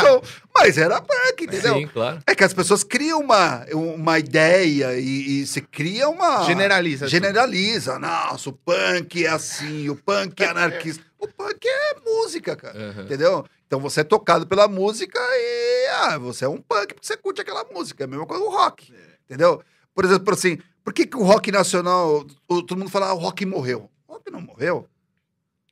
Som. 0.00 0.22
Mas 0.54 0.78
era 0.78 1.00
punk, 1.00 1.44
entendeu? 1.44 1.74
Sim, 1.74 1.86
claro. 1.88 2.18
É 2.26 2.34
que 2.34 2.44
as 2.44 2.52
pessoas 2.54 2.84
criam 2.84 3.20
uma, 3.20 3.64
uma 3.72 4.18
ideia 4.18 4.98
e, 4.98 5.42
e 5.42 5.46
se 5.46 5.60
cria 5.60 6.08
uma. 6.08 6.44
Generaliza. 6.44 7.08
Generaliza. 7.08 7.98
Nossa, 7.98 8.50
o 8.50 8.52
punk 8.52 9.24
é 9.24 9.28
assim, 9.28 9.88
o 9.88 9.96
punk 9.96 10.40
é 10.42 10.46
anarquista. 10.48 11.02
O 11.18 11.26
punk 11.26 11.66
é 11.66 11.96
música, 12.04 12.54
cara. 12.56 12.78
Uhum. 12.78 13.02
Entendeu? 13.04 13.44
Então 13.66 13.80
você 13.80 14.00
é 14.00 14.04
tocado 14.04 14.46
pela 14.46 14.68
música 14.68 15.18
e 15.20 15.86
ah, 16.02 16.18
você 16.18 16.44
é 16.44 16.48
um 16.48 16.58
punk 16.60 16.94
porque 16.94 17.06
você 17.06 17.16
curte 17.16 17.40
aquela 17.40 17.64
música. 17.72 18.04
É 18.04 18.06
a 18.06 18.08
mesma 18.08 18.26
coisa 18.26 18.44
do 18.44 18.50
rock. 18.50 18.92
Entendeu? 19.24 19.62
Por 19.94 20.04
exemplo, 20.04 20.34
assim, 20.34 20.58
por 20.84 20.92
que, 20.92 21.06
que 21.06 21.16
o 21.16 21.22
rock 21.22 21.50
nacional. 21.50 22.24
o- 22.48 22.62
todo 22.62 22.78
mundo 22.78 22.90
fala, 22.90 23.08
ah, 23.08 23.14
o 23.14 23.18
rock 23.18 23.44
morreu. 23.46 23.90
O 24.06 24.12
rock 24.12 24.30
não 24.30 24.40
morreu. 24.40 24.86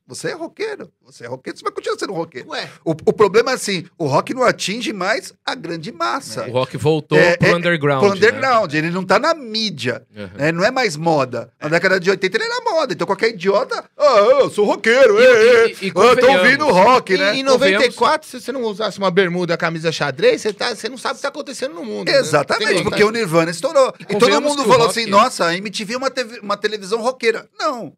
Você 0.05 0.29
é 0.29 0.33
roqueiro. 0.33 0.91
Você 1.05 1.23
é 1.23 1.27
roqueiro, 1.27 1.57
você 1.57 1.63
vai 1.63 1.71
continuar 1.71 1.97
sendo 1.97 2.11
roqueiro. 2.13 2.49
Ué, 2.49 2.69
O, 2.83 2.91
o 2.91 3.13
problema 3.13 3.51
é 3.51 3.53
assim, 3.53 3.85
o 3.97 4.05
rock 4.05 4.33
não 4.33 4.43
atinge 4.43 4.91
mais 4.91 5.33
a 5.45 5.55
grande 5.55 5.91
massa. 5.93 6.45
O 6.47 6.51
rock 6.51 6.75
voltou 6.77 7.17
É, 7.17 7.37
pro 7.37 7.47
é, 7.47 7.55
underground. 7.55 7.99
Pro 8.01 8.09
né? 8.09 8.15
underground, 8.17 8.73
ele 8.73 8.89
não 8.89 9.03
tá 9.05 9.17
na 9.17 9.33
mídia. 9.33 10.05
Uhum. 10.15 10.29
né? 10.35 10.51
Não 10.51 10.63
é 10.65 10.71
mais 10.71 10.97
moda. 10.97 11.49
Na 11.61 11.69
década 11.69 11.99
de 11.99 12.09
80 12.09 12.37
ele 12.37 12.43
era 12.43 12.61
moda. 12.69 12.93
Então 12.93 13.07
qualquer 13.07 13.29
idiota, 13.29 13.83
ah, 13.97 14.17
eu 14.41 14.49
sou 14.49 14.65
roqueiro, 14.65 15.19
E- 15.19 15.23
e, 15.23 15.67
e- 15.71 15.75
e 15.83 15.85
e, 15.87 15.87
eu 15.95 16.17
tô 16.19 16.31
ouvindo 16.31 16.65
rock, 16.69 17.13
E 17.13 17.17
né? 17.17 17.35
em 17.37 17.43
94, 17.43 18.27
se 18.27 18.41
você 18.41 18.51
não 18.51 18.63
usasse 18.63 18.97
uma 18.99 19.09
bermuda, 19.09 19.55
camisa 19.55 19.91
xadrez, 19.91 20.41
você, 20.41 20.51
tá, 20.51 20.75
você 20.75 20.89
não 20.89 20.97
sabe 20.97 21.13
o 21.13 21.15
que 21.17 21.21
tá 21.21 21.29
acontecendo 21.29 21.73
no 21.75 21.85
mundo. 21.85 22.11
né? 22.11 22.17
Exatamente, 22.17 22.73
Tem 22.73 22.83
porque 22.83 23.03
o. 23.03 23.09
Nirvana 23.13 23.51
estourou. 23.51 23.93
E 23.99 24.15
todo 24.17 24.41
mundo 24.41 24.63
falou 24.63 24.87
rock- 24.87 24.99
assim, 24.99 25.09
nossa, 25.09 25.45
a 25.45 25.55
MTV 25.57 25.93
é 25.93 25.97
uma, 25.97 26.09
TV 26.09 26.39
uma 26.39 26.57
televisão 26.57 26.99
roqueira. 27.01 27.47
Não. 27.57 27.93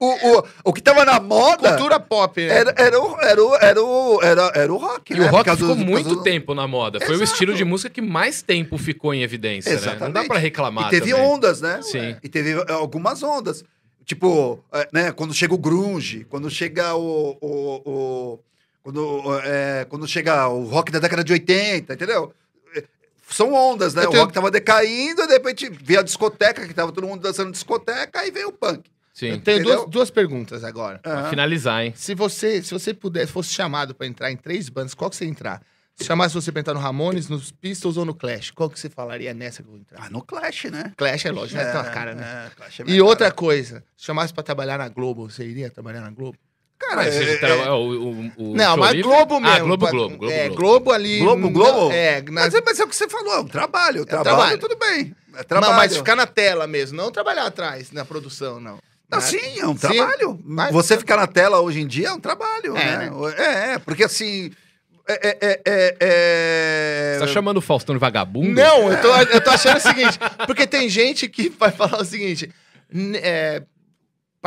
O, 0.00 0.06
o, 0.38 0.44
o 0.66 0.72
que 0.72 0.80
tava 0.80 1.04
na 1.04 1.18
moda 1.18 1.70
Cultura 1.70 1.98
pop, 1.98 2.40
né? 2.40 2.46
era, 2.54 2.74
era, 2.78 3.00
o, 3.00 3.20
era, 3.20 3.42
o, 3.44 3.54
era, 3.56 3.82
o, 3.82 4.22
era, 4.22 4.52
era 4.54 4.72
o 4.72 4.76
rock, 4.76 5.12
E 5.12 5.18
né? 5.18 5.26
o 5.26 5.28
rock 5.28 5.50
ficou 5.50 5.74
do- 5.74 5.84
muito 5.84 6.08
do- 6.10 6.22
tempo 6.22 6.54
na 6.54 6.68
moda. 6.68 7.00
Foi 7.00 7.16
o 7.16 7.22
Exato. 7.22 7.32
estilo 7.32 7.54
de 7.54 7.64
música 7.64 7.90
que 7.90 8.00
mais 8.00 8.40
tempo 8.40 8.78
ficou 8.78 9.12
em 9.12 9.22
evidência, 9.24 9.72
né? 9.72 9.76
Não 9.76 9.84
dá 9.84 9.94
Exatamente. 9.96 10.28
pra 10.28 10.38
reclamar 10.38 10.86
E 10.86 10.90
teve 10.90 11.10
também. 11.10 11.26
ondas, 11.26 11.60
né? 11.60 11.80
Sim. 11.82 12.16
E 12.22 12.28
teve 12.28 12.52
eh, 12.52 12.64
algumas 12.72 13.22
ondas. 13.24 13.64
Tipo, 14.04 14.62
eh, 14.72 14.88
né, 14.92 15.10
quando 15.12 15.34
chega 15.34 15.52
o 15.52 15.58
grunge, 15.58 16.24
quando 16.30 16.48
chega 16.48 16.94
o... 16.94 17.36
o, 17.40 17.90
o- 17.90 18.38
quando, 18.84 19.40
eh, 19.44 19.84
quando 19.88 20.06
chega 20.06 20.46
o 20.48 20.64
rock 20.64 20.92
da 20.92 21.00
década 21.00 21.24
de 21.24 21.32
80, 21.32 21.92
entendeu? 21.92 22.32
São 23.28 23.52
ondas, 23.52 23.94
né? 23.94 24.04
Eu 24.04 24.08
O 24.08 24.10
tenho- 24.12 24.22
rock 24.22 24.32
tava 24.32 24.50
decaindo, 24.50 25.22
e 25.22 25.26
de 25.26 25.32
repente 25.34 25.68
veio 25.68 26.00
a 26.00 26.02
discoteca, 26.02 26.66
que 26.66 26.72
tava 26.72 26.92
todo 26.92 27.06
mundo 27.06 27.20
dançando 27.20 27.50
discoteca, 27.52 28.20
aí 28.20 28.30
veio 28.30 28.48
o 28.48 28.52
punk. 28.52 28.88
Eu 29.26 29.34
Sim. 29.34 29.40
tenho 29.40 29.58
Entendeu? 29.58 29.76
duas, 29.78 29.90
duas 29.90 30.10
perguntas 30.10 30.62
agora. 30.64 30.98
Pra 30.98 31.28
finalizar, 31.30 31.84
hein? 31.84 31.92
Se 31.96 32.14
você, 32.14 32.62
se 32.62 32.72
você 32.72 32.94
puder, 32.94 33.26
fosse 33.26 33.50
chamado 33.52 33.94
pra 33.94 34.06
entrar 34.06 34.30
em 34.30 34.36
três 34.36 34.68
bandas, 34.68 34.94
qual 34.94 35.10
que 35.10 35.16
você 35.16 35.24
ia 35.24 35.30
entrar? 35.30 35.60
Se 35.96 36.04
chamasse 36.04 36.32
você 36.32 36.52
pra 36.52 36.60
entrar 36.60 36.74
no 36.74 36.78
Ramones, 36.80 37.28
nos 37.28 37.50
Pistols 37.50 37.96
ou 37.96 38.04
no 38.04 38.14
Clash, 38.14 38.52
qual 38.52 38.70
que 38.70 38.78
você 38.78 38.88
falaria 38.88 39.34
nessa 39.34 39.62
que 39.64 39.68
eu 39.68 39.72
vou 39.72 39.80
entrar? 39.80 40.04
Ah, 40.04 40.08
no 40.10 40.22
Clash, 40.22 40.64
né? 40.70 40.92
Clash 40.96 41.24
é 41.26 41.32
lógico, 41.32 41.58
né? 41.60 41.64
Tem 41.72 41.80
uma 41.80 41.90
cara, 41.90 42.14
né? 42.14 42.46
É, 42.46 42.54
Clash 42.54 42.80
é 42.80 42.84
E 42.86 43.00
outra 43.02 43.26
cara. 43.26 43.32
coisa, 43.34 43.82
se 43.96 44.04
chamasse 44.06 44.32
pra 44.32 44.44
trabalhar 44.44 44.78
na 44.78 44.88
Globo, 44.88 45.28
você 45.28 45.44
iria 45.44 45.68
trabalhar 45.68 46.00
na 46.02 46.10
Globo? 46.10 46.38
Cara, 46.78 46.94
Mas 47.02 47.16
é- 47.16 47.22
ele 47.22 47.30
é- 47.32 47.36
tra- 47.38 47.74
o, 47.74 47.90
o, 47.90 48.32
o 48.36 48.54
não, 48.56 48.76
mas 48.76 48.92
livre- 48.92 49.10
Globo 49.10 49.40
mesmo. 49.40 49.56
Ah, 49.56 49.58
Globo, 49.58 49.78
pra- 49.84 49.90
Globo, 49.90 50.16
Globo, 50.16 50.32
É, 50.32 50.44
Globo. 50.48 50.56
Globo 50.62 50.92
ali. 50.92 51.18
Globo, 51.18 51.50
Globo? 51.50 51.92
É, 51.92 52.22
na- 52.22 52.42
Mas, 52.42 52.54
é, 52.54 52.62
mas 52.64 52.78
é 52.78 52.84
o 52.84 52.88
que 52.88 52.94
você 52.94 53.08
falou, 53.08 53.34
é 53.34 53.40
um 53.40 53.48
trabalho. 53.48 54.06
Trabalho, 54.06 54.24
trabalho. 54.36 54.58
tudo 54.58 54.76
bem. 54.76 55.12
É 55.34 55.38
Não, 55.38 55.44
trabalho. 55.44 55.74
mas 55.74 55.96
ficar 55.96 56.14
na 56.14 56.26
tela 56.28 56.68
mesmo, 56.68 56.96
não 56.96 57.10
trabalhar 57.10 57.46
atrás, 57.46 57.90
na 57.90 58.04
produção, 58.04 58.60
não. 58.60 58.78
Não, 59.10 59.18
Né? 59.18 59.24
sim, 59.24 59.58
é 59.60 59.66
um 59.66 59.74
Sim, 59.74 59.78
trabalho. 59.78 60.38
mas- 60.44 60.72
Você 60.72 60.98
ficar 60.98 61.16
na 61.16 61.26
tela 61.26 61.60
hoje 61.60 61.80
em 61.80 61.86
dia 61.86 62.08
é 62.08 62.12
um 62.12 62.20
trabalho, 62.20 62.76
É, 62.76 62.96
né? 62.98 63.10
É, 63.38 63.72
é, 63.74 63.78
porque 63.78 64.04
assim. 64.04 64.50
É, 65.10 65.28
é, 65.28 65.38
é, 65.40 65.60
é, 65.64 65.96
é- 66.00 67.14
Você 67.18 67.26
tá 67.26 67.32
chamando 67.32 67.56
o 67.56 67.62
Faustão 67.62 67.94
de 67.94 67.98
vagabundo? 67.98 68.50
Não, 68.50 68.92
eu 68.92 69.00
tô, 69.00 69.08
eu 69.32 69.40
tô 69.40 69.48
achando 69.50 69.78
o 69.78 69.80
seguinte, 69.80 70.18
porque 70.46 70.66
tem 70.66 70.86
gente 70.90 71.26
que 71.28 71.48
vai 71.48 71.70
falar 71.72 72.02
o 72.02 72.04
seguinte, 72.04 72.50
é, 73.22 73.62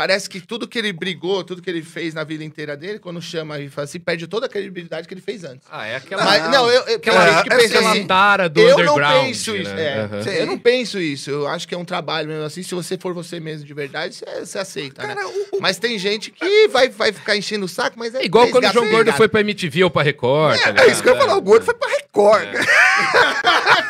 parece 0.01 0.27
que 0.27 0.39
tudo 0.41 0.67
que 0.67 0.79
ele 0.79 0.91
brigou, 0.91 1.43
tudo 1.43 1.61
que 1.61 1.69
ele 1.69 1.83
fez 1.83 2.11
na 2.15 2.23
vida 2.23 2.43
inteira 2.43 2.75
dele, 2.75 2.97
quando 2.97 3.21
chama 3.21 3.59
e 3.59 3.69
fala 3.69 3.85
assim, 3.85 3.99
perde 3.99 4.25
toda 4.25 4.47
a 4.47 4.49
credibilidade 4.49 5.07
que 5.07 5.13
ele 5.13 5.21
fez 5.21 5.43
antes. 5.43 5.67
Ah, 5.71 5.85
é 5.85 5.97
aquela, 5.97 6.25
Mas, 6.25 6.49
não, 6.49 6.67
eu, 6.71 6.81
eu, 6.87 6.95
aquela, 6.95 7.29
gente 7.33 7.43
que 7.43 7.53
é 7.53 7.57
pensa 7.57 7.75
aquela 7.77 7.91
assim, 7.91 8.07
tara 8.07 8.49
do 8.49 8.59
eu 8.59 8.79
não 8.79 8.95
penso 8.95 9.55
isso. 9.55 9.71
né? 9.75 9.83
é, 9.85 9.99
Aham. 9.99 10.23
Sim. 10.23 10.29
Eu 10.31 10.45
não 10.47 10.57
penso 10.57 10.99
isso. 10.99 11.29
Eu 11.29 11.47
acho 11.47 11.67
que 11.67 11.75
é 11.75 11.77
um 11.77 11.85
trabalho 11.85 12.27
mesmo 12.29 12.43
assim. 12.43 12.63
Se 12.63 12.73
você 12.73 12.97
for 12.97 13.13
você 13.13 13.39
mesmo 13.39 13.63
de 13.63 13.73
verdade, 13.75 14.15
você, 14.15 14.25
você 14.43 14.57
aceita, 14.57 15.05
né? 15.05 15.13
Cara, 15.13 15.27
o- 15.27 15.57
o- 15.57 15.61
Mas 15.61 15.77
tem 15.77 15.99
gente 15.99 16.31
que 16.31 16.67
vai, 16.69 16.89
vai 16.89 17.11
ficar 17.13 17.37
enchendo 17.37 17.65
o 17.65 17.69
saco, 17.69 17.99
mas 17.99 18.15
é 18.15 18.21
É 18.23 18.25
igual 18.25 18.47
quando 18.47 18.65
o 18.65 18.73
João 18.73 18.89
Gordo 18.89 19.13
foi 19.13 19.27
pra 19.27 19.41
MTV 19.41 19.83
ou 19.83 19.91
pra 19.91 20.01
Record. 20.01 20.59
tá 20.59 20.83
é, 20.83 20.87
isso 20.89 21.03
que 21.03 21.09
eu 21.09 21.13
ia 21.13 21.19
falar. 21.21 21.37
O 21.37 21.41
gordo 21.41 21.63
foi 21.63 21.75
pra 21.75 21.87
Record. 21.89 22.47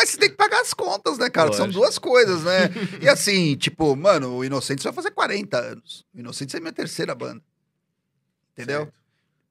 Mas 0.00 0.10
você 0.10 0.16
tem 0.16 0.30
que 0.30 0.36
pagar 0.36 0.60
as 0.60 0.72
contas, 0.72 1.18
né, 1.18 1.28
cara? 1.28 1.52
São 1.56 1.68
duas 1.68 1.98
coisas, 1.98 2.44
né? 2.44 2.70
E 3.02 3.08
assim, 3.08 3.56
tipo, 3.58 3.96
mano, 3.96 4.36
o 4.36 4.44
Inocentes 4.44 4.84
vai 4.84 4.92
fazer 4.92 5.10
40 5.10 5.58
anos. 5.58 6.04
O 6.14 6.20
Inocentes 6.20 6.54
é 6.54 6.60
minha 6.60 6.72
terceira 6.72 7.14
banda. 7.16 7.42
Entendeu? 8.52 8.88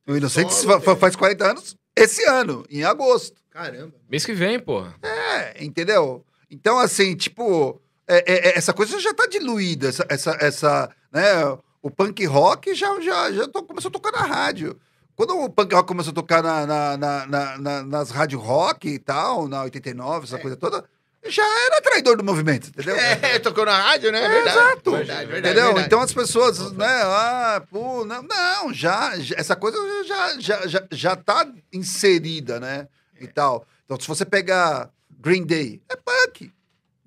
O 0.07 0.15
Inocentes 0.15 0.63
fa- 0.63 0.95
faz 0.95 1.15
40 1.15 1.51
anos 1.51 1.75
esse 1.95 2.23
ano, 2.25 2.63
em 2.69 2.83
agosto. 2.83 3.41
Caramba. 3.49 3.93
Mês 4.09 4.25
que 4.25 4.33
vem, 4.33 4.59
porra. 4.59 4.95
É, 5.01 5.63
entendeu? 5.63 6.23
Então, 6.49 6.77
assim, 6.77 7.15
tipo, 7.15 7.81
é- 8.07 8.23
é- 8.31 8.47
é- 8.49 8.57
essa 8.57 8.73
coisa 8.73 8.99
já 8.99 9.13
tá 9.13 9.25
diluída, 9.27 9.89
essa, 9.89 10.05
essa, 10.09 10.37
essa, 10.39 10.95
né? 11.11 11.43
O 11.81 11.89
punk 11.91 12.23
rock 12.25 12.73
já, 12.73 12.99
já, 13.01 13.31
já 13.31 13.47
to- 13.47 13.63
começou 13.63 13.89
a 13.89 13.91
tocar 13.91 14.11
na 14.11 14.25
rádio. 14.25 14.79
Quando 15.17 15.35
o 15.37 15.49
punk 15.49 15.73
rock 15.73 15.87
começou 15.87 16.11
a 16.11 16.13
tocar 16.13 16.41
na, 16.43 16.65
na- 16.67 16.95
na- 16.97 17.25
na- 17.25 17.57
na- 17.57 17.83
nas 17.83 18.11
rádio 18.11 18.39
rock 18.39 18.87
e 18.87 18.99
tal, 18.99 19.47
na 19.47 19.63
89, 19.63 20.25
essa 20.25 20.37
coisa 20.37 20.55
toda, 20.55 20.85
já 21.25 21.43
era 21.65 21.81
traidor 21.81 22.15
do 22.17 22.23
movimento, 22.23 22.67
entendeu? 22.69 22.95
É, 22.95 23.37
tocou 23.41 23.65
na 23.65 23.75
rádio, 23.81 24.11
né? 24.11 24.23
É, 24.23 24.29
verdade. 24.29 24.57
exato. 24.59 24.91
Verdade, 24.91 25.25
verdade, 25.25 25.59
Entendeu? 25.59 25.79
Então 25.83 26.01
as 26.01 26.13
pessoas, 26.13 26.71
né? 26.73 26.85
Ah, 27.03 27.63
pô, 27.69 28.05
não, 28.05 28.21
não 28.21 28.71
já, 28.71 29.17
já- 29.17 29.35
essa 29.39 29.55
coisa 29.55 29.77
já, 30.05 30.39
já, 30.39 30.67
já, 30.67 30.83
já 30.91 31.15
tá 31.15 31.47
inserida, 31.73 32.59
né? 32.59 32.87
E 33.19 33.25
tal. 33.27 33.65
Então, 33.85 33.99
se 33.99 34.07
você 34.07 34.23
pegar 34.23 34.91
Green 35.19 35.43
Day, 35.45 35.81
é 35.89 35.95
punk. 35.95 36.53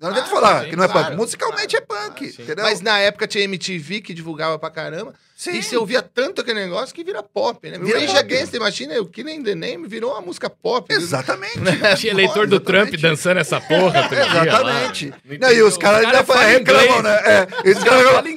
Não 0.01 0.09
adianta 0.09 0.27
Ah, 0.27 0.31
falar 0.31 0.63
sim, 0.63 0.69
que 0.71 0.75
não 0.75 0.83
é 0.83 0.87
claro, 0.87 1.07
punk. 1.09 1.17
Musicalmente 1.17 1.75
é 1.75 1.81
punk, 1.81 2.27
claro, 2.29 2.41
entendeu? 2.43 2.65
Mas 2.65 2.81
na 2.81 2.97
época 2.99 3.27
tinha 3.27 3.43
MTV 3.43 4.01
que 4.01 4.13
divulgava 4.13 4.57
pra 4.57 4.69
caramba. 4.71 5.13
Sim. 5.35 5.57
E 5.57 5.63
você 5.63 5.75
ouvia 5.75 6.03
tanto 6.03 6.41
aquele 6.41 6.59
negócio 6.59 6.93
que 6.93 7.03
vira 7.03 7.23
pop, 7.23 7.67
né? 7.67 7.79
Vira 7.79 7.99
Rage 7.99 8.13
pop. 8.13 8.19
Against 8.19 8.53
Machine, 8.59 8.99
o 8.99 9.05
Killing 9.07 9.41
the 9.41 9.55
Name, 9.55 9.87
virou 9.87 10.11
uma 10.11 10.21
música 10.21 10.49
pop. 10.51 10.93
Exatamente. 10.93 11.57
Tinha 11.97 12.13
eleitor 12.13 12.45
do 12.45 12.59
Trump 12.59 12.93
dançando 12.95 13.39
essa 13.39 13.59
porra. 13.59 14.07
dia. 14.07 14.21
Exatamente. 14.21 15.13
Não 15.39 15.51
e 15.51 15.61
os 15.63 15.77
caras 15.77 16.05
ainda 16.05 16.23
cara 16.23 16.45
reclamam, 16.45 17.01
né? 17.01 17.15
É, 17.25 17.47
inglês, 17.71 17.77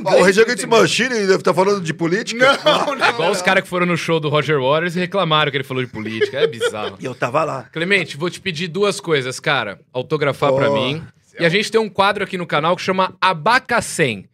"Ó, 0.05 0.17
o 0.19 0.23
Rage 0.23 0.41
Against? 0.41 0.65
Machine 0.65 1.15
ele 1.15 1.39
tá 1.39 1.53
falando 1.53 1.81
de 1.83 1.93
política? 1.93 2.59
Não, 2.65 2.95
não. 2.97 3.09
Igual 3.11 3.31
os 3.33 3.43
caras 3.43 3.63
que 3.63 3.69
foram 3.69 3.85
no 3.87 3.97
show 3.99 4.19
do 4.19 4.29
Roger 4.31 4.59
Waters 4.61 4.97
e 4.97 5.01
reclamaram 5.01 5.51
que 5.51 5.57
ele 5.59 5.65
falou 5.65 5.85
de 5.85 5.91
política. 5.91 6.39
É 6.39 6.47
bizarro. 6.47 6.97
E 7.05 7.05
eu 7.05 7.15
tava 7.15 7.45
lá. 7.45 7.67
Clemente, 7.73 8.17
vou 8.17 8.31
te 8.31 8.41
pedir 8.41 8.69
duas 8.69 8.99
coisas, 8.99 9.39
cara. 9.39 9.79
Autografar 9.93 10.53
pra 10.55 10.71
mim. 10.71 11.03
E 11.39 11.45
a 11.45 11.49
gente 11.49 11.71
tem 11.71 11.81
um 11.81 11.89
quadro 11.89 12.25
aqui 12.25 12.39
no 12.39 12.47
canal 12.47 12.77
que 12.77 12.83
chama 12.83 13.17
Abacacém. 13.21 14.29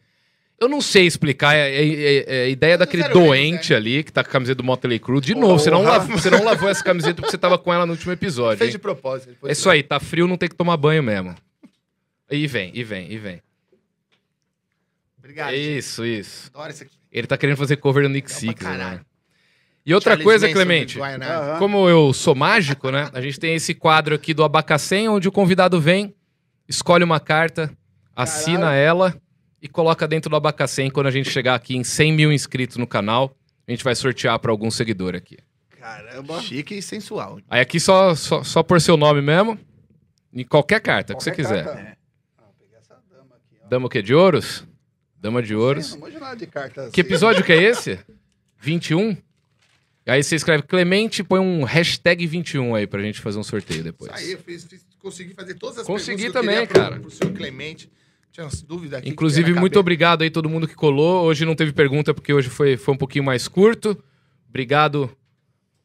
Eu 0.59 0.69
não 0.69 0.83
sei 0.83 1.07
explicar, 1.07 1.55
é, 1.55 1.71
é- 1.71 1.95
é- 1.95 2.25
é 2.27 2.43
a 2.45 2.49
ideia 2.49 2.77
daquele 2.77 3.03
zero 3.03 3.15
menos, 3.15 3.29
doente 3.31 3.75
ali, 3.75 4.05
que 4.05 4.13
tá 4.13 4.23
com 4.23 4.29
a 4.29 4.33
camiseta 4.33 4.57
do 4.57 4.65
Motley 4.65 4.99
Crue. 4.99 5.21
De 5.21 5.35
novo, 5.35 5.59
você 5.59 5.71
não, 5.71 5.83
lavou, 5.83 6.19
você 6.19 6.29
não 6.29 6.45
lavou 6.45 6.69
essa 6.69 6.85
camiseta 6.85 7.15
porque 7.15 7.31
você 7.31 7.39
tava 7.39 7.57
com 7.57 7.73
ela 7.73 7.87
no 7.87 7.93
último 7.93 8.13
episódio. 8.13 8.59
Fez 8.59 8.69
hein? 8.69 8.73
de 8.73 8.79
propósito. 8.79 9.35
É 9.49 9.53
isso 9.53 9.71
aí, 9.71 9.83
tá 9.83 9.99
frio, 9.99 10.29
não 10.29 10.37
tem 10.37 10.51
que 10.51 10.55
tomar 10.55 10.77
banho 10.77 11.03
mesmo. 11.03 11.35
E 12.31 12.47
vem, 12.47 12.71
e 12.75 12.85
vem, 12.85 13.11
e 13.11 13.17
vem. 13.17 13.43
Obrigado. 15.19 15.51
gente. 15.55 15.79
Isso, 15.79 16.05
isso. 16.05 16.51
Adoro 16.53 16.71
isso 16.71 16.83
aqui. 16.83 16.93
Ele 17.11 17.27
tá 17.27 17.39
querendo 17.39 17.57
fazer 17.57 17.77
cover 17.77 18.03
do 18.03 18.09
Nick 18.11 18.31
Six, 18.31 18.63
né? 18.63 19.01
E 19.85 19.95
outra 19.95 20.11
Charles 20.13 20.25
coisa, 20.25 20.47
Manson 20.47 20.55
Clemente, 20.55 20.99
como 21.59 21.89
eu 21.89 22.13
sou 22.13 22.35
mágico, 22.35 22.91
né? 22.91 23.09
A 23.15 23.21
gente 23.21 23.41
tem 23.41 23.55
esse 23.55 23.73
quadro 23.75 24.15
aqui 24.15 24.35
do 24.35 24.45
Abacacém, 24.45 25.09
onde 25.09 25.27
o 25.27 25.33
convidado 25.33 25.81
vem, 25.81 26.15
escolhe 26.71 27.05
uma 27.05 27.21
carta, 27.21 27.71
assina 28.17 28.61
Caralho. 28.61 28.79
ela 28.79 29.23
e 29.61 29.69
coloca 29.69 30.09
dentro 30.09 30.31
do 30.31 30.37
Abacacém. 30.37 30.91
Quando 30.91 31.09
a 31.09 31.11
gente 31.11 31.29
chegar 31.31 31.55
aqui 31.55 31.77
em 31.77 31.85
100 31.85 32.13
mil 32.13 32.33
inscritos 32.33 32.77
no 32.79 32.87
canal, 32.87 33.37
a 33.69 33.71
gente 33.71 33.85
vai 33.85 33.95
sortear 33.95 34.39
para 34.39 34.51
algum 34.51 34.71
seguidor 34.71 35.15
aqui. 35.15 35.37
Caramba. 35.79 36.41
Chique 36.41 36.75
e 36.77 36.83
sensual. 36.83 37.41
Aí 37.49 37.61
aqui 37.61 37.79
só, 37.81 38.15
só, 38.15 38.43
só 38.43 38.63
por 38.63 38.81
seu 38.81 38.97
nome 38.97 39.21
mesmo, 39.21 39.59
em 40.33 40.45
qualquer 40.45 40.81
carta 40.81 41.15
que 41.15 41.23
você 41.23 41.31
Qualquer 41.31 41.43
quiser. 41.43 41.65
carta. 41.65 41.97
Ah, 42.39 42.43
vou 42.45 42.55
pegar 42.67 42.79
essa 42.79 42.95
dama 43.11 43.35
aqui, 43.37 43.57
ó. 43.65 43.69
Dama 43.69 43.87
o 43.87 43.89
quê? 43.91 44.03
De 44.03 44.15
ouros? 44.15 44.65
Dama 45.19 45.43
de 45.43 45.55
ouros. 45.55 45.87
Sim, 45.87 45.93
Não 45.95 46.01
manjo 46.07 46.19
nada 46.21 46.37
de 46.37 46.47
carta 46.47 46.83
assim. 46.83 46.91
Que 46.93 47.01
episódio 47.03 47.45
que 47.45 47.53
é 47.53 47.63
esse? 47.63 47.99
21? 48.61 49.17
Aí 50.07 50.23
você 50.23 50.35
escreve 50.35 50.63
Clemente 50.65 51.21
e 51.21 51.25
põe 51.25 51.39
um 51.41 51.63
hashtag 51.63 52.27
21 52.27 52.75
aí 52.75 52.87
pra 52.87 53.01
gente 53.03 53.21
fazer 53.21 53.39
um 53.39 53.43
sorteio 53.45 53.83
depois. 53.85 54.11
Isso 54.15 54.25
aí, 54.25 54.33
eu 54.33 54.39
fiz, 54.39 54.65
fiz- 54.65 54.85
consegui 55.01 55.35
fazer 55.35 55.55
todas 55.55 55.79
as 55.79 55.87
Consegui 55.87 56.31
perguntas 56.31 56.43
que 56.43 56.49
eu 56.49 56.55
também, 56.55 56.67
cara. 56.67 56.93
Pro, 56.93 57.03
pro 57.03 57.11
senhor 57.11 57.33
Clemente. 57.33 57.91
Tinha 58.33 58.45
umas 58.45 58.63
dúvidas 58.63 59.01
aqui. 59.01 59.09
Inclusive, 59.09 59.53
muito 59.55 59.79
obrigado 59.79 60.23
aí 60.23 60.31
todo 60.31 60.49
mundo 60.49 60.69
que 60.69 60.75
colou. 60.75 61.25
Hoje 61.25 61.45
não 61.45 61.55
teve 61.57 61.73
pergunta 61.73 62.15
porque 62.15 62.33
hoje 62.33 62.49
foi, 62.49 62.77
foi 62.77 62.95
um 62.95 62.97
pouquinho 62.97 63.25
mais 63.25 63.49
curto. 63.49 64.01
Obrigado, 64.49 65.11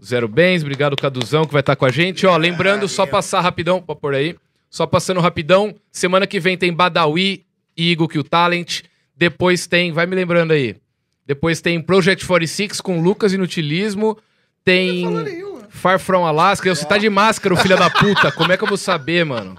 Zero 0.03 0.28
Bens. 0.28 0.61
Obrigado, 0.61 0.95
Caduzão, 0.95 1.45
que 1.45 1.53
vai 1.53 1.61
estar 1.61 1.76
com 1.76 1.86
a 1.86 1.91
gente. 1.91 2.26
Ó, 2.26 2.38
lembrando, 2.38 2.88
só 2.88 3.05
passar 3.05 3.41
rapidão, 3.41 3.82
pra 3.82 3.95
pôr 3.95 4.13
aí. 4.13 4.36
Só 4.70 4.86
passando 4.86 5.20
rapidão. 5.22 5.74
Semana 5.91 6.28
que 6.28 6.39
vem 6.39 6.57
tem 6.57 6.72
Badawi 6.72 7.45
e 7.76 7.91
Eagle 7.91 8.07
Kill 8.07 8.24
Talent. 8.24 8.82
Depois 9.16 9.66
tem, 9.66 9.91
vai 9.91 10.05
me 10.05 10.16
lembrando 10.16 10.51
aí. 10.51 10.76
Depois 11.26 11.61
tem 11.61 11.82
Project 11.82 12.26
46 12.26 12.82
com 12.82 13.01
Lucas 13.01 13.34
Inutilismo. 13.34 14.18
Tem 14.63 15.01
Não 15.01 15.11
falou 15.11 15.24
nenhuma. 15.24 15.55
Far 15.76 15.99
From 15.99 16.26
Alaska. 16.26 16.73
Você 16.73 16.86
tá 16.86 16.97
de 16.97 17.09
máscara, 17.09 17.53
ô 17.53 17.57
filho 17.57 17.78
da 17.78 17.89
puta. 17.89 18.32
Como 18.32 18.51
é 18.51 18.57
que 18.57 18.63
eu 18.63 18.67
vou 18.67 18.78
saber, 18.78 19.26
mano? 19.26 19.55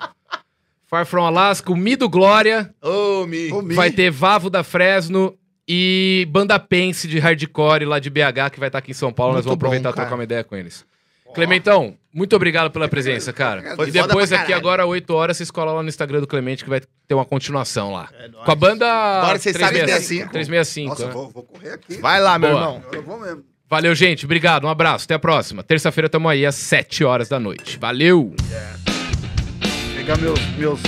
Far 0.86 1.04
From 1.04 1.26
Alaska, 1.26 1.70
o 1.70 1.76
Mido 1.76 2.08
Glória. 2.08 2.74
Ô, 2.82 3.26
Mi. 3.26 3.52
Ô, 3.52 3.62
Mi. 3.62 3.74
Vai 3.74 3.90
ter 3.90 4.10
Vavo 4.10 4.48
da 4.48 4.64
Fresno 4.64 5.36
e 5.68 6.26
Banda 6.30 6.58
Pense 6.58 7.06
de 7.06 7.18
hardcore 7.18 7.84
lá 7.84 7.98
de 7.98 8.08
BH, 8.08 8.50
que 8.52 8.58
vai 8.58 8.68
estar 8.68 8.78
aqui 8.78 8.92
em 8.92 8.94
São 8.94 9.12
Paulo. 9.12 9.34
Nós 9.34 9.44
Muito 9.44 9.50
vamos 9.50 9.58
aproveitar 9.58 9.90
bom, 9.90 9.94
e 9.94 9.96
trocar 9.96 10.14
uma 10.14 10.24
ideia 10.24 10.44
com 10.44 10.56
eles. 10.56 10.84
Clementão, 11.34 11.94
muito 12.14 12.34
obrigado 12.34 12.70
pela 12.70 12.88
presença, 12.88 13.30
cara. 13.32 13.76
Foi 13.76 13.88
e 13.88 13.90
depois 13.90 14.32
aqui 14.32 14.52
agora, 14.52 14.86
8 14.86 15.12
horas, 15.12 15.36
você 15.36 15.42
escola 15.42 15.72
lá 15.72 15.82
no 15.82 15.88
Instagram 15.88 16.20
do 16.20 16.26
Clemente, 16.26 16.64
que 16.64 16.70
vai 16.70 16.80
ter 16.80 17.14
uma 17.14 17.26
continuação 17.26 17.92
lá. 17.92 18.08
É. 18.18 18.28
Com 18.28 18.50
a 18.50 18.54
banda 18.54 18.86
Agora 18.86 19.38
vocês 19.38 19.54
sabem 19.54 19.82
365. 19.82 20.32
365 20.32 20.88
Nossa, 20.88 21.06
né? 21.08 21.12
vou, 21.12 21.30
vou 21.30 21.42
correr 21.42 21.72
aqui. 21.72 21.98
Vai 21.98 22.20
lá, 22.20 22.38
meu 22.38 22.50
Boa. 22.50 22.60
irmão. 22.62 22.82
Eu 22.90 23.02
vou 23.02 23.20
mesmo. 23.20 23.44
Valeu, 23.68 23.94
gente. 23.94 24.24
Obrigado. 24.24 24.64
Um 24.64 24.70
abraço. 24.70 25.04
Até 25.04 25.14
a 25.14 25.18
próxima. 25.18 25.62
Terça-feira 25.62 26.08
tamo 26.08 26.28
aí 26.28 26.46
às 26.46 26.54
7 26.54 27.04
horas 27.04 27.28
da 27.28 27.40
noite. 27.40 27.78
Valeu! 27.78 28.34
Pegar 29.96 30.16
meus, 30.18 30.40
meus 30.56 30.80